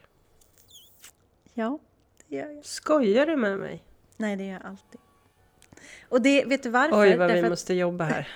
Ja, 1.53 1.79
det 2.27 2.35
gör 2.35 2.49
jag. 2.49 2.65
Skojar 2.65 3.25
du 3.25 3.35
med 3.35 3.59
mig? 3.59 3.83
Nej, 4.17 4.35
det 4.35 4.43
gör 4.43 4.53
jag 4.53 4.65
alltid. 4.65 4.99
Och 6.09 6.21
det, 6.21 6.45
vet 6.45 6.63
du 6.63 6.69
varför? 6.69 7.01
Oj, 7.01 7.17
vad 7.17 7.31
vi 7.31 7.39
att, 7.39 7.49
måste 7.49 7.73
jobba 7.73 8.03
här. 8.03 8.27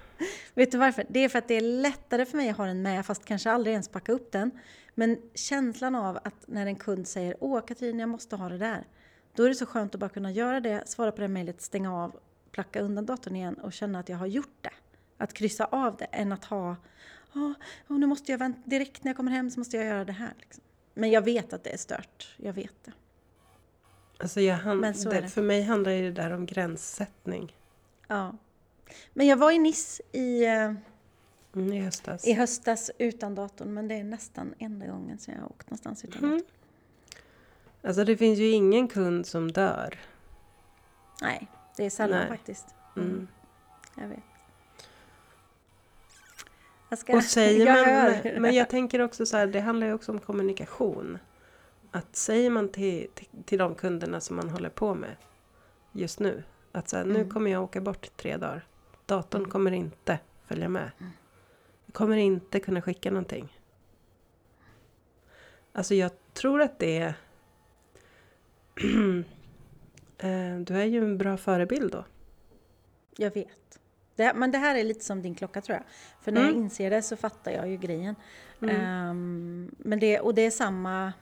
vet 0.54 0.72
du 0.72 0.78
varför? 0.78 1.06
Det 1.08 1.20
är 1.20 1.28
för 1.28 1.38
att 1.38 1.48
det 1.48 1.54
är 1.54 1.60
lättare 1.60 2.26
för 2.26 2.36
mig 2.36 2.48
att 2.48 2.56
ha 2.56 2.66
den 2.66 2.82
med, 2.82 3.06
fast 3.06 3.24
kanske 3.24 3.50
aldrig 3.50 3.72
ens 3.72 3.88
packa 3.88 4.12
upp 4.12 4.32
den. 4.32 4.50
Men 4.94 5.18
känslan 5.34 5.94
av 5.94 6.16
att 6.16 6.44
när 6.46 6.66
en 6.66 6.76
kund 6.76 7.08
säger 7.08 7.36
Åh 7.40 7.60
Katrin, 7.66 7.98
jag 7.98 8.08
måste 8.08 8.36
ha 8.36 8.48
det 8.48 8.58
där. 8.58 8.86
Då 9.36 9.42
är 9.42 9.48
det 9.48 9.54
så 9.54 9.66
skönt 9.66 9.94
att 9.94 10.00
bara 10.00 10.10
kunna 10.10 10.30
göra 10.30 10.60
det, 10.60 10.88
svara 10.88 11.12
på 11.12 11.20
det 11.20 11.28
mejlet, 11.28 11.60
stänga 11.60 11.94
av, 11.94 12.16
placka 12.50 12.80
undan 12.80 13.06
datorn 13.06 13.36
igen 13.36 13.54
och 13.54 13.72
känna 13.72 13.98
att 13.98 14.08
jag 14.08 14.16
har 14.16 14.26
gjort 14.26 14.56
det. 14.60 14.70
Att 15.18 15.32
kryssa 15.32 15.64
av 15.64 15.96
det, 15.96 16.04
än 16.04 16.32
att 16.32 16.44
ha 16.44 16.76
Åh, 17.34 17.52
oh, 17.88 17.98
nu 17.98 18.06
måste 18.06 18.32
jag 18.32 18.38
vänta, 18.38 18.60
direkt 18.64 19.04
när 19.04 19.10
jag 19.10 19.16
kommer 19.16 19.32
hem 19.32 19.50
så 19.50 19.60
måste 19.60 19.76
jag 19.76 19.86
göra 19.86 20.04
det 20.04 20.12
här. 20.12 20.32
Liksom. 20.40 20.64
Men 20.94 21.10
jag 21.10 21.22
vet 21.22 21.52
att 21.52 21.64
det 21.64 21.70
är 21.70 21.76
stört, 21.76 22.34
jag 22.36 22.52
vet 22.52 22.84
det. 22.84 22.92
Alltså 24.18 24.40
jag 24.40 24.56
hand, 24.56 24.82
det, 24.82 25.20
det. 25.20 25.28
För 25.28 25.42
mig 25.42 25.62
handlar 25.62 25.92
det 25.92 26.10
där 26.10 26.30
om 26.30 26.46
gränssättning. 26.46 27.56
Ja. 28.08 28.36
Men 29.12 29.26
jag 29.26 29.36
var 29.36 29.50
i 29.52 29.58
Nice 29.58 30.02
i, 30.12 30.44
mm, 30.44 31.72
i, 31.72 31.80
höstas. 31.80 32.26
i 32.26 32.32
höstas 32.32 32.90
utan 32.98 33.34
datorn, 33.34 33.74
men 33.74 33.88
det 33.88 33.94
är 33.94 34.04
nästan 34.04 34.54
enda 34.58 34.86
gången 34.86 35.18
som 35.18 35.34
jag 35.34 35.40
har 35.40 35.48
åkt 35.48 35.70
någonstans 35.70 36.04
utan 36.04 36.24
mm. 36.24 36.38
datorn. 36.38 36.50
Alltså 37.86 38.04
det 38.04 38.16
finns 38.16 38.38
ju 38.38 38.50
ingen 38.50 38.88
kund 38.88 39.26
som 39.26 39.52
dör. 39.52 39.98
Nej, 41.22 41.48
det 41.76 41.86
är 41.86 41.90
sällan 41.90 42.18
Nej. 42.18 42.28
faktiskt. 42.28 42.66
Mm. 42.96 43.08
mm. 43.08 43.28
Jag 43.94 44.08
vet. 44.08 44.18
Jag 46.88 46.98
ska, 46.98 47.16
och 47.16 47.22
säger 47.22 48.24
man, 48.32 48.42
men 48.42 48.54
jag 48.54 48.68
tänker 48.68 49.00
också 49.00 49.26
så 49.26 49.36
här, 49.36 49.46
det 49.46 49.60
handlar 49.60 49.86
ju 49.86 49.92
också 49.92 50.12
om 50.12 50.18
kommunikation 50.18 51.18
att 51.90 52.16
säger 52.16 52.50
man 52.50 52.68
till, 52.68 53.08
till, 53.14 53.28
till 53.44 53.58
de 53.58 53.74
kunderna 53.74 54.20
som 54.20 54.36
man 54.36 54.50
håller 54.50 54.68
på 54.68 54.94
med 54.94 55.16
just 55.92 56.20
nu 56.20 56.42
att 56.72 56.88
så 56.88 56.96
här, 56.96 57.04
mm. 57.04 57.16
nu 57.16 57.30
kommer 57.30 57.50
jag 57.50 57.62
åka 57.62 57.80
bort 57.80 58.10
tre 58.16 58.36
dagar. 58.36 58.66
Datorn 59.06 59.40
mm. 59.40 59.50
kommer 59.50 59.70
inte 59.70 60.18
följa 60.46 60.68
med. 60.68 60.90
Mm. 60.98 61.12
Jag 61.86 61.94
kommer 61.94 62.16
inte 62.16 62.60
kunna 62.60 62.82
skicka 62.82 63.10
någonting. 63.10 63.60
Alltså 65.72 65.94
jag 65.94 66.10
tror 66.32 66.62
att 66.62 66.78
det 66.78 66.98
är... 66.98 67.14
Eh, 70.18 70.58
du 70.58 70.76
är 70.76 70.84
ju 70.84 70.98
en 70.98 71.18
bra 71.18 71.36
förebild 71.36 71.92
då. 71.92 72.04
Jag 73.16 73.34
vet. 73.34 73.80
Det, 74.14 74.32
men 74.34 74.50
det 74.50 74.58
här 74.58 74.74
är 74.76 74.84
lite 74.84 75.04
som 75.04 75.22
din 75.22 75.34
klocka 75.34 75.60
tror 75.60 75.76
jag. 75.76 75.84
För 76.20 76.32
när 76.32 76.40
mm. 76.40 76.54
jag 76.54 76.62
inser 76.62 76.90
det 76.90 77.02
så 77.02 77.16
fattar 77.16 77.52
jag 77.52 77.68
ju 77.68 77.76
grejen. 77.76 78.14
Um, 78.60 79.74
men 79.78 79.98
det, 80.00 80.20
och 80.20 80.34
det 80.34 80.46
är 80.46 80.50
samma 80.50 81.12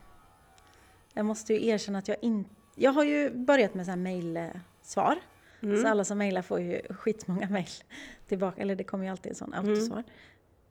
jag 1.15 1.25
måste 1.25 1.53
ju 1.53 1.67
erkänna 1.67 1.99
att 1.99 2.07
jag 2.07 2.17
inte... 2.21 2.49
Jag 2.75 2.91
har 2.91 3.03
ju 3.03 3.29
börjat 3.29 3.73
med 3.73 3.85
så 3.85 3.91
här 3.91 3.97
mejlsvar. 3.97 5.19
Mm. 5.61 5.81
Så 5.81 5.87
alla 5.87 6.03
som 6.03 6.17
mejlar 6.17 6.41
får 6.41 6.59
ju 6.59 6.81
skitmånga 6.89 7.49
mejl 7.49 7.67
tillbaka. 8.27 8.61
Eller 8.61 8.75
det 8.75 8.83
kommer 8.83 9.05
ju 9.05 9.11
alltid 9.11 9.29
en 9.29 9.35
sån 9.35 9.53
mm. 9.53 9.69
autosvar. 9.69 10.03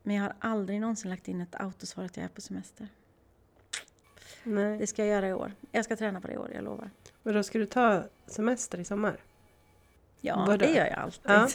Men 0.02 0.16
jag 0.16 0.22
har 0.22 0.34
aldrig 0.38 0.80
någonsin 0.80 1.10
lagt 1.10 1.28
in 1.28 1.40
ett 1.40 1.54
autosvar 1.54 2.04
att 2.04 2.16
jag 2.16 2.24
är 2.24 2.28
på 2.28 2.40
semester. 2.40 2.88
Nej. 4.44 4.78
Det 4.78 4.86
ska 4.86 5.04
jag 5.04 5.14
göra 5.14 5.28
i 5.28 5.32
år. 5.32 5.52
Jag 5.72 5.84
ska 5.84 5.96
träna 5.96 6.20
på 6.20 6.26
det 6.26 6.32
i 6.32 6.36
år, 6.36 6.50
jag 6.54 6.64
lovar. 6.64 6.90
Men 7.22 7.34
då 7.34 7.42
ska 7.42 7.58
du 7.58 7.66
ta 7.66 8.02
semester 8.26 8.80
i 8.80 8.84
sommar? 8.84 9.16
Ja, 10.20 10.44
Vadå? 10.46 10.56
det 10.56 10.72
gör 10.72 10.86
jag 10.86 10.98
alltid. 10.98 11.30
Ja. 11.30 11.48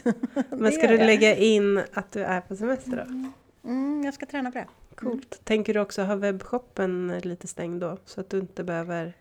Men 0.57 0.71
ska 0.71 0.87
du 0.87 0.97
lägga 0.97 1.35
in 1.35 1.83
att 1.93 2.11
du 2.11 2.23
är 2.23 2.41
på 2.41 2.55
semester 2.55 2.91
då? 2.91 3.01
Mm. 3.01 3.31
mm, 3.63 4.03
jag 4.03 4.13
ska 4.13 4.25
träna 4.25 4.51
på 4.51 4.57
det. 4.57 4.67
Coolt. 4.95 5.33
Mm. 5.33 5.43
Tänker 5.43 5.73
du 5.73 5.79
också 5.79 6.03
ha 6.03 6.15
webbshoppen 6.15 7.19
lite 7.23 7.47
stängd 7.47 7.81
då? 7.81 7.97
Så 8.05 8.21
att 8.21 8.29
du 8.29 8.39
inte 8.39 8.63
behöver 8.63 9.13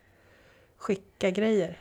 skicka 0.77 1.31
grejer? 1.31 1.79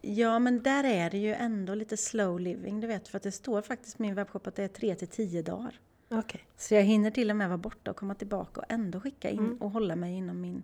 Ja, 0.00 0.38
men 0.38 0.62
där 0.62 0.84
är 0.84 1.10
det 1.10 1.18
ju 1.18 1.34
ändå 1.34 1.74
lite 1.74 1.96
slow 1.96 2.40
living, 2.40 2.80
du 2.80 2.86
vet. 2.86 3.08
För 3.08 3.16
att 3.16 3.22
det 3.22 3.32
står 3.32 3.62
faktiskt 3.62 3.96
på 3.96 4.02
min 4.02 4.14
webbshop 4.14 4.46
att 4.46 4.56
det 4.56 4.62
är 4.62 4.68
3 4.68 4.94
till 4.94 5.08
10 5.08 5.42
dagar. 5.42 5.80
Okay. 6.10 6.40
Så 6.56 6.74
jag 6.74 6.82
hinner 6.82 7.10
till 7.10 7.30
och 7.30 7.36
med 7.36 7.48
vara 7.48 7.58
borta 7.58 7.90
och 7.90 7.96
komma 7.96 8.14
tillbaka 8.14 8.60
och 8.60 8.66
ändå 8.68 9.00
skicka 9.00 9.30
in 9.30 9.38
mm. 9.38 9.56
och 9.56 9.70
hålla 9.70 9.96
mig 9.96 10.14
inom 10.14 10.40
min... 10.40 10.62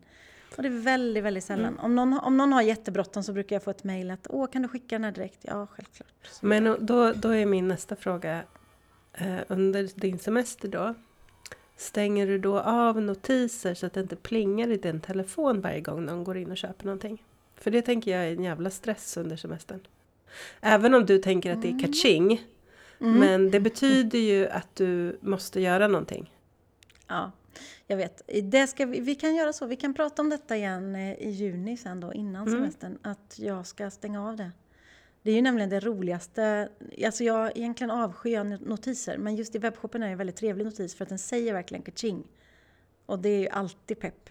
Och 0.56 0.62
det 0.62 0.68
är 0.68 0.80
väldigt, 0.82 1.24
väldigt 1.24 1.44
sällan. 1.44 1.66
Mm. 1.66 1.84
Om, 1.84 1.94
någon, 1.94 2.18
om 2.18 2.36
någon 2.36 2.52
har 2.52 2.62
jättebråttom 2.62 3.22
så 3.22 3.32
brukar 3.32 3.56
jag 3.56 3.62
få 3.62 3.70
ett 3.70 3.84
mejl 3.84 4.10
att 4.10 4.26
Åh, 4.30 4.50
kan 4.50 4.62
du 4.62 4.68
skicka 4.68 4.94
den 4.94 5.04
här 5.04 5.12
direkt? 5.12 5.38
Ja, 5.42 5.66
självklart. 5.66 6.08
Så. 6.30 6.46
Men 6.46 6.76
då, 6.86 7.12
då 7.12 7.28
är 7.28 7.46
min 7.46 7.68
nästa 7.68 7.96
fråga. 7.96 8.42
Eh, 9.12 9.38
under 9.48 10.00
din 10.00 10.18
semester 10.18 10.68
då, 10.68 10.94
stänger 11.76 12.26
du 12.26 12.38
då 12.38 12.60
av 12.60 13.02
notiser 13.02 13.74
så 13.74 13.86
att 13.86 13.92
det 13.92 14.00
inte 14.00 14.16
plingar 14.16 14.70
i 14.70 14.76
din 14.76 15.00
telefon 15.00 15.60
varje 15.60 15.80
gång 15.80 16.04
någon 16.04 16.24
går 16.24 16.36
in 16.36 16.50
och 16.50 16.56
köper 16.56 16.84
någonting? 16.84 17.22
För 17.56 17.70
det 17.70 17.82
tänker 17.82 18.10
jag 18.10 18.26
är 18.26 18.32
en 18.32 18.44
jävla 18.44 18.70
stress 18.70 19.16
under 19.16 19.36
semestern. 19.36 19.80
Även 20.60 20.94
om 20.94 21.06
du 21.06 21.18
tänker 21.18 21.52
att 21.52 21.62
det 21.62 21.68
är 21.68 21.72
mm. 21.72 21.84
kaching. 21.84 22.42
Mm. 23.00 23.18
Men 23.18 23.50
det 23.50 23.60
betyder 23.60 24.18
ju 24.18 24.48
att 24.48 24.76
du 24.76 25.18
måste 25.20 25.60
göra 25.60 25.88
någonting. 25.88 26.32
Ja, 27.06 27.32
jag 27.90 27.96
vet. 27.96 28.22
Det 28.42 28.66
ska 28.66 28.86
vi, 28.86 29.00
vi 29.00 29.14
kan 29.14 29.34
göra 29.34 29.52
så. 29.52 29.66
Vi 29.66 29.76
kan 29.76 29.94
prata 29.94 30.22
om 30.22 30.28
detta 30.28 30.56
igen 30.56 30.94
eh, 30.94 31.12
i 31.12 31.30
juni 31.30 31.76
sen 31.76 32.00
då, 32.00 32.12
innan 32.12 32.48
mm. 32.48 32.60
semestern. 32.60 32.98
Att 33.02 33.38
jag 33.38 33.66
ska 33.66 33.90
stänga 33.90 34.28
av 34.28 34.36
det. 34.36 34.50
Det 35.22 35.30
är 35.30 35.34
ju 35.34 35.42
nämligen 35.42 35.70
det 35.70 35.80
roligaste. 35.80 36.68
Alltså 37.04 37.24
jag 37.24 37.56
egentligen 37.56 37.90
avskyr 37.90 38.44
notiser. 38.68 39.18
Men 39.18 39.36
just 39.36 39.54
i 39.54 39.58
webbshoppen 39.58 40.02
är 40.02 40.06
det 40.06 40.12
en 40.12 40.18
väldigt 40.18 40.36
trevlig 40.36 40.64
notis 40.64 40.94
för 40.94 41.04
att 41.04 41.08
den 41.08 41.18
säger 41.18 41.52
verkligen 41.52 41.82
kaching. 41.82 42.26
Och 43.06 43.18
det 43.18 43.28
är 43.28 43.38
ju 43.38 43.48
alltid 43.48 44.00
pepp 44.00 44.28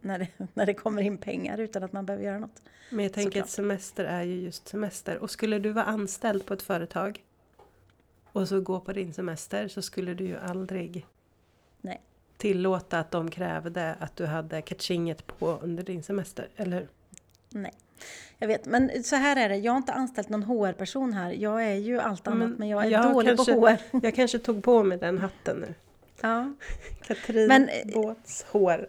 när 0.00 0.18
det, 0.18 0.28
när 0.54 0.66
det 0.66 0.74
kommer 0.74 1.02
in 1.02 1.18
pengar 1.18 1.58
utan 1.58 1.82
att 1.82 1.92
man 1.92 2.06
behöver 2.06 2.24
göra 2.24 2.38
något. 2.38 2.62
Men 2.90 3.04
jag 3.04 3.12
tänker 3.12 3.42
att 3.42 3.50
semester 3.50 4.04
är 4.04 4.22
ju 4.22 4.40
just 4.40 4.68
semester. 4.68 5.18
Och 5.18 5.30
skulle 5.30 5.58
du 5.58 5.72
vara 5.72 5.84
anställd 5.84 6.46
på 6.46 6.54
ett 6.54 6.62
företag 6.62 7.24
och 8.32 8.48
så 8.48 8.60
gå 8.60 8.80
på 8.80 8.92
din 8.92 9.14
semester 9.14 9.68
så 9.68 9.82
skulle 9.82 10.14
du 10.14 10.24
ju 10.24 10.36
aldrig. 10.36 11.06
Tillåta 12.36 12.98
att 12.98 13.10
de 13.10 13.30
krävde 13.30 13.96
att 14.00 14.16
du 14.16 14.26
hade 14.26 14.62
catchinget 14.62 15.26
på 15.26 15.58
under 15.62 15.82
din 15.82 16.02
semester, 16.02 16.48
eller 16.56 16.88
Nej. 17.50 17.72
Jag 18.38 18.48
vet, 18.48 18.66
men 18.66 19.04
så 19.04 19.16
här 19.16 19.36
är 19.36 19.48
det. 19.48 19.56
Jag 19.56 19.72
har 19.72 19.76
inte 19.76 19.92
anställt 19.92 20.28
någon 20.28 20.42
HR-person 20.42 21.12
här. 21.12 21.30
Jag 21.30 21.64
är 21.64 21.74
ju 21.74 22.00
allt 22.00 22.26
annat, 22.26 22.38
men, 22.38 22.52
men 22.58 22.68
jag 22.68 22.84
är 22.84 22.90
jag 22.90 23.12
dålig 23.12 23.36
kanske, 23.36 23.54
på 23.54 23.66
HR. 23.66 23.78
Jag 24.02 24.14
kanske 24.14 24.38
tog 24.38 24.64
på 24.64 24.82
mig 24.82 24.98
den 24.98 25.18
hatten 25.18 25.56
nu. 25.56 25.74
Ja. 26.20 26.52
Katrin 27.02 27.46
men, 27.48 27.68
Båts 27.94 28.46
HR 28.52 28.86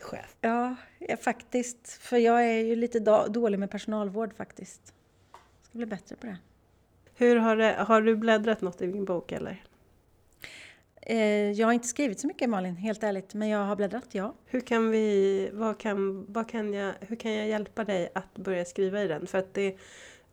chef? 0.00 0.36
Ja, 0.40 0.76
faktiskt. 1.20 1.88
För 1.88 2.16
jag 2.16 2.44
är 2.44 2.62
ju 2.62 2.76
lite 2.76 2.98
dålig 3.28 3.58
med 3.58 3.70
personalvård 3.70 4.34
faktiskt. 4.36 4.94
Jag 5.32 5.68
ska 5.68 5.78
bli 5.78 5.86
bättre 5.86 6.16
på 6.16 6.26
det. 6.26 6.36
Hur 7.14 7.36
har, 7.36 7.56
det, 7.56 7.76
har 7.78 8.02
du 8.02 8.16
bläddrat 8.16 8.60
något 8.60 8.82
i 8.82 8.86
min 8.86 9.04
bok 9.04 9.32
eller? 9.32 9.64
Eh, 11.10 11.50
jag 11.50 11.66
har 11.66 11.72
inte 11.72 11.88
skrivit 11.88 12.20
så 12.20 12.26
mycket 12.26 12.50
Malin, 12.50 12.76
helt 12.76 13.02
ärligt, 13.02 13.34
men 13.34 13.48
jag 13.48 13.64
har 13.64 13.76
bläddrat, 13.76 14.08
ja. 14.12 14.34
Hur 14.46 14.60
kan 14.60 14.90
vi, 14.90 15.50
vad 15.52 15.78
kan, 15.78 16.26
vad 16.32 16.48
kan 16.48 16.74
jag, 16.74 16.94
hur 17.00 17.16
kan 17.16 17.32
jag 17.32 17.48
hjälpa 17.48 17.84
dig 17.84 18.08
att 18.14 18.34
börja 18.34 18.64
skriva 18.64 19.02
i 19.02 19.08
den? 19.08 19.26
För 19.26 19.38
att 19.38 19.54
det, 19.54 19.76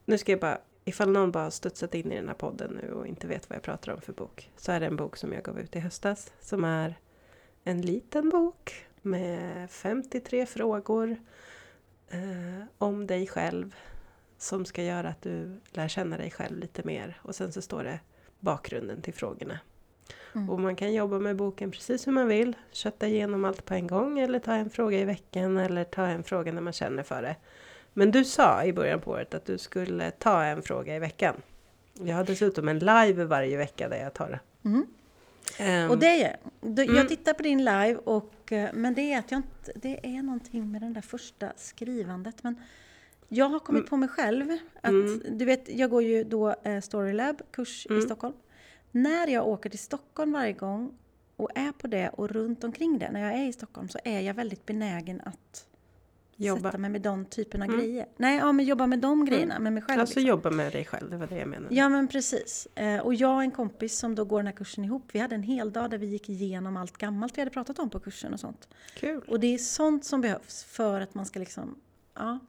nu 0.05 0.17
ska 0.17 0.31
jag 0.31 0.41
bara, 0.41 0.57
ifall 0.85 1.11
någon 1.11 1.31
bara 1.31 1.43
har 1.43 1.51
studsat 1.51 1.95
in 1.95 2.11
i 2.11 2.15
den 2.15 2.27
här 2.27 2.35
podden 2.35 2.79
nu 2.81 2.93
och 2.93 3.07
inte 3.07 3.27
vet 3.27 3.49
vad 3.49 3.55
jag 3.55 3.63
pratar 3.63 3.93
om 3.93 4.01
för 4.01 4.13
bok, 4.13 4.51
så 4.57 4.71
är 4.71 4.79
det 4.79 4.85
en 4.85 4.95
bok 4.95 5.17
som 5.17 5.33
jag 5.33 5.43
gav 5.43 5.59
ut 5.59 5.75
i 5.75 5.79
höstas, 5.79 6.33
som 6.39 6.63
är 6.63 6.95
en 7.63 7.81
liten 7.81 8.29
bok 8.29 8.85
med 9.01 9.71
53 9.71 10.45
frågor 10.45 11.17
eh, 12.09 12.65
om 12.77 13.07
dig 13.07 13.27
själv 13.27 13.75
som 14.37 14.65
ska 14.65 14.83
göra 14.83 15.09
att 15.09 15.21
du 15.21 15.59
lär 15.71 15.87
känna 15.87 16.17
dig 16.17 16.31
själv 16.31 16.57
lite 16.57 16.83
mer. 16.83 17.17
Och 17.21 17.35
sen 17.35 17.51
så 17.51 17.61
står 17.61 17.83
det 17.83 17.99
bakgrunden 18.39 19.01
till 19.01 19.13
frågorna. 19.13 19.59
Mm. 20.35 20.49
Och 20.49 20.59
man 20.59 20.75
kan 20.75 20.93
jobba 20.93 21.19
med 21.19 21.35
boken 21.35 21.71
precis 21.71 22.07
hur 22.07 22.11
man 22.11 22.27
vill. 22.27 22.55
Kötta 22.71 23.07
igenom 23.07 23.45
allt 23.45 23.65
på 23.65 23.73
en 23.73 23.87
gång 23.87 24.19
eller 24.19 24.39
ta 24.39 24.53
en 24.53 24.69
fråga 24.69 24.99
i 24.99 25.05
veckan 25.05 25.57
eller 25.57 25.83
ta 25.83 26.05
en 26.05 26.23
fråga 26.23 26.51
när 26.51 26.61
man 26.61 26.73
känner 26.73 27.03
för 27.03 27.21
det. 27.21 27.35
Men 27.93 28.11
du 28.11 28.25
sa 28.25 28.63
i 28.63 28.73
början 28.73 29.01
på 29.01 29.11
året 29.11 29.33
att 29.33 29.45
du 29.45 29.57
skulle 29.57 30.11
ta 30.11 30.43
en 30.43 30.61
fråga 30.61 30.95
i 30.95 30.99
veckan. 30.99 31.35
Jag 31.93 32.15
har 32.15 32.23
dessutom 32.23 32.67
en 32.67 32.79
live 32.79 33.25
varje 33.25 33.57
vecka 33.57 33.89
där 33.89 33.97
jag 33.97 34.13
tar 34.13 34.29
det. 34.29 34.69
Mm. 34.69 34.85
Um, 35.59 35.91
och 35.91 35.97
det 35.97 36.07
är 36.07 36.37
jag. 36.61 36.89
Mm. 36.89 37.07
tittar 37.07 37.33
på 37.33 37.43
din 37.43 37.65
live 37.65 37.95
och 37.95 38.51
eh, 38.51 38.69
men 38.73 38.93
det 38.93 39.13
är 39.13 39.19
att 39.19 39.31
jag 39.31 39.37
inte, 39.37 39.71
det 39.75 39.99
är 40.17 40.23
någonting 40.23 40.71
med 40.71 40.81
det 40.81 40.89
där 40.89 41.01
första 41.01 41.51
skrivandet. 41.55 42.43
Men 42.43 42.55
jag 43.27 43.49
har 43.49 43.59
kommit 43.59 43.79
mm. 43.79 43.89
på 43.89 43.97
mig 43.97 44.09
själv 44.09 44.57
att, 44.81 44.89
mm. 44.89 45.21
du 45.29 45.45
vet, 45.45 45.69
jag 45.69 45.89
går 45.89 46.03
ju 46.03 46.23
då 46.23 46.55
eh, 46.63 46.81
Storylab 46.81 47.41
kurs 47.51 47.85
i 47.85 47.89
mm. 47.89 48.01
Stockholm. 48.01 48.33
När 48.95 49.27
jag 49.27 49.47
åker 49.47 49.69
till 49.69 49.79
Stockholm 49.79 50.31
varje 50.31 50.53
gång 50.53 50.93
och 51.35 51.49
är 51.55 51.71
på 51.71 51.87
det 51.87 52.09
och 52.09 52.29
runt 52.29 52.63
omkring 52.63 52.99
det, 52.99 53.11
när 53.11 53.19
jag 53.19 53.33
är 53.33 53.47
i 53.47 53.53
Stockholm, 53.53 53.89
så 53.89 53.99
är 54.03 54.21
jag 54.21 54.33
väldigt 54.33 54.65
benägen 54.65 55.21
att 55.25 55.67
jobba. 56.35 56.61
sätta 56.61 56.77
mig 56.77 56.89
med 56.89 57.01
de 57.01 57.25
typen 57.25 57.61
av 57.61 57.67
mm. 57.67 57.79
grejer. 57.79 58.07
Nej, 58.17 58.37
ja, 58.37 58.51
men 58.51 58.65
jobba 58.65 58.87
med 58.87 58.99
de 58.99 59.13
mm. 59.13 59.25
grejerna, 59.25 59.59
med 59.59 59.73
mig 59.73 59.83
själv. 59.83 59.99
Alltså 60.01 60.19
liksom. 60.19 60.29
jobba 60.29 60.51
med 60.51 60.71
dig 60.71 60.85
själv, 60.85 61.09
det 61.09 61.17
var 61.17 61.27
det 61.27 61.37
jag 61.37 61.47
menade. 61.47 61.75
Ja, 61.75 61.89
men 61.89 62.07
precis. 62.07 62.67
Eh, 62.75 62.99
och 62.99 63.13
jag 63.13 63.35
och 63.35 63.43
en 63.43 63.51
kompis 63.51 63.97
som 63.99 64.15
då 64.15 64.25
går 64.25 64.39
den 64.39 64.47
här 64.47 64.53
kursen 64.53 64.85
ihop, 64.85 65.03
vi 65.11 65.19
hade 65.19 65.35
en 65.35 65.43
hel 65.43 65.71
dag 65.71 65.89
där 65.89 65.97
vi 65.97 66.05
gick 66.05 66.29
igenom 66.29 66.77
allt 66.77 66.97
gammalt 66.97 67.37
vi 67.37 67.41
hade 67.41 67.51
pratat 67.51 67.79
om 67.79 67.89
på 67.89 67.99
kursen 67.99 68.33
och 68.33 68.39
sånt. 68.39 68.67
Kul. 68.95 69.21
Och 69.27 69.39
det 69.39 69.53
är 69.53 69.57
sånt 69.57 70.05
som 70.05 70.21
behövs 70.21 70.63
för 70.63 71.01
att 71.01 71.15
man 71.15 71.25
ska 71.25 71.39
liksom, 71.39 71.75
ja. 72.13 72.39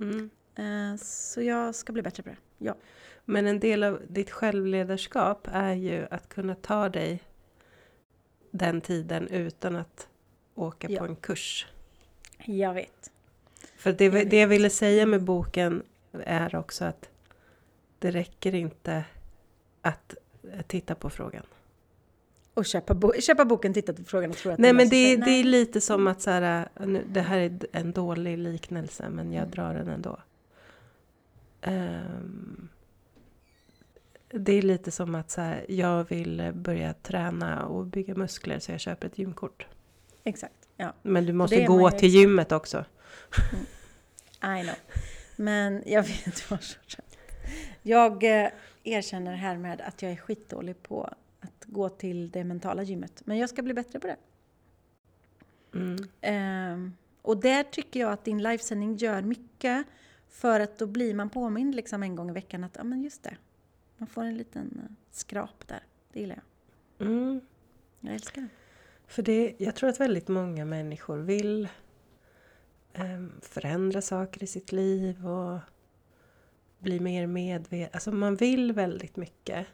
Mm. 0.00 0.30
Eh, 0.54 0.96
så 1.00 1.42
jag 1.42 1.74
ska 1.74 1.92
bli 1.92 2.02
bättre 2.02 2.22
på 2.22 2.28
det, 2.28 2.36
ja. 2.58 2.74
Men 3.28 3.46
en 3.46 3.60
del 3.60 3.82
av 3.82 4.00
ditt 4.08 4.30
självledarskap 4.30 5.48
är 5.52 5.74
ju 5.74 6.06
att 6.10 6.28
kunna 6.28 6.54
ta 6.54 6.88
dig 6.88 7.22
den 8.50 8.80
tiden 8.80 9.28
utan 9.28 9.76
att 9.76 10.08
åka 10.54 10.90
ja. 10.90 10.98
på 10.98 11.06
en 11.06 11.16
kurs. 11.16 11.66
Jag 12.44 12.74
vet. 12.74 13.10
För 13.76 13.92
det, 13.92 14.04
jag 14.04 14.30
det 14.30 14.40
jag 14.40 14.48
ville 14.48 14.70
säga 14.70 15.06
med 15.06 15.22
boken 15.22 15.82
är 16.12 16.56
också 16.56 16.84
att 16.84 17.08
det 17.98 18.10
räcker 18.10 18.54
inte 18.54 19.04
att 19.82 20.14
titta 20.66 20.94
på 20.94 21.10
frågan. 21.10 21.42
Och 22.54 22.66
köpa, 22.66 22.94
bo 22.94 23.12
köpa 23.20 23.44
boken, 23.44 23.74
titta 23.74 23.92
på 23.92 24.04
frågan 24.04 24.30
och 24.30 24.36
tro 24.36 24.52
att 24.52 24.58
Nej 24.58 24.72
men 24.72 24.88
det, 24.88 25.16
det 25.16 25.30
är 25.30 25.44
lite 25.44 25.80
som 25.80 26.06
att 26.06 26.22
så 26.22 26.30
här, 26.30 26.68
nu, 26.80 27.04
det 27.08 27.20
här 27.20 27.38
är 27.38 27.58
en 27.72 27.92
dålig 27.92 28.38
liknelse 28.38 29.08
men 29.08 29.32
jag 29.32 29.42
mm. 29.42 29.50
drar 29.50 29.74
den 29.74 29.88
ändå. 29.88 30.18
Um, 31.66 32.68
det 34.28 34.52
är 34.52 34.62
lite 34.62 34.90
som 34.90 35.14
att 35.14 35.30
så 35.30 35.40
här, 35.40 35.66
jag 35.68 36.08
vill 36.08 36.52
börja 36.54 36.94
träna 36.94 37.66
och 37.66 37.86
bygga 37.86 38.14
muskler 38.14 38.58
så 38.58 38.72
jag 38.72 38.80
köper 38.80 39.06
ett 39.06 39.18
gymkort. 39.18 39.66
Exakt. 40.24 40.68
Ja. 40.76 40.92
Men 41.02 41.26
du 41.26 41.32
måste 41.32 41.64
gå 41.64 41.90
till 41.90 42.08
gymmet 42.08 42.52
också. 42.52 42.84
Mm. 44.42 44.58
I 44.58 44.62
know. 44.62 44.76
Men 45.36 45.82
jag 45.86 46.02
vet 46.02 46.50
vad 46.50 46.60
Jag 47.82 48.24
eh, 48.24 48.50
erkänner 48.84 49.34
härmed 49.34 49.80
att 49.80 50.02
jag 50.02 50.12
är 50.12 50.16
skitdålig 50.16 50.82
på 50.82 51.04
att 51.40 51.64
gå 51.66 51.88
till 51.88 52.30
det 52.30 52.44
mentala 52.44 52.82
gymmet. 52.82 53.22
Men 53.24 53.38
jag 53.38 53.50
ska 53.50 53.62
bli 53.62 53.74
bättre 53.74 54.00
på 54.00 54.06
det. 54.06 54.16
Mm. 55.74 56.72
Um, 56.72 56.96
och 57.22 57.36
där 57.36 57.62
tycker 57.62 58.00
jag 58.00 58.12
att 58.12 58.24
din 58.24 58.42
livesändning 58.42 58.96
gör 58.96 59.22
mycket. 59.22 59.86
För 60.28 60.60
att 60.60 60.78
då 60.78 60.86
blir 60.86 61.14
man 61.14 61.30
påmind 61.30 61.74
liksom 61.74 62.02
en 62.02 62.16
gång 62.16 62.30
i 62.30 62.32
veckan 62.32 62.64
att, 62.64 62.76
ja 62.76 62.84
men 62.84 63.02
just 63.02 63.22
det. 63.22 63.36
Man 63.98 64.08
får 64.08 64.22
en 64.22 64.36
liten 64.36 64.80
eh, 64.84 64.94
skrap 65.10 65.68
där. 65.68 65.82
Det 66.12 66.20
gillar 66.20 66.40
jag. 66.98 67.08
Mm. 67.08 67.40
Jag 68.00 68.14
älskar 68.14 68.42
det. 68.42 68.48
För 69.06 69.22
det, 69.22 69.54
jag 69.58 69.74
tror 69.74 69.90
att 69.90 70.00
väldigt 70.00 70.28
många 70.28 70.64
människor 70.64 71.18
vill 71.18 71.68
um, 72.98 73.32
förändra 73.42 74.02
saker 74.02 74.42
i 74.42 74.46
sitt 74.46 74.72
liv 74.72 75.26
och 75.26 75.58
bli 76.78 77.00
mer 77.00 77.26
medveten. 77.26 77.90
Alltså 77.92 78.12
man 78.12 78.36
vill 78.36 78.72
väldigt 78.72 79.16
mycket. 79.16 79.66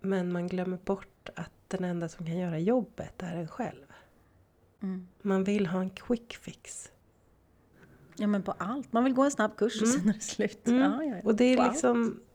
Men 0.00 0.32
man 0.32 0.48
glömmer 0.48 0.78
bort 0.84 1.28
att 1.34 1.52
den 1.68 1.84
enda 1.84 2.08
som 2.08 2.26
kan 2.26 2.38
göra 2.38 2.58
jobbet 2.58 3.22
är 3.22 3.36
en 3.36 3.48
själv. 3.48 3.92
Mm. 4.82 5.08
Man 5.22 5.44
vill 5.44 5.66
ha 5.66 5.80
en 5.80 5.90
quick 5.90 6.36
fix. 6.36 6.92
Ja 8.16 8.26
men 8.26 8.42
på 8.42 8.52
allt. 8.52 8.92
Man 8.92 9.04
vill 9.04 9.14
gå 9.14 9.22
en 9.22 9.30
snabb 9.30 9.56
kurs 9.56 9.82
och 9.82 9.88
mm. 9.88 10.00
sen 10.00 10.08
är 10.08 10.14
det 10.14 10.20
slut. 10.20 10.68
Mm. 10.68 10.80
Ja, 10.80 11.04
ja, 11.04 11.16
ja. 11.16 11.20
Och 11.24 11.34
det 11.34 11.44
är 11.44 11.56
på 11.56 11.62
liksom... 11.62 12.06
Allt. 12.06 12.25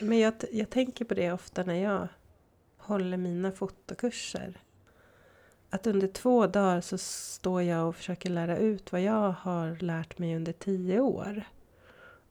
Men 0.00 0.18
jag, 0.18 0.34
jag 0.52 0.70
tänker 0.70 1.04
på 1.04 1.14
det 1.14 1.32
ofta 1.32 1.62
när 1.62 1.74
jag 1.74 2.08
håller 2.76 3.16
mina 3.16 3.52
fotokurser. 3.52 4.60
att 5.70 5.86
under 5.86 6.08
två 6.08 6.46
dagar 6.46 6.80
så 6.80 6.98
står 6.98 7.62
jag 7.62 7.88
och 7.88 7.96
försöker 7.96 8.30
lära 8.30 8.58
ut 8.58 8.92
vad 8.92 9.00
jag 9.00 9.32
har 9.32 9.76
lärt 9.76 10.18
mig 10.18 10.36
under 10.36 10.52
tio 10.52 11.00
år. 11.00 11.44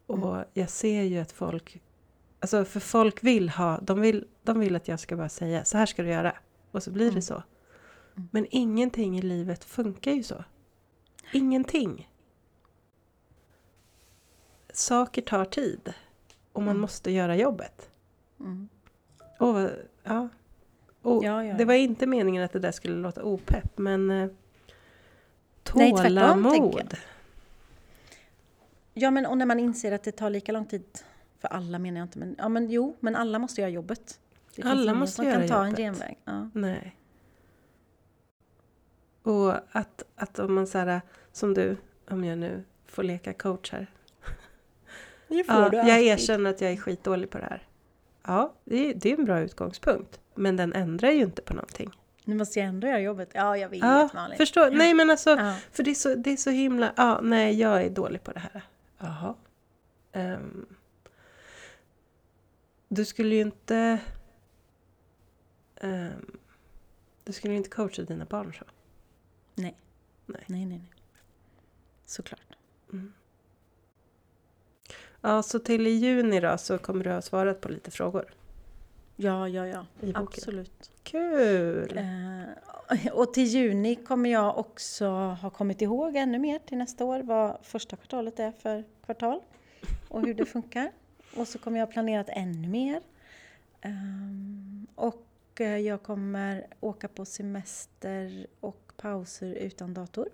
Och 0.06 0.36
mm. 0.36 0.45
jag 0.54 0.70
ser 0.70 1.01
ju 1.01 1.20
att 1.20 1.32
folk, 1.32 1.82
alltså 2.39 2.66
för 2.66 2.80
folk 2.80 3.24
vill 3.24 3.49
ha, 3.49 3.80
de 3.82 4.01
vill, 4.01 4.28
de 4.43 4.60
vill 4.60 4.76
att 4.76 4.88
jag 4.88 4.99
ska 4.99 5.16
bara 5.16 5.30
säga 5.30 5.66
så 5.66 5.78
här 5.78 5.86
ska 5.86 6.04
du 6.04 6.10
göra. 6.10 6.36
Och 6.72 6.84
så 6.84 6.91
blir 6.91 7.06
mm. 7.06 7.16
det 7.16 7.22
så. 7.22 7.34
Mm. 8.16 8.30
Men 8.32 8.47
ingenting 8.49 9.20
i 9.20 9.22
livet 9.22 9.64
funkar 9.64 10.12
ju 10.12 10.24
så. 10.24 10.43
Ingenting. 11.34 12.10
Saker 14.74 15.22
tar 15.22 15.45
tid. 15.45 15.93
Och 16.54 16.62
man 16.62 16.72
mm. 16.72 16.82
måste 16.82 17.12
göra 17.12 17.36
jobbet. 17.36 17.89
Mm. 18.39 18.70
Och, 19.39 19.70
ja. 20.04 20.30
Och 21.01 21.24
ja, 21.24 21.43
ja. 21.43 21.54
Det 21.54 21.66
var 21.66 21.74
inte 21.74 22.08
meningen 22.08 22.43
att 22.43 22.51
det 22.51 22.60
där 22.60 22.72
skulle 22.72 22.95
låta 22.95 23.24
opepp, 23.24 23.78
men 23.78 24.12
eh, 24.12 24.30
tålamod. 25.64 26.88
Nej, 26.91 27.01
ja, 28.93 29.12
men 29.12 29.26
och 29.26 29.38
när 29.38 29.45
man 29.45 29.60
inser 29.60 29.91
att 29.91 30.04
det 30.04 30.12
tar 30.12 30.30
lika 30.30 30.51
lång 30.51 30.66
tid 30.66 30.84
för 31.39 31.47
alla 31.47 31.80
menar 31.80 31.99
jag 31.99 32.06
inte, 32.06 32.20
men, 32.20 32.36
ja, 32.38 32.49
men 32.49 32.70
jo, 32.70 32.95
men 32.99 33.16
alla 33.16 33.39
måste 33.39 33.62
göra 33.62 33.72
jobbet. 33.72 34.20
Det 34.56 34.64
alla 34.64 34.93
måste 34.93 35.24
göra 35.24 35.39
kan 35.39 35.47
ta 35.47 35.66
jobbet. 35.66 35.80
en 35.80 35.86
genväg. 35.86 36.18
Ja. 36.26 36.49
Nej. 36.54 36.95
Och 39.24 39.54
att, 39.72 40.04
att 40.16 40.39
om 40.39 40.54
man 40.54 40.68
så 40.68 40.78
här, 40.78 41.01
som 41.32 41.54
du, 41.54 41.78
om 42.10 42.24
jag 42.24 42.38
nu 42.38 42.64
får 42.86 43.04
leka 43.04 43.34
coach 43.34 43.72
här. 43.72 43.88
Det 45.28 45.43
får 45.43 45.55
ja, 45.55 45.69
du 45.69 45.78
jag 45.78 46.01
erkänner 46.01 46.49
att 46.49 46.61
jag 46.61 46.71
är 46.71 46.78
skitdålig 46.78 47.30
på 47.30 47.38
det 47.38 47.45
här. 47.45 47.67
Ja, 48.24 48.53
det 48.63 48.89
är, 48.89 48.93
det 48.93 49.11
är 49.11 49.17
en 49.17 49.26
bra 49.26 49.39
utgångspunkt. 49.39 50.19
Men 50.36 50.57
den 50.57 50.74
ändrar 50.74 51.09
ju 51.09 51.21
inte 51.21 51.41
på 51.41 51.53
någonting. 51.53 51.91
Nu 52.26 52.36
måste 52.36 52.59
jag 52.59 52.67
ändå 52.67 52.88
göra 52.88 52.99
jobbet. 52.99 53.30
Ja, 53.34 53.57
jag 53.57 53.69
vet 53.69 53.80
ja, 53.80 54.09
Malin. 54.13 54.38
Förstår. 54.38 54.71
Nej, 54.71 54.93
men 54.93 55.09
alltså, 55.09 55.30
ja. 55.30 55.55
för 55.71 55.84
det 55.84 55.91
är, 55.91 55.95
så, 55.95 56.15
det 56.15 56.32
är 56.32 56.38
så 56.38 56.49
himla... 56.49 56.93
Ja, 56.97 57.19
nej, 57.24 57.59
jag 57.59 57.84
är 57.84 57.89
dålig 57.89 58.24
på 58.24 58.32
det 58.32 58.39
här. 58.39 58.63
Jaha. 58.97 59.36
Um, 60.13 60.65
du 62.88 63.05
skulle 63.05 63.36
ju 63.36 63.41
inte... 63.41 63.99
Um, 65.82 66.38
du 67.24 67.34
skulle 67.34 67.53
ju 67.53 67.57
inte 67.57 67.69
coacha 67.69 68.01
dina 68.01 68.26
barn 68.26 68.53
så. 68.53 68.65
Nej. 69.55 69.78
Nej, 70.26 70.43
nej, 70.47 70.65
nej. 70.65 70.78
nej. 70.78 70.93
Såklart. 72.05 72.57
Mm. 72.93 73.13
Ja, 75.26 75.43
så 75.43 75.59
till 75.59 75.88
i 75.88 75.89
juni 75.89 76.39
då 76.39 76.57
så 76.57 76.78
kommer 76.78 77.03
du 77.03 77.11
ha 77.11 77.21
svarat 77.21 77.61
på 77.61 77.69
lite 77.69 77.91
frågor? 77.91 78.26
Ja, 79.15 79.47
ja, 79.47 79.67
ja. 79.67 79.86
Absolut. 80.13 80.91
Kul! 81.03 81.97
Eh, 81.97 83.13
och 83.13 83.34
till 83.34 83.43
juni 83.43 83.95
kommer 83.95 84.30
jag 84.30 84.57
också 84.57 85.07
ha 85.41 85.49
kommit 85.49 85.82
ihåg 85.82 86.15
ännu 86.15 86.39
mer 86.39 86.59
till 86.59 86.78
nästa 86.78 87.05
år 87.05 87.19
vad 87.19 87.57
första 87.61 87.95
kvartalet 87.95 88.39
är 88.39 88.51
för 88.51 88.84
kvartal 89.05 89.39
och 90.09 90.26
hur 90.26 90.34
det 90.34 90.45
funkar. 90.55 90.91
Och 91.36 91.47
så 91.47 91.59
kommer 91.59 91.80
jag 91.80 91.86
ha 91.86 91.93
planerat 91.93 92.30
ännu 92.30 92.67
mer. 92.67 93.01
Um, 93.86 94.88
och 94.95 95.28
eh, 95.59 95.78
jag 95.78 96.03
kommer 96.03 96.67
åka 96.80 97.07
på 97.07 97.26
semester 97.26 98.47
och 98.59 98.91
pauser 98.97 99.53
utan 99.53 99.93
dator. 99.93 100.30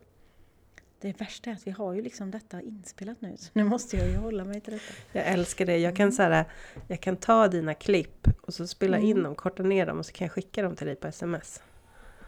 Det 1.02 1.22
värsta 1.22 1.50
är 1.50 1.54
att 1.54 1.68
vi 1.68 1.72
har 1.72 1.93
ju 1.93 2.02
liksom 2.02 2.32
detta 2.32 2.62
inspelat 2.62 3.22
nu, 3.22 3.38
så 3.38 3.50
nu 3.54 3.64
måste 3.64 3.97
jag 3.97 4.08
ju 4.08 4.16
hålla 4.16 4.43
mig 4.43 4.62
till 4.62 4.74
detta. 4.74 4.93
Jag 5.12 5.28
älskar 5.28 5.66
det. 5.66 5.78
Jag 5.78 5.95
kan, 5.95 6.12
så 6.12 6.24
här, 6.24 6.45
jag 6.88 7.02
kan 7.02 7.18
ta 7.18 7.47
dina 7.47 7.74
klipp 7.74 8.28
och 8.41 8.54
så 8.54 8.68
spela 8.68 8.97
mm. 8.97 9.10
in 9.10 9.24
dem, 9.24 9.36
korta 9.36 9.64
ner 9.64 9.86
dem 9.86 10.00
och 10.00 10.06
så 10.06 10.12
kan 10.12 10.26
jag 10.26 10.32
skicka 10.32 10.62
dem 10.62 10.76
till 10.76 10.88
dig 10.88 10.95
på 10.95 11.08
sms. 11.08 11.62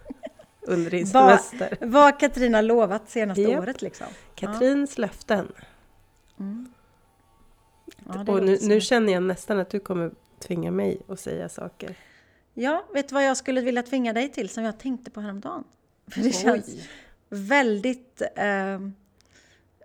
Under 0.61 0.91
din 0.91 1.07
semester. 1.07 1.77
Vad 1.81 2.03
har 2.03 2.19
Katrina 2.19 2.61
lovat 2.61 3.09
senaste 3.09 3.41
yep. 3.41 3.59
året 3.59 3.81
liksom? 3.81 4.07
Katrins 4.35 4.97
ja. 4.97 5.01
löften. 5.01 5.51
Mm. 6.39 6.73
Ja, 8.05 8.33
och 8.33 8.43
nu, 8.43 8.57
nu 8.61 8.81
känner 8.81 9.13
jag 9.13 9.23
nästan 9.23 9.59
att 9.59 9.69
du 9.69 9.79
kommer 9.79 10.11
tvinga 10.39 10.71
mig 10.71 11.01
att 11.07 11.19
säga 11.19 11.49
saker. 11.49 11.95
Ja, 12.53 12.85
vet 12.93 13.09
du 13.09 13.15
vad 13.15 13.25
jag 13.25 13.37
skulle 13.37 13.61
vilja 13.61 13.83
tvinga 13.83 14.13
dig 14.13 14.29
till 14.29 14.49
som 14.49 14.63
jag 14.63 14.79
tänkte 14.79 15.11
på 15.11 15.21
häromdagen? 15.21 15.63
För 16.07 16.19
det 16.19 16.27
Oj. 16.27 16.33
känns 16.33 16.87
väldigt 17.31 18.21
eh, 18.35 18.73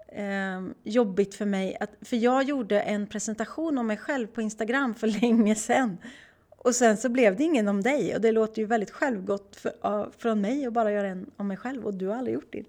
eh, 0.08 0.62
jobbigt 0.82 1.34
för 1.34 1.44
mig. 1.44 1.76
Att, 1.80 1.90
för 2.00 2.16
jag 2.16 2.42
gjorde 2.42 2.80
en 2.80 3.06
presentation 3.06 3.78
om 3.78 3.86
mig 3.86 3.96
själv 3.96 4.26
på 4.26 4.42
Instagram 4.42 4.94
för 4.94 5.06
länge 5.20 5.54
sedan. 5.54 5.98
Och 6.48 6.74
sen 6.74 6.96
så 6.96 7.08
blev 7.08 7.36
det 7.36 7.44
ingen 7.44 7.68
om 7.68 7.82
dig. 7.82 8.14
Och 8.14 8.20
det 8.20 8.32
låter 8.32 8.62
ju 8.62 8.66
väldigt 8.66 8.90
självgott 8.90 9.56
för, 9.56 9.72
uh, 9.84 10.06
från 10.18 10.40
mig 10.40 10.66
att 10.66 10.72
bara 10.72 10.92
göra 10.92 11.08
en 11.08 11.30
om 11.36 11.48
mig 11.48 11.56
själv. 11.56 11.86
Och 11.86 11.94
du 11.94 12.06
har 12.06 12.16
aldrig 12.16 12.34
gjort 12.34 12.52
det. 12.52 12.64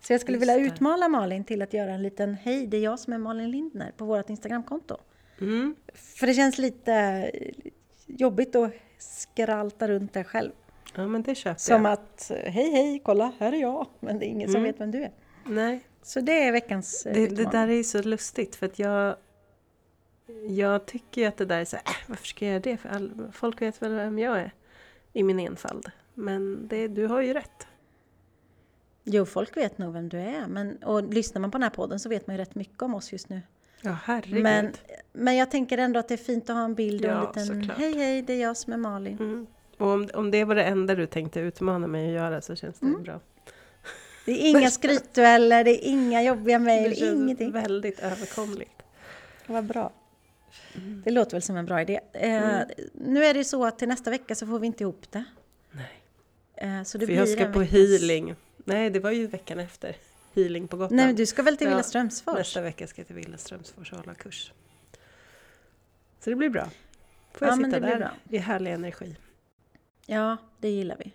Så 0.00 0.12
jag 0.12 0.20
skulle 0.20 0.38
vilja 0.38 0.56
utmana 0.56 1.08
Malin 1.08 1.44
till 1.44 1.62
att 1.62 1.72
göra 1.72 1.90
en 1.90 2.02
liten 2.02 2.34
Hej, 2.34 2.66
det 2.66 2.76
är 2.76 2.80
jag 2.80 2.98
som 2.98 3.12
är 3.12 3.18
Malin 3.18 3.50
Lindner 3.50 3.92
på 3.96 4.04
vårt 4.04 4.30
Instagramkonto. 4.30 4.96
Mm. 5.40 5.74
För 5.94 6.26
det 6.26 6.34
känns 6.34 6.58
lite 6.58 7.30
jobbigt 8.06 8.56
att 8.56 8.72
skralta 8.98 9.88
runt 9.88 10.12
där 10.12 10.24
själv. 10.24 10.52
Ja, 10.94 11.06
men 11.06 11.22
det 11.22 11.34
köper 11.34 11.60
Som 11.60 11.84
jag. 11.84 11.92
att, 11.92 12.30
hej 12.44 12.70
hej, 12.70 13.02
kolla, 13.04 13.32
här 13.38 13.52
är 13.52 13.56
jag. 13.56 13.86
Men 14.00 14.18
det 14.18 14.26
är 14.26 14.28
ingen 14.28 14.48
mm. 14.48 14.52
som 14.52 14.62
vet 14.62 14.80
vem 14.80 14.90
du 14.90 15.02
är. 15.02 15.12
Nej. 15.44 15.80
Så 16.02 16.20
det 16.20 16.42
är 16.42 16.52
veckans 16.52 17.06
eh, 17.06 17.14
det, 17.14 17.26
det 17.26 17.44
där 17.44 17.68
är 17.68 17.72
ju 17.72 17.84
så 17.84 18.02
lustigt 18.02 18.56
för 18.56 18.66
att 18.66 18.78
jag 18.78 19.16
jag 20.48 20.86
tycker 20.86 21.20
ju 21.20 21.26
att 21.26 21.36
det 21.36 21.44
där 21.44 21.60
är 21.60 21.64
så 21.64 21.76
här, 21.76 21.84
äh, 21.86 21.94
varför 22.06 22.26
ska 22.26 22.44
jag 22.44 22.52
göra 22.52 22.60
det? 22.60 22.76
För 22.76 22.88
all, 22.88 23.30
folk 23.32 23.62
vet 23.62 23.82
väl 23.82 23.94
vem 23.94 24.18
jag 24.18 24.38
är 24.38 24.54
i 25.12 25.22
min 25.22 25.40
enfald. 25.40 25.90
Men 26.14 26.68
det, 26.68 26.88
du 26.88 27.06
har 27.06 27.20
ju 27.20 27.34
rätt. 27.34 27.66
Jo, 29.04 29.26
folk 29.26 29.56
vet 29.56 29.78
nog 29.78 29.92
vem 29.92 30.08
du 30.08 30.18
är. 30.18 30.46
Men, 30.46 30.76
och 30.76 31.02
lyssnar 31.02 31.40
man 31.40 31.50
på 31.50 31.58
den 31.58 31.62
här 31.62 31.70
podden 31.70 32.00
så 32.00 32.08
vet 32.08 32.26
man 32.26 32.36
ju 32.36 32.42
rätt 32.42 32.54
mycket 32.54 32.82
om 32.82 32.94
oss 32.94 33.12
just 33.12 33.28
nu. 33.28 33.42
Ja, 33.82 33.96
herregud. 34.04 34.42
Men, 34.42 34.72
men 35.12 35.36
jag 35.36 35.50
tänker 35.50 35.78
ändå 35.78 36.00
att 36.00 36.08
det 36.08 36.14
är 36.14 36.18
fint 36.18 36.50
att 36.50 36.56
ha 36.56 36.64
en 36.64 36.74
bild 36.74 37.04
och 37.04 37.10
ja, 37.10 37.16
en 37.16 37.26
liten 37.26 37.46
såklart. 37.46 37.78
Hej 37.78 37.94
hej, 37.94 38.22
det 38.22 38.32
är 38.32 38.40
jag 38.40 38.56
som 38.56 38.72
är 38.72 38.76
Malin. 38.76 39.18
Mm. 39.18 39.46
Och 39.80 39.88
om, 39.88 40.08
om 40.14 40.30
det 40.30 40.44
var 40.44 40.54
det 40.54 40.64
enda 40.64 40.94
du 40.94 41.06
tänkte 41.06 41.40
utmana 41.40 41.86
mig 41.86 42.08
att 42.08 42.14
göra 42.14 42.40
så 42.40 42.56
känns 42.56 42.78
det 42.80 42.86
mm. 42.86 43.02
bra. 43.02 43.20
Det 44.26 44.32
är 44.32 44.50
inga 44.50 44.70
skrytdueller, 44.70 45.64
det 45.64 45.70
är 45.70 45.88
inga 45.88 46.22
jobbiga 46.22 46.58
mejl, 46.58 47.02
ingenting. 47.02 47.52
väldigt 47.52 48.00
överkomligt. 48.00 48.82
Vad 49.46 49.64
bra. 49.64 49.92
Mm. 50.74 51.02
Det 51.04 51.10
låter 51.10 51.32
väl 51.32 51.42
som 51.42 51.56
en 51.56 51.66
bra 51.66 51.82
idé. 51.82 52.00
Eh, 52.12 52.30
mm. 52.30 52.68
Nu 52.94 53.24
är 53.24 53.34
det 53.34 53.44
så 53.44 53.64
att 53.64 53.78
till 53.78 53.88
nästa 53.88 54.10
vecka 54.10 54.34
så 54.34 54.46
får 54.46 54.58
vi 54.58 54.66
inte 54.66 54.84
ihop 54.84 55.10
det. 55.10 55.24
Nej. 55.70 56.02
Eh, 56.54 56.82
så 56.82 56.98
det 56.98 57.06
För 57.06 57.12
jag 57.12 57.28
ska 57.28 57.44
på 57.44 57.58
veckans... 57.58 57.70
healing. 57.70 58.34
Nej, 58.56 58.90
det 58.90 59.00
var 59.00 59.10
ju 59.10 59.26
veckan 59.26 59.58
efter. 59.58 59.96
Healing 60.34 60.68
på 60.68 60.76
Gotland. 60.76 60.96
Nej, 60.96 61.14
du 61.14 61.26
ska 61.26 61.42
väl 61.42 61.56
till 61.56 61.66
ja, 61.66 61.70
Villa 61.70 61.82
Strömsfors? 61.82 62.34
Nästa 62.38 62.60
vecka 62.60 62.86
ska 62.86 63.00
jag 63.00 63.06
till 63.06 63.16
Villa 63.16 63.36
Strömsfors 63.36 63.92
och 63.92 63.98
hålla 63.98 64.14
kurs. 64.14 64.52
Så 66.20 66.30
det 66.30 66.36
blir 66.36 66.50
bra. 66.50 66.70
Får 67.32 67.48
jag 67.48 67.60
ja, 67.60 67.64
sitta 67.64 67.80
där 67.80 68.10
i 68.28 68.38
härlig 68.38 68.72
energi. 68.72 69.16
Ja, 70.12 70.36
det 70.58 70.68
gillar 70.68 70.96
vi. 70.98 71.14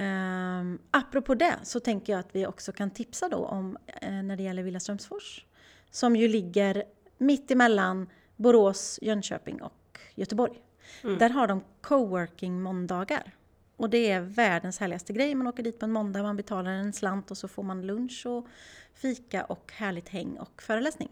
Um, 0.00 0.78
apropå 0.90 1.34
det 1.34 1.58
så 1.62 1.80
tänker 1.80 2.12
jag 2.12 2.20
att 2.20 2.34
vi 2.34 2.46
också 2.46 2.72
kan 2.72 2.90
tipsa 2.90 3.28
då 3.28 3.36
om 3.36 3.76
uh, 4.02 4.22
när 4.22 4.36
det 4.36 4.42
gäller 4.42 4.62
Villa 4.62 4.80
Strömsfors 4.80 5.44
som 5.90 6.16
ju 6.16 6.28
ligger 6.28 6.84
mitt 7.18 7.50
emellan 7.50 8.10
Borås, 8.36 8.98
Jönköping 9.02 9.62
och 9.62 9.98
Göteborg. 10.14 10.62
Mm. 11.04 11.18
Där 11.18 11.30
har 11.30 11.46
de 11.46 11.64
coworking 11.80 12.62
måndagar. 12.62 13.34
Och 13.76 13.90
det 13.90 14.10
är 14.10 14.20
världens 14.20 14.78
härligaste 14.78 15.12
grej. 15.12 15.34
Man 15.34 15.46
åker 15.46 15.62
dit 15.62 15.78
på 15.78 15.84
en 15.84 15.92
måndag, 15.92 16.22
man 16.22 16.36
betalar 16.36 16.70
en 16.70 16.92
slant 16.92 17.30
och 17.30 17.38
så 17.38 17.48
får 17.48 17.62
man 17.62 17.86
lunch 17.86 18.26
och 18.26 18.46
fika 18.94 19.44
och 19.44 19.72
härligt 19.72 20.08
häng 20.08 20.38
och 20.38 20.62
föreläsning. 20.62 21.10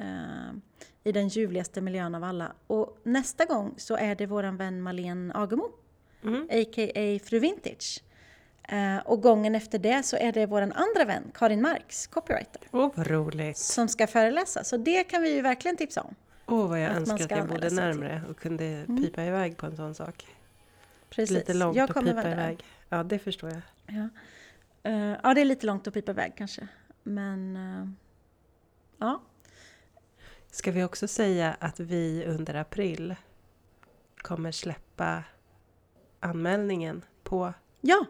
Uh, 0.00 0.52
I 1.04 1.12
den 1.12 1.28
ljuvligaste 1.28 1.80
miljön 1.80 2.14
av 2.14 2.24
alla. 2.24 2.52
Och 2.66 2.98
nästa 3.02 3.44
gång 3.44 3.74
så 3.76 3.96
är 3.96 4.14
det 4.14 4.26
våran 4.26 4.56
vän 4.56 4.82
Malene 4.82 5.34
Agemo 5.34 5.70
mm. 6.22 6.48
a.k.a. 6.50 7.18
Fru 7.24 7.38
Vintage. 7.38 8.02
Uh, 8.72 8.98
och 8.98 9.22
gången 9.22 9.54
efter 9.54 9.78
det 9.78 10.02
så 10.02 10.16
är 10.16 10.32
det 10.32 10.46
vår 10.46 10.62
andra 10.62 11.04
vän, 11.06 11.22
Karin 11.34 11.62
Marks, 11.62 12.06
copywriter. 12.06 12.62
Åh, 12.70 12.86
oh, 12.86 12.92
vad 12.94 13.06
roligt! 13.06 13.56
Som 13.56 13.88
ska 13.88 14.06
föreläsa, 14.06 14.64
så 14.64 14.76
det 14.76 15.04
kan 15.04 15.22
vi 15.22 15.34
ju 15.34 15.42
verkligen 15.42 15.76
tipsa 15.76 16.02
om. 16.02 16.14
Åh, 16.46 16.60
oh, 16.60 16.68
vad 16.68 16.80
jag 16.80 16.90
att 16.90 16.96
önskar 16.96 17.24
att 17.24 17.30
jag 17.30 17.48
bodde 17.48 17.70
närmre 17.70 18.22
och 18.30 18.38
kunde 18.38 18.64
mm. 18.64 19.02
pipa 19.02 19.24
iväg 19.24 19.56
på 19.56 19.66
en 19.66 19.76
sån 19.76 19.94
sak. 19.94 20.26
Precis. 21.10 21.36
Lite 21.36 21.54
långt 21.54 21.76
jag 21.76 21.90
att 21.90 22.04
pipa 22.04 22.32
iväg. 22.32 22.64
Ja, 22.88 23.02
det 23.02 23.18
förstår 23.18 23.50
jag. 23.50 23.62
Ja. 23.86 24.08
Uh, 24.90 25.16
ja, 25.22 25.34
det 25.34 25.40
är 25.40 25.44
lite 25.44 25.66
långt 25.66 25.86
att 25.86 25.94
pipa 25.94 26.12
iväg 26.12 26.32
kanske. 26.36 26.68
Men, 27.02 27.56
uh, 27.56 27.88
ja. 28.98 29.22
Ska 30.50 30.72
vi 30.72 30.84
också 30.84 31.08
säga 31.08 31.56
att 31.60 31.80
vi 31.80 32.24
under 32.26 32.54
april 32.54 33.14
kommer 34.16 34.52
släppa 34.52 35.24
anmälningen 36.20 37.04
på... 37.22 37.52
Ja! 37.80 38.06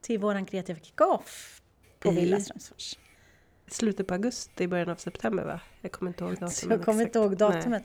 Till 0.00 0.18
våran 0.18 0.46
kreativa 0.46 0.78
kickoff 0.78 1.62
på 1.98 2.10
Villa 2.10 2.40
Strömsfors. 2.40 2.94
Slutet 3.68 4.06
på 4.06 4.14
augusti, 4.14 4.66
början 4.66 4.88
av 4.88 4.96
september 4.96 5.44
va? 5.44 5.60
Jag 5.80 5.92
kommer 5.92 6.10
inte 6.10 6.24
ihåg 6.24 6.32
datumet. 6.32 6.76
Jag 6.76 6.84
kommer 6.84 7.02
inte 7.02 7.18
ihåg 7.18 7.36
datumet. 7.36 7.84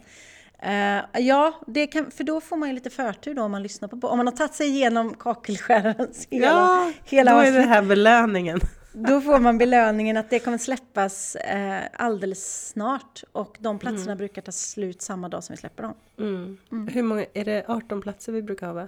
Uh, 0.65 1.21
ja, 1.21 1.59
det 1.67 1.87
kan, 1.87 2.11
för 2.11 2.23
då 2.23 2.41
får 2.41 2.57
man 2.57 2.69
ju 2.69 2.75
lite 2.75 2.89
förtur 2.89 3.33
då 3.33 3.43
om 3.43 3.51
man 3.51 3.63
lyssnar 3.63 3.87
på 3.87 4.07
Om 4.07 4.17
man 4.17 4.27
har 4.27 4.33
tagit 4.33 4.53
sig 4.53 4.67
igenom 4.67 5.13
kakelskärarens 5.13 6.27
hela, 6.29 6.45
ja, 6.45 6.93
hela 7.05 7.33
då 7.33 7.39
är 7.39 7.51
det 7.51 7.61
här 7.61 7.81
belöningen. 7.81 8.59
Då 8.93 9.21
får 9.21 9.39
man 9.39 9.57
belöningen 9.57 10.17
att 10.17 10.29
det 10.29 10.39
kommer 10.39 10.57
släppas 10.57 11.35
eh, 11.35 11.81
alldeles 11.93 12.67
snart 12.67 13.23
och 13.31 13.57
de 13.59 13.79
platserna 13.79 14.03
mm. 14.11 14.17
brukar 14.17 14.41
ta 14.41 14.51
slut 14.51 15.01
samma 15.01 15.29
dag 15.29 15.43
som 15.43 15.53
vi 15.53 15.57
släpper 15.57 15.83
dem. 15.83 15.93
Mm. 16.19 16.57
Mm. 16.71 16.87
Hur 16.87 17.03
många, 17.03 17.25
är 17.33 17.45
det 17.45 17.65
18 17.67 18.01
platser 18.01 18.31
vi 18.31 18.41
brukar 18.41 18.67
ha 18.67 18.73
va? 18.73 18.87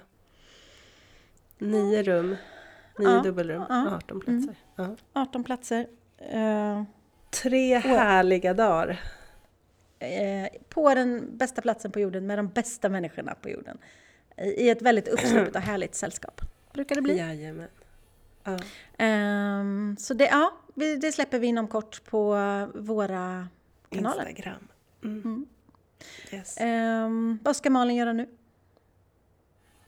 Nio 1.63 2.03
rum, 2.03 2.35
nio 2.99 3.09
ja. 3.09 3.21
dubbelrum, 3.21 3.65
ja. 3.69 3.95
18 3.95 4.19
platser. 4.19 4.55
Ja. 4.75 4.95
18 5.13 5.43
platser. 5.43 5.87
Uh, 6.33 6.83
Tre 7.29 7.77
härliga 7.77 8.53
dagar. 8.53 8.99
Eh, 9.99 10.47
på 10.69 10.93
den 10.93 11.37
bästa 11.37 11.61
platsen 11.61 11.91
på 11.91 11.99
jorden 11.99 12.27
med 12.27 12.39
de 12.39 12.47
bästa 12.47 12.89
människorna 12.89 13.35
på 13.41 13.49
jorden. 13.49 13.77
I 14.37 14.69
ett 14.69 14.81
väldigt 14.81 15.07
uppsluppet 15.07 15.55
och 15.55 15.61
härligt 15.71 15.95
sällskap. 15.95 16.41
Brukar 16.73 16.95
det 16.95 17.01
bli. 17.01 17.17
Jajamän. 17.17 17.67
Ja. 18.43 18.59
Um, 19.59 19.97
så 19.99 20.13
det, 20.13 20.25
ja, 20.25 20.53
det 20.75 21.11
släpper 21.11 21.39
vi 21.39 21.47
inom 21.47 21.67
kort 21.67 22.05
på 22.05 22.35
våra 22.73 23.47
kanaler. 23.89 24.29
Instagram. 24.29 24.67
Mm. 25.03 25.21
Mm. 25.21 25.45
Yes. 26.31 26.57
Um, 26.61 27.39
vad 27.43 27.55
ska 27.55 27.69
Malin 27.69 27.95
göra 27.95 28.13
nu? 28.13 28.27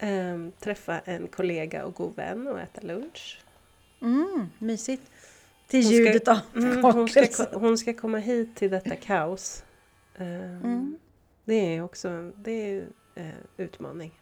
Um, 0.02 0.52
träffa 0.60 0.98
en 0.98 1.28
kollega 1.28 1.84
och 1.84 1.94
god 1.94 2.16
vän 2.16 2.48
och 2.48 2.60
äta 2.60 2.80
lunch. 2.80 3.40
Mm, 4.02 4.48
mysigt. 4.58 5.10
Till 5.66 5.84
hon 5.84 5.92
ljudet 5.92 6.22
ska, 6.22 6.32
av 6.32 6.40
mm, 6.54 6.84
hon, 6.84 7.08
ska, 7.08 7.44
hon 7.58 7.78
ska 7.78 7.94
komma 7.94 8.18
hit 8.18 8.56
till 8.56 8.70
detta 8.70 8.96
kaos. 9.00 9.64
Um, 10.18 10.98
det 11.44 11.54
är 11.54 11.82
också 11.82 12.08
en 12.08 12.32
det 12.36 12.50
är, 12.50 12.86
uh, 13.18 13.30
utmaning. 13.56 14.20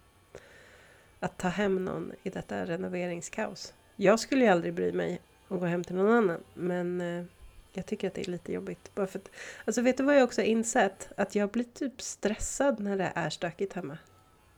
Att 1.21 1.39
ta 1.39 1.49
hem 1.49 1.85
någon 1.85 2.13
i 2.23 2.31
detta 2.31 2.65
renoveringskaos. 2.67 3.75
Jag 3.97 4.21
skulle 4.21 4.45
ju 4.45 4.51
aldrig 4.51 4.75
bry 4.75 4.93
mig 4.93 5.21
och 5.49 5.61
gå 5.61 5.67
hem 5.67 5.85
till 5.85 5.95
någon 5.95 6.13
annan. 6.13 6.41
Men 6.55 7.01
eh, 7.01 7.25
jag 7.73 7.87
tycker 7.87 8.09
att 8.09 8.15
det 8.15 8.21
är 8.21 8.31
lite 8.31 8.53
jobbigt. 8.53 8.95
Bara 8.95 9.07
för 9.07 9.19
att, 9.19 9.31
alltså 9.65 9.83
vet 9.83 9.97
du 9.97 10.03
vad 10.03 10.17
jag 10.17 10.25
också 10.25 10.41
har 10.41 10.47
insett? 10.47 11.09
Att 11.17 11.35
jag 11.35 11.51
blir 11.51 11.65
typ 11.65 12.03
stressad 12.03 12.81
när 12.81 12.97
det 12.97 13.13
är 13.15 13.31
stökigt 13.31 13.73
hemma. 13.73 13.99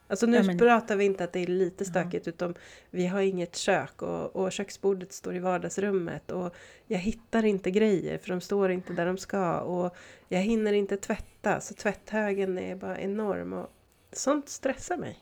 Alltså 0.09 0.27
nu 0.27 0.37
ja, 0.37 0.43
men... 0.43 0.59
pratar 0.59 0.97
vi 0.97 1.05
inte 1.05 1.25
att 1.25 1.33
det 1.33 1.41
är 1.41 1.47
lite 1.47 1.85
stökigt 1.85 2.27
ja. 2.27 2.31
utan 2.31 2.55
vi 2.91 3.07
har 3.07 3.21
inget 3.21 3.57
kök 3.57 4.03
och, 4.03 4.37
och 4.37 4.53
köksbordet 4.53 5.13
står 5.13 5.35
i 5.35 5.39
vardagsrummet 5.39 6.31
och 6.31 6.55
jag 6.87 6.99
hittar 6.99 7.45
inte 7.45 7.71
grejer 7.71 8.19
för 8.19 8.29
de 8.29 8.41
står 8.41 8.71
inte 8.71 8.93
där 8.93 9.07
de 9.07 9.19
ska 9.19 9.61
och 9.61 9.97
jag 10.29 10.41
hinner 10.41 10.73
inte 10.73 10.97
tvätta 10.97 11.61
så 11.61 11.75
tvätthögen 11.75 12.59
är 12.59 12.77
bara 12.77 13.01
enorm 13.01 13.53
och 13.53 13.71
sånt 14.13 14.49
stressar 14.49 14.97
mig 14.97 15.19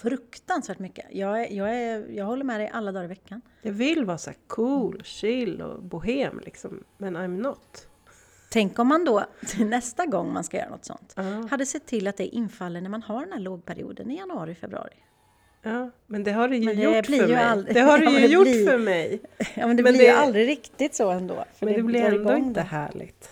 fruktansvärt 0.00 0.78
mycket. 0.78 1.06
Jag, 1.10 1.42
är, 1.42 1.52
jag, 1.56 1.74
är, 1.74 2.08
jag 2.10 2.24
håller 2.24 2.44
med 2.44 2.60
dig 2.60 2.70
alla 2.72 2.92
dagar 2.92 3.04
i 3.04 3.08
veckan. 3.08 3.40
Jag 3.62 3.72
vill 3.72 4.04
vara 4.04 4.18
så 4.18 4.30
cool, 4.46 5.02
chill 5.04 5.62
och 5.62 5.82
bohem 5.82 6.40
liksom, 6.44 6.84
men 6.98 7.16
I'm 7.16 7.40
not. 7.40 7.88
Tänk 8.48 8.78
om 8.78 8.88
man 8.88 9.04
då 9.04 9.24
till 9.46 9.66
nästa 9.68 10.06
gång 10.06 10.32
man 10.32 10.44
ska 10.44 10.56
göra 10.56 10.68
något 10.68 10.84
sånt 10.84 11.14
uh. 11.18 11.46
hade 11.46 11.66
sett 11.66 11.86
till 11.86 12.08
att 12.08 12.16
det 12.16 12.26
infaller 12.26 12.80
när 12.80 12.90
man 12.90 13.02
har 13.02 13.20
den 13.20 13.32
här 13.32 13.40
lågperioden 13.40 14.10
i 14.10 14.16
januari, 14.16 14.54
februari. 14.54 14.94
Ja, 15.62 15.90
men 16.06 16.24
det 16.24 16.32
har 16.32 16.48
det 16.48 16.56
ju 16.56 16.74
det 16.74 16.82
gjort 16.82 17.06
för 17.06 17.26
mig. 17.26 17.36
Aldrig, 17.36 17.74
det 17.74 17.80
har 17.80 17.98
det 17.98 18.04
ju 18.10 18.18
ja, 18.18 18.26
gjort 18.26 18.44
blir, 18.44 18.66
för 18.66 18.78
mig. 18.78 19.20
Ja, 19.54 19.66
men 19.66 19.76
det 19.76 19.82
men 19.82 19.92
blir 19.92 20.02
det, 20.02 20.10
ju 20.10 20.16
aldrig 20.16 20.48
riktigt 20.48 20.94
så 20.94 21.10
ändå. 21.10 21.44
men 21.60 21.68
det, 21.68 21.76
det 21.76 21.82
blir 21.82 22.02
ändå 22.02 22.36
inte 22.36 22.60
härligt. 22.60 23.30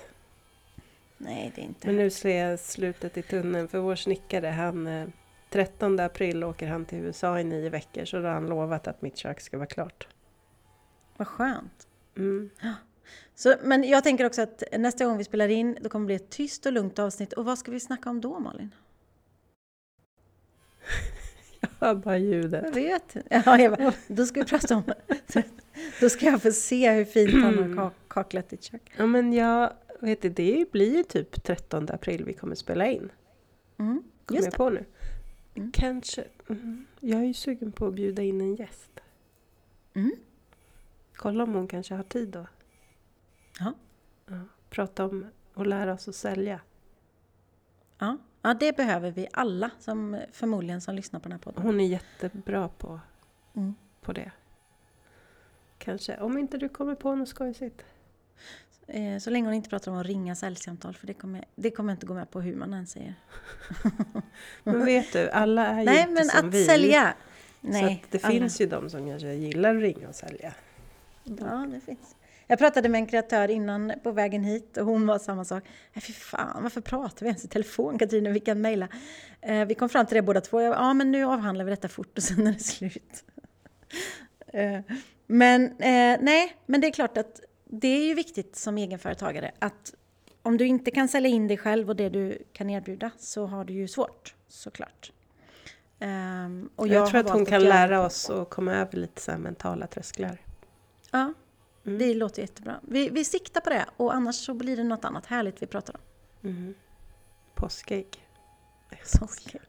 Nej, 1.18 1.52
det 1.54 1.60
är 1.60 1.64
inte. 1.64 1.86
Men 1.86 1.96
nu 1.96 2.10
ser 2.10 2.44
jag 2.44 2.60
slutet 2.60 3.16
i 3.16 3.22
tunneln, 3.22 3.68
för 3.68 3.78
vår 3.78 3.96
snickare 3.96 4.46
han 4.46 4.86
eh, 4.86 5.08
13 5.50 6.00
april 6.00 6.44
åker 6.44 6.66
han 6.66 6.84
till 6.84 6.98
USA 6.98 7.40
i 7.40 7.44
nio 7.44 7.70
veckor 7.70 8.04
så 8.04 8.16
då 8.16 8.22
har 8.22 8.34
han 8.34 8.46
lovat 8.46 8.88
att 8.88 9.02
mitt 9.02 9.16
kök 9.16 9.40
ska 9.40 9.56
vara 9.56 9.66
klart. 9.66 10.08
Vad 11.16 11.28
skönt. 11.28 11.86
Mm. 12.16 12.50
Så, 13.38 13.54
men 13.62 13.84
jag 13.84 14.04
tänker 14.04 14.24
också 14.24 14.42
att 14.42 14.62
nästa 14.72 15.04
gång 15.04 15.18
vi 15.18 15.24
spelar 15.24 15.48
in 15.48 15.78
då 15.80 15.88
kommer 15.88 16.04
det 16.04 16.06
bli 16.06 16.14
ett 16.14 16.30
tyst 16.30 16.66
och 16.66 16.72
lugnt 16.72 16.98
avsnitt. 16.98 17.32
Och 17.32 17.44
vad 17.44 17.58
ska 17.58 17.70
vi 17.70 17.80
snacka 17.80 18.10
om 18.10 18.20
då 18.20 18.38
Malin? 18.38 18.74
jag 21.60 21.68
hör 21.80 21.94
bara 21.94 22.18
ljudet. 22.18 22.64
Jag 22.64 22.72
vet. 22.72 23.16
Ja, 23.30 23.58
jag 23.58 23.78
bara, 23.78 23.92
då 24.08 24.26
ska 24.26 24.40
vi 24.40 24.46
prata 24.46 24.76
om 24.76 24.82
Då 26.00 26.08
ska 26.08 26.26
jag 26.26 26.42
få 26.42 26.52
se 26.52 26.92
hur 26.92 27.04
fint 27.04 27.44
han 27.44 27.78
har 27.78 27.90
kaklat 28.08 28.48
ditt 28.48 28.62
kök. 28.62 28.92
Ja 28.96 29.06
men 29.06 29.32
jag 29.32 29.72
vet 30.00 30.24
inte, 30.24 30.42
det 30.42 30.72
blir 30.72 30.96
ju 30.96 31.04
typ 31.04 31.44
13 31.44 31.88
april 31.90 32.24
vi 32.24 32.32
kommer 32.32 32.54
spela 32.54 32.86
in. 32.86 33.10
Mm, 33.78 34.02
Kommer 34.24 34.42
jag 34.42 34.52
på 34.52 34.70
nu. 34.70 34.84
Mm. 35.54 35.72
Kanske. 35.72 36.24
Mm. 36.48 36.86
Jag 37.00 37.20
är 37.20 37.24
ju 37.24 37.34
sugen 37.34 37.72
på 37.72 37.86
att 37.86 37.94
bjuda 37.94 38.22
in 38.22 38.40
en 38.40 38.54
gäst. 38.54 39.00
Mm. 39.94 40.12
Kolla 41.14 41.44
om 41.44 41.54
hon 41.54 41.68
kanske 41.68 41.94
har 41.94 42.02
tid 42.02 42.28
då. 42.28 42.46
Ja. 43.58 43.72
ja. 44.26 44.40
Prata 44.70 45.04
om 45.04 45.26
och 45.54 45.66
lära 45.66 45.92
oss 45.92 46.08
att 46.08 46.14
sälja. 46.14 46.60
Ja. 47.98 48.18
ja, 48.42 48.54
det 48.54 48.76
behöver 48.76 49.10
vi 49.10 49.28
alla 49.32 49.70
som 49.78 50.20
förmodligen 50.32 50.80
som 50.80 50.94
lyssnar 50.94 51.20
på 51.20 51.28
den 51.28 51.32
här 51.32 51.38
podden. 51.38 51.62
Hon 51.62 51.80
är 51.80 51.86
jättebra 51.86 52.68
på, 52.68 53.00
mm. 53.54 53.74
på 54.00 54.12
det. 54.12 54.30
Kanske, 55.78 56.16
om 56.16 56.38
inte 56.38 56.58
du 56.58 56.68
kommer 56.68 56.94
på 56.94 57.14
något 57.14 57.28
skojsigt. 57.28 57.84
Eh, 58.86 59.18
så 59.18 59.30
länge 59.30 59.46
hon 59.46 59.54
inte 59.54 59.70
pratar 59.70 59.92
om 59.92 59.98
att 59.98 60.06
ringa 60.06 60.34
säljsamtal, 60.34 60.94
för 60.94 61.06
det 61.06 61.14
kommer, 61.14 61.44
det 61.54 61.70
kommer 61.70 61.92
jag 61.92 61.96
inte 61.96 62.06
gå 62.06 62.14
med 62.14 62.30
på 62.30 62.40
hur 62.40 62.56
man 62.56 62.74
än 62.74 62.86
säger. 62.86 63.14
men 64.62 64.84
vet 64.84 65.12
du, 65.12 65.30
alla 65.30 65.66
är 65.66 65.78
ju 65.78 65.84
Nej, 65.84 66.00
inte 66.00 66.12
men 66.12 66.24
som 66.24 66.48
att 66.48 66.54
vi. 66.54 66.64
sälja! 66.64 67.14
Nej, 67.60 68.02
så 68.02 68.08
det 68.10 68.24
alla. 68.24 68.32
finns 68.32 68.60
ju 68.60 68.66
de 68.66 68.90
som 68.90 69.06
kanske 69.06 69.34
gillar 69.34 69.76
att 69.76 69.82
ringa 69.82 70.08
och 70.08 70.14
sälja. 70.14 70.54
Ja, 71.24 71.66
det 71.72 71.80
finns. 71.80 72.15
Jag 72.46 72.58
pratade 72.58 72.88
med 72.88 72.98
en 72.98 73.06
kreatör 73.06 73.50
innan 73.50 73.92
på 74.02 74.12
vägen 74.12 74.44
hit 74.44 74.76
och 74.76 74.86
hon 74.86 75.06
var 75.06 75.18
samma 75.18 75.44
sak. 75.44 75.64
Nej, 75.92 76.02
fy 76.02 76.12
fan, 76.12 76.62
varför 76.62 76.80
pratar 76.80 77.20
vi 77.20 77.26
ens 77.26 77.44
i 77.44 77.48
telefon 77.48 77.98
Katarina? 77.98 78.30
Vi 78.30 78.40
kan 78.40 78.60
mejla. 78.60 78.88
Eh, 79.40 79.64
vi 79.64 79.74
kom 79.74 79.88
fram 79.88 80.06
till 80.06 80.14
det 80.14 80.22
båda 80.22 80.40
två. 80.40 80.60
Ja, 80.60 80.94
men 80.94 81.12
nu 81.12 81.24
avhandlar 81.24 81.64
vi 81.64 81.70
detta 81.70 81.88
fort 81.88 82.16
och 82.16 82.22
sen 82.22 82.46
är 82.46 82.52
det 82.52 82.58
slut. 82.58 83.24
eh, 84.46 84.80
men 85.26 85.64
eh, 85.64 86.18
nej, 86.20 86.56
men 86.66 86.80
det 86.80 86.86
är 86.86 86.92
klart 86.92 87.16
att 87.16 87.40
det 87.64 87.88
är 87.88 88.06
ju 88.06 88.14
viktigt 88.14 88.56
som 88.56 88.78
egenföretagare 88.78 89.52
att 89.58 89.94
om 90.42 90.56
du 90.56 90.66
inte 90.66 90.90
kan 90.90 91.08
sälja 91.08 91.30
in 91.30 91.48
dig 91.48 91.56
själv 91.56 91.88
och 91.88 91.96
det 91.96 92.08
du 92.08 92.42
kan 92.52 92.70
erbjuda 92.70 93.10
så 93.18 93.46
har 93.46 93.64
du 93.64 93.72
ju 93.72 93.88
svårt 93.88 94.34
såklart. 94.48 95.12
Um, 96.00 96.70
och 96.76 96.88
jag, 96.88 96.94
jag 96.94 97.10
tror 97.10 97.20
att 97.20 97.30
hon 97.30 97.46
kan 97.46 97.62
lära 97.62 98.06
oss 98.06 98.30
att 98.30 98.50
komma 98.50 98.74
över 98.74 98.98
lite 98.98 99.20
så 99.20 99.38
mentala 99.38 99.86
trösklar. 99.86 100.38
Ja, 101.10 101.32
mm. 101.86 101.98
det 101.98 102.14
låter 102.14 102.42
jättebra. 102.42 102.80
Vi, 102.82 103.08
vi 103.08 103.24
siktar 103.24 103.60
på 103.60 103.70
det 103.70 103.86
och 103.96 104.14
annars 104.14 104.36
så 104.36 104.54
blir 104.54 104.76
det 104.76 104.84
något 104.84 105.04
annat 105.04 105.26
härligt 105.26 105.62
vi 105.62 105.66
pratar 105.66 105.94
om. 105.94 106.50
Mm. 106.50 106.74
Påskägg. 107.54 108.06
Påskägg. 109.20 109.60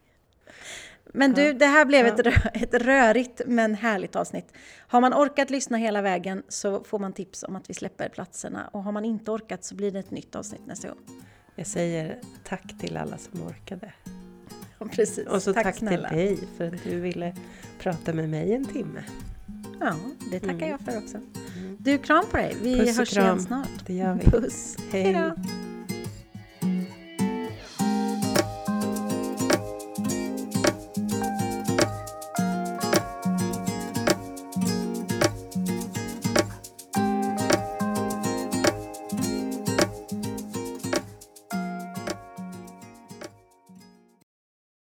Men 1.14 1.34
du, 1.34 1.54
det 1.54 1.66
här 1.66 1.86
blev 1.86 2.06
ett, 2.06 2.20
ett 2.54 2.74
rörigt 2.74 3.42
men 3.46 3.76
härligt 3.76 4.16
avsnitt. 4.16 4.54
Har 4.78 5.02
man 5.02 5.14
orkat 5.14 5.50
lyssna 5.50 5.78
hela 5.78 6.02
vägen 6.02 6.44
så 6.48 6.84
får 6.84 7.00
man 7.00 7.14
tips 7.14 7.44
om 7.44 7.56
att 7.56 7.70
vi 7.70 7.74
släpper 7.74 8.10
platserna. 8.10 8.68
Och 8.68 8.84
har 8.84 8.92
man 8.92 9.06
inte 9.06 9.32
orkat 9.32 9.64
så 9.64 9.76
blir 9.76 9.92
det 9.92 10.00
ett 10.00 10.12
nytt 10.12 10.36
avsnitt 10.36 10.66
nästa 10.66 10.88
gång. 10.88 10.98
Jag 11.56 11.68
säger 11.68 12.20
tack 12.44 12.80
till 12.80 12.98
alla 12.98 13.18
som 13.18 13.42
orkade. 13.42 13.94
Ja, 14.80 14.86
precis. 14.92 15.28
Och 15.28 15.44
så 15.44 15.54
tack, 15.54 15.64
tack 15.64 15.78
till 15.78 16.02
dig 16.02 16.40
för 16.58 16.68
att 16.68 16.84
du 16.84 17.00
ville 17.00 17.36
prata 17.80 18.14
med 18.14 18.30
mig 18.30 18.54
en 18.54 18.66
timme. 18.66 19.04
Ja, 19.80 19.96
det 20.32 20.40
tackar 20.40 20.54
mm. 20.54 20.70
jag 20.70 20.82
för 20.82 20.98
också. 20.98 21.18
Du, 21.78 21.98
kram 21.98 22.24
på 22.32 22.38
dig. 22.38 22.58
Vi 22.62 22.78
Puss 22.80 22.98
hörs 22.98 23.18
igen 23.18 23.40
snart. 23.40 23.86
Det 23.86 23.94
gör 23.94 24.14
vi. 24.14 24.32
Puss. 24.32 24.78
Hej. 24.92 25.04
Hejdå. 25.04 25.32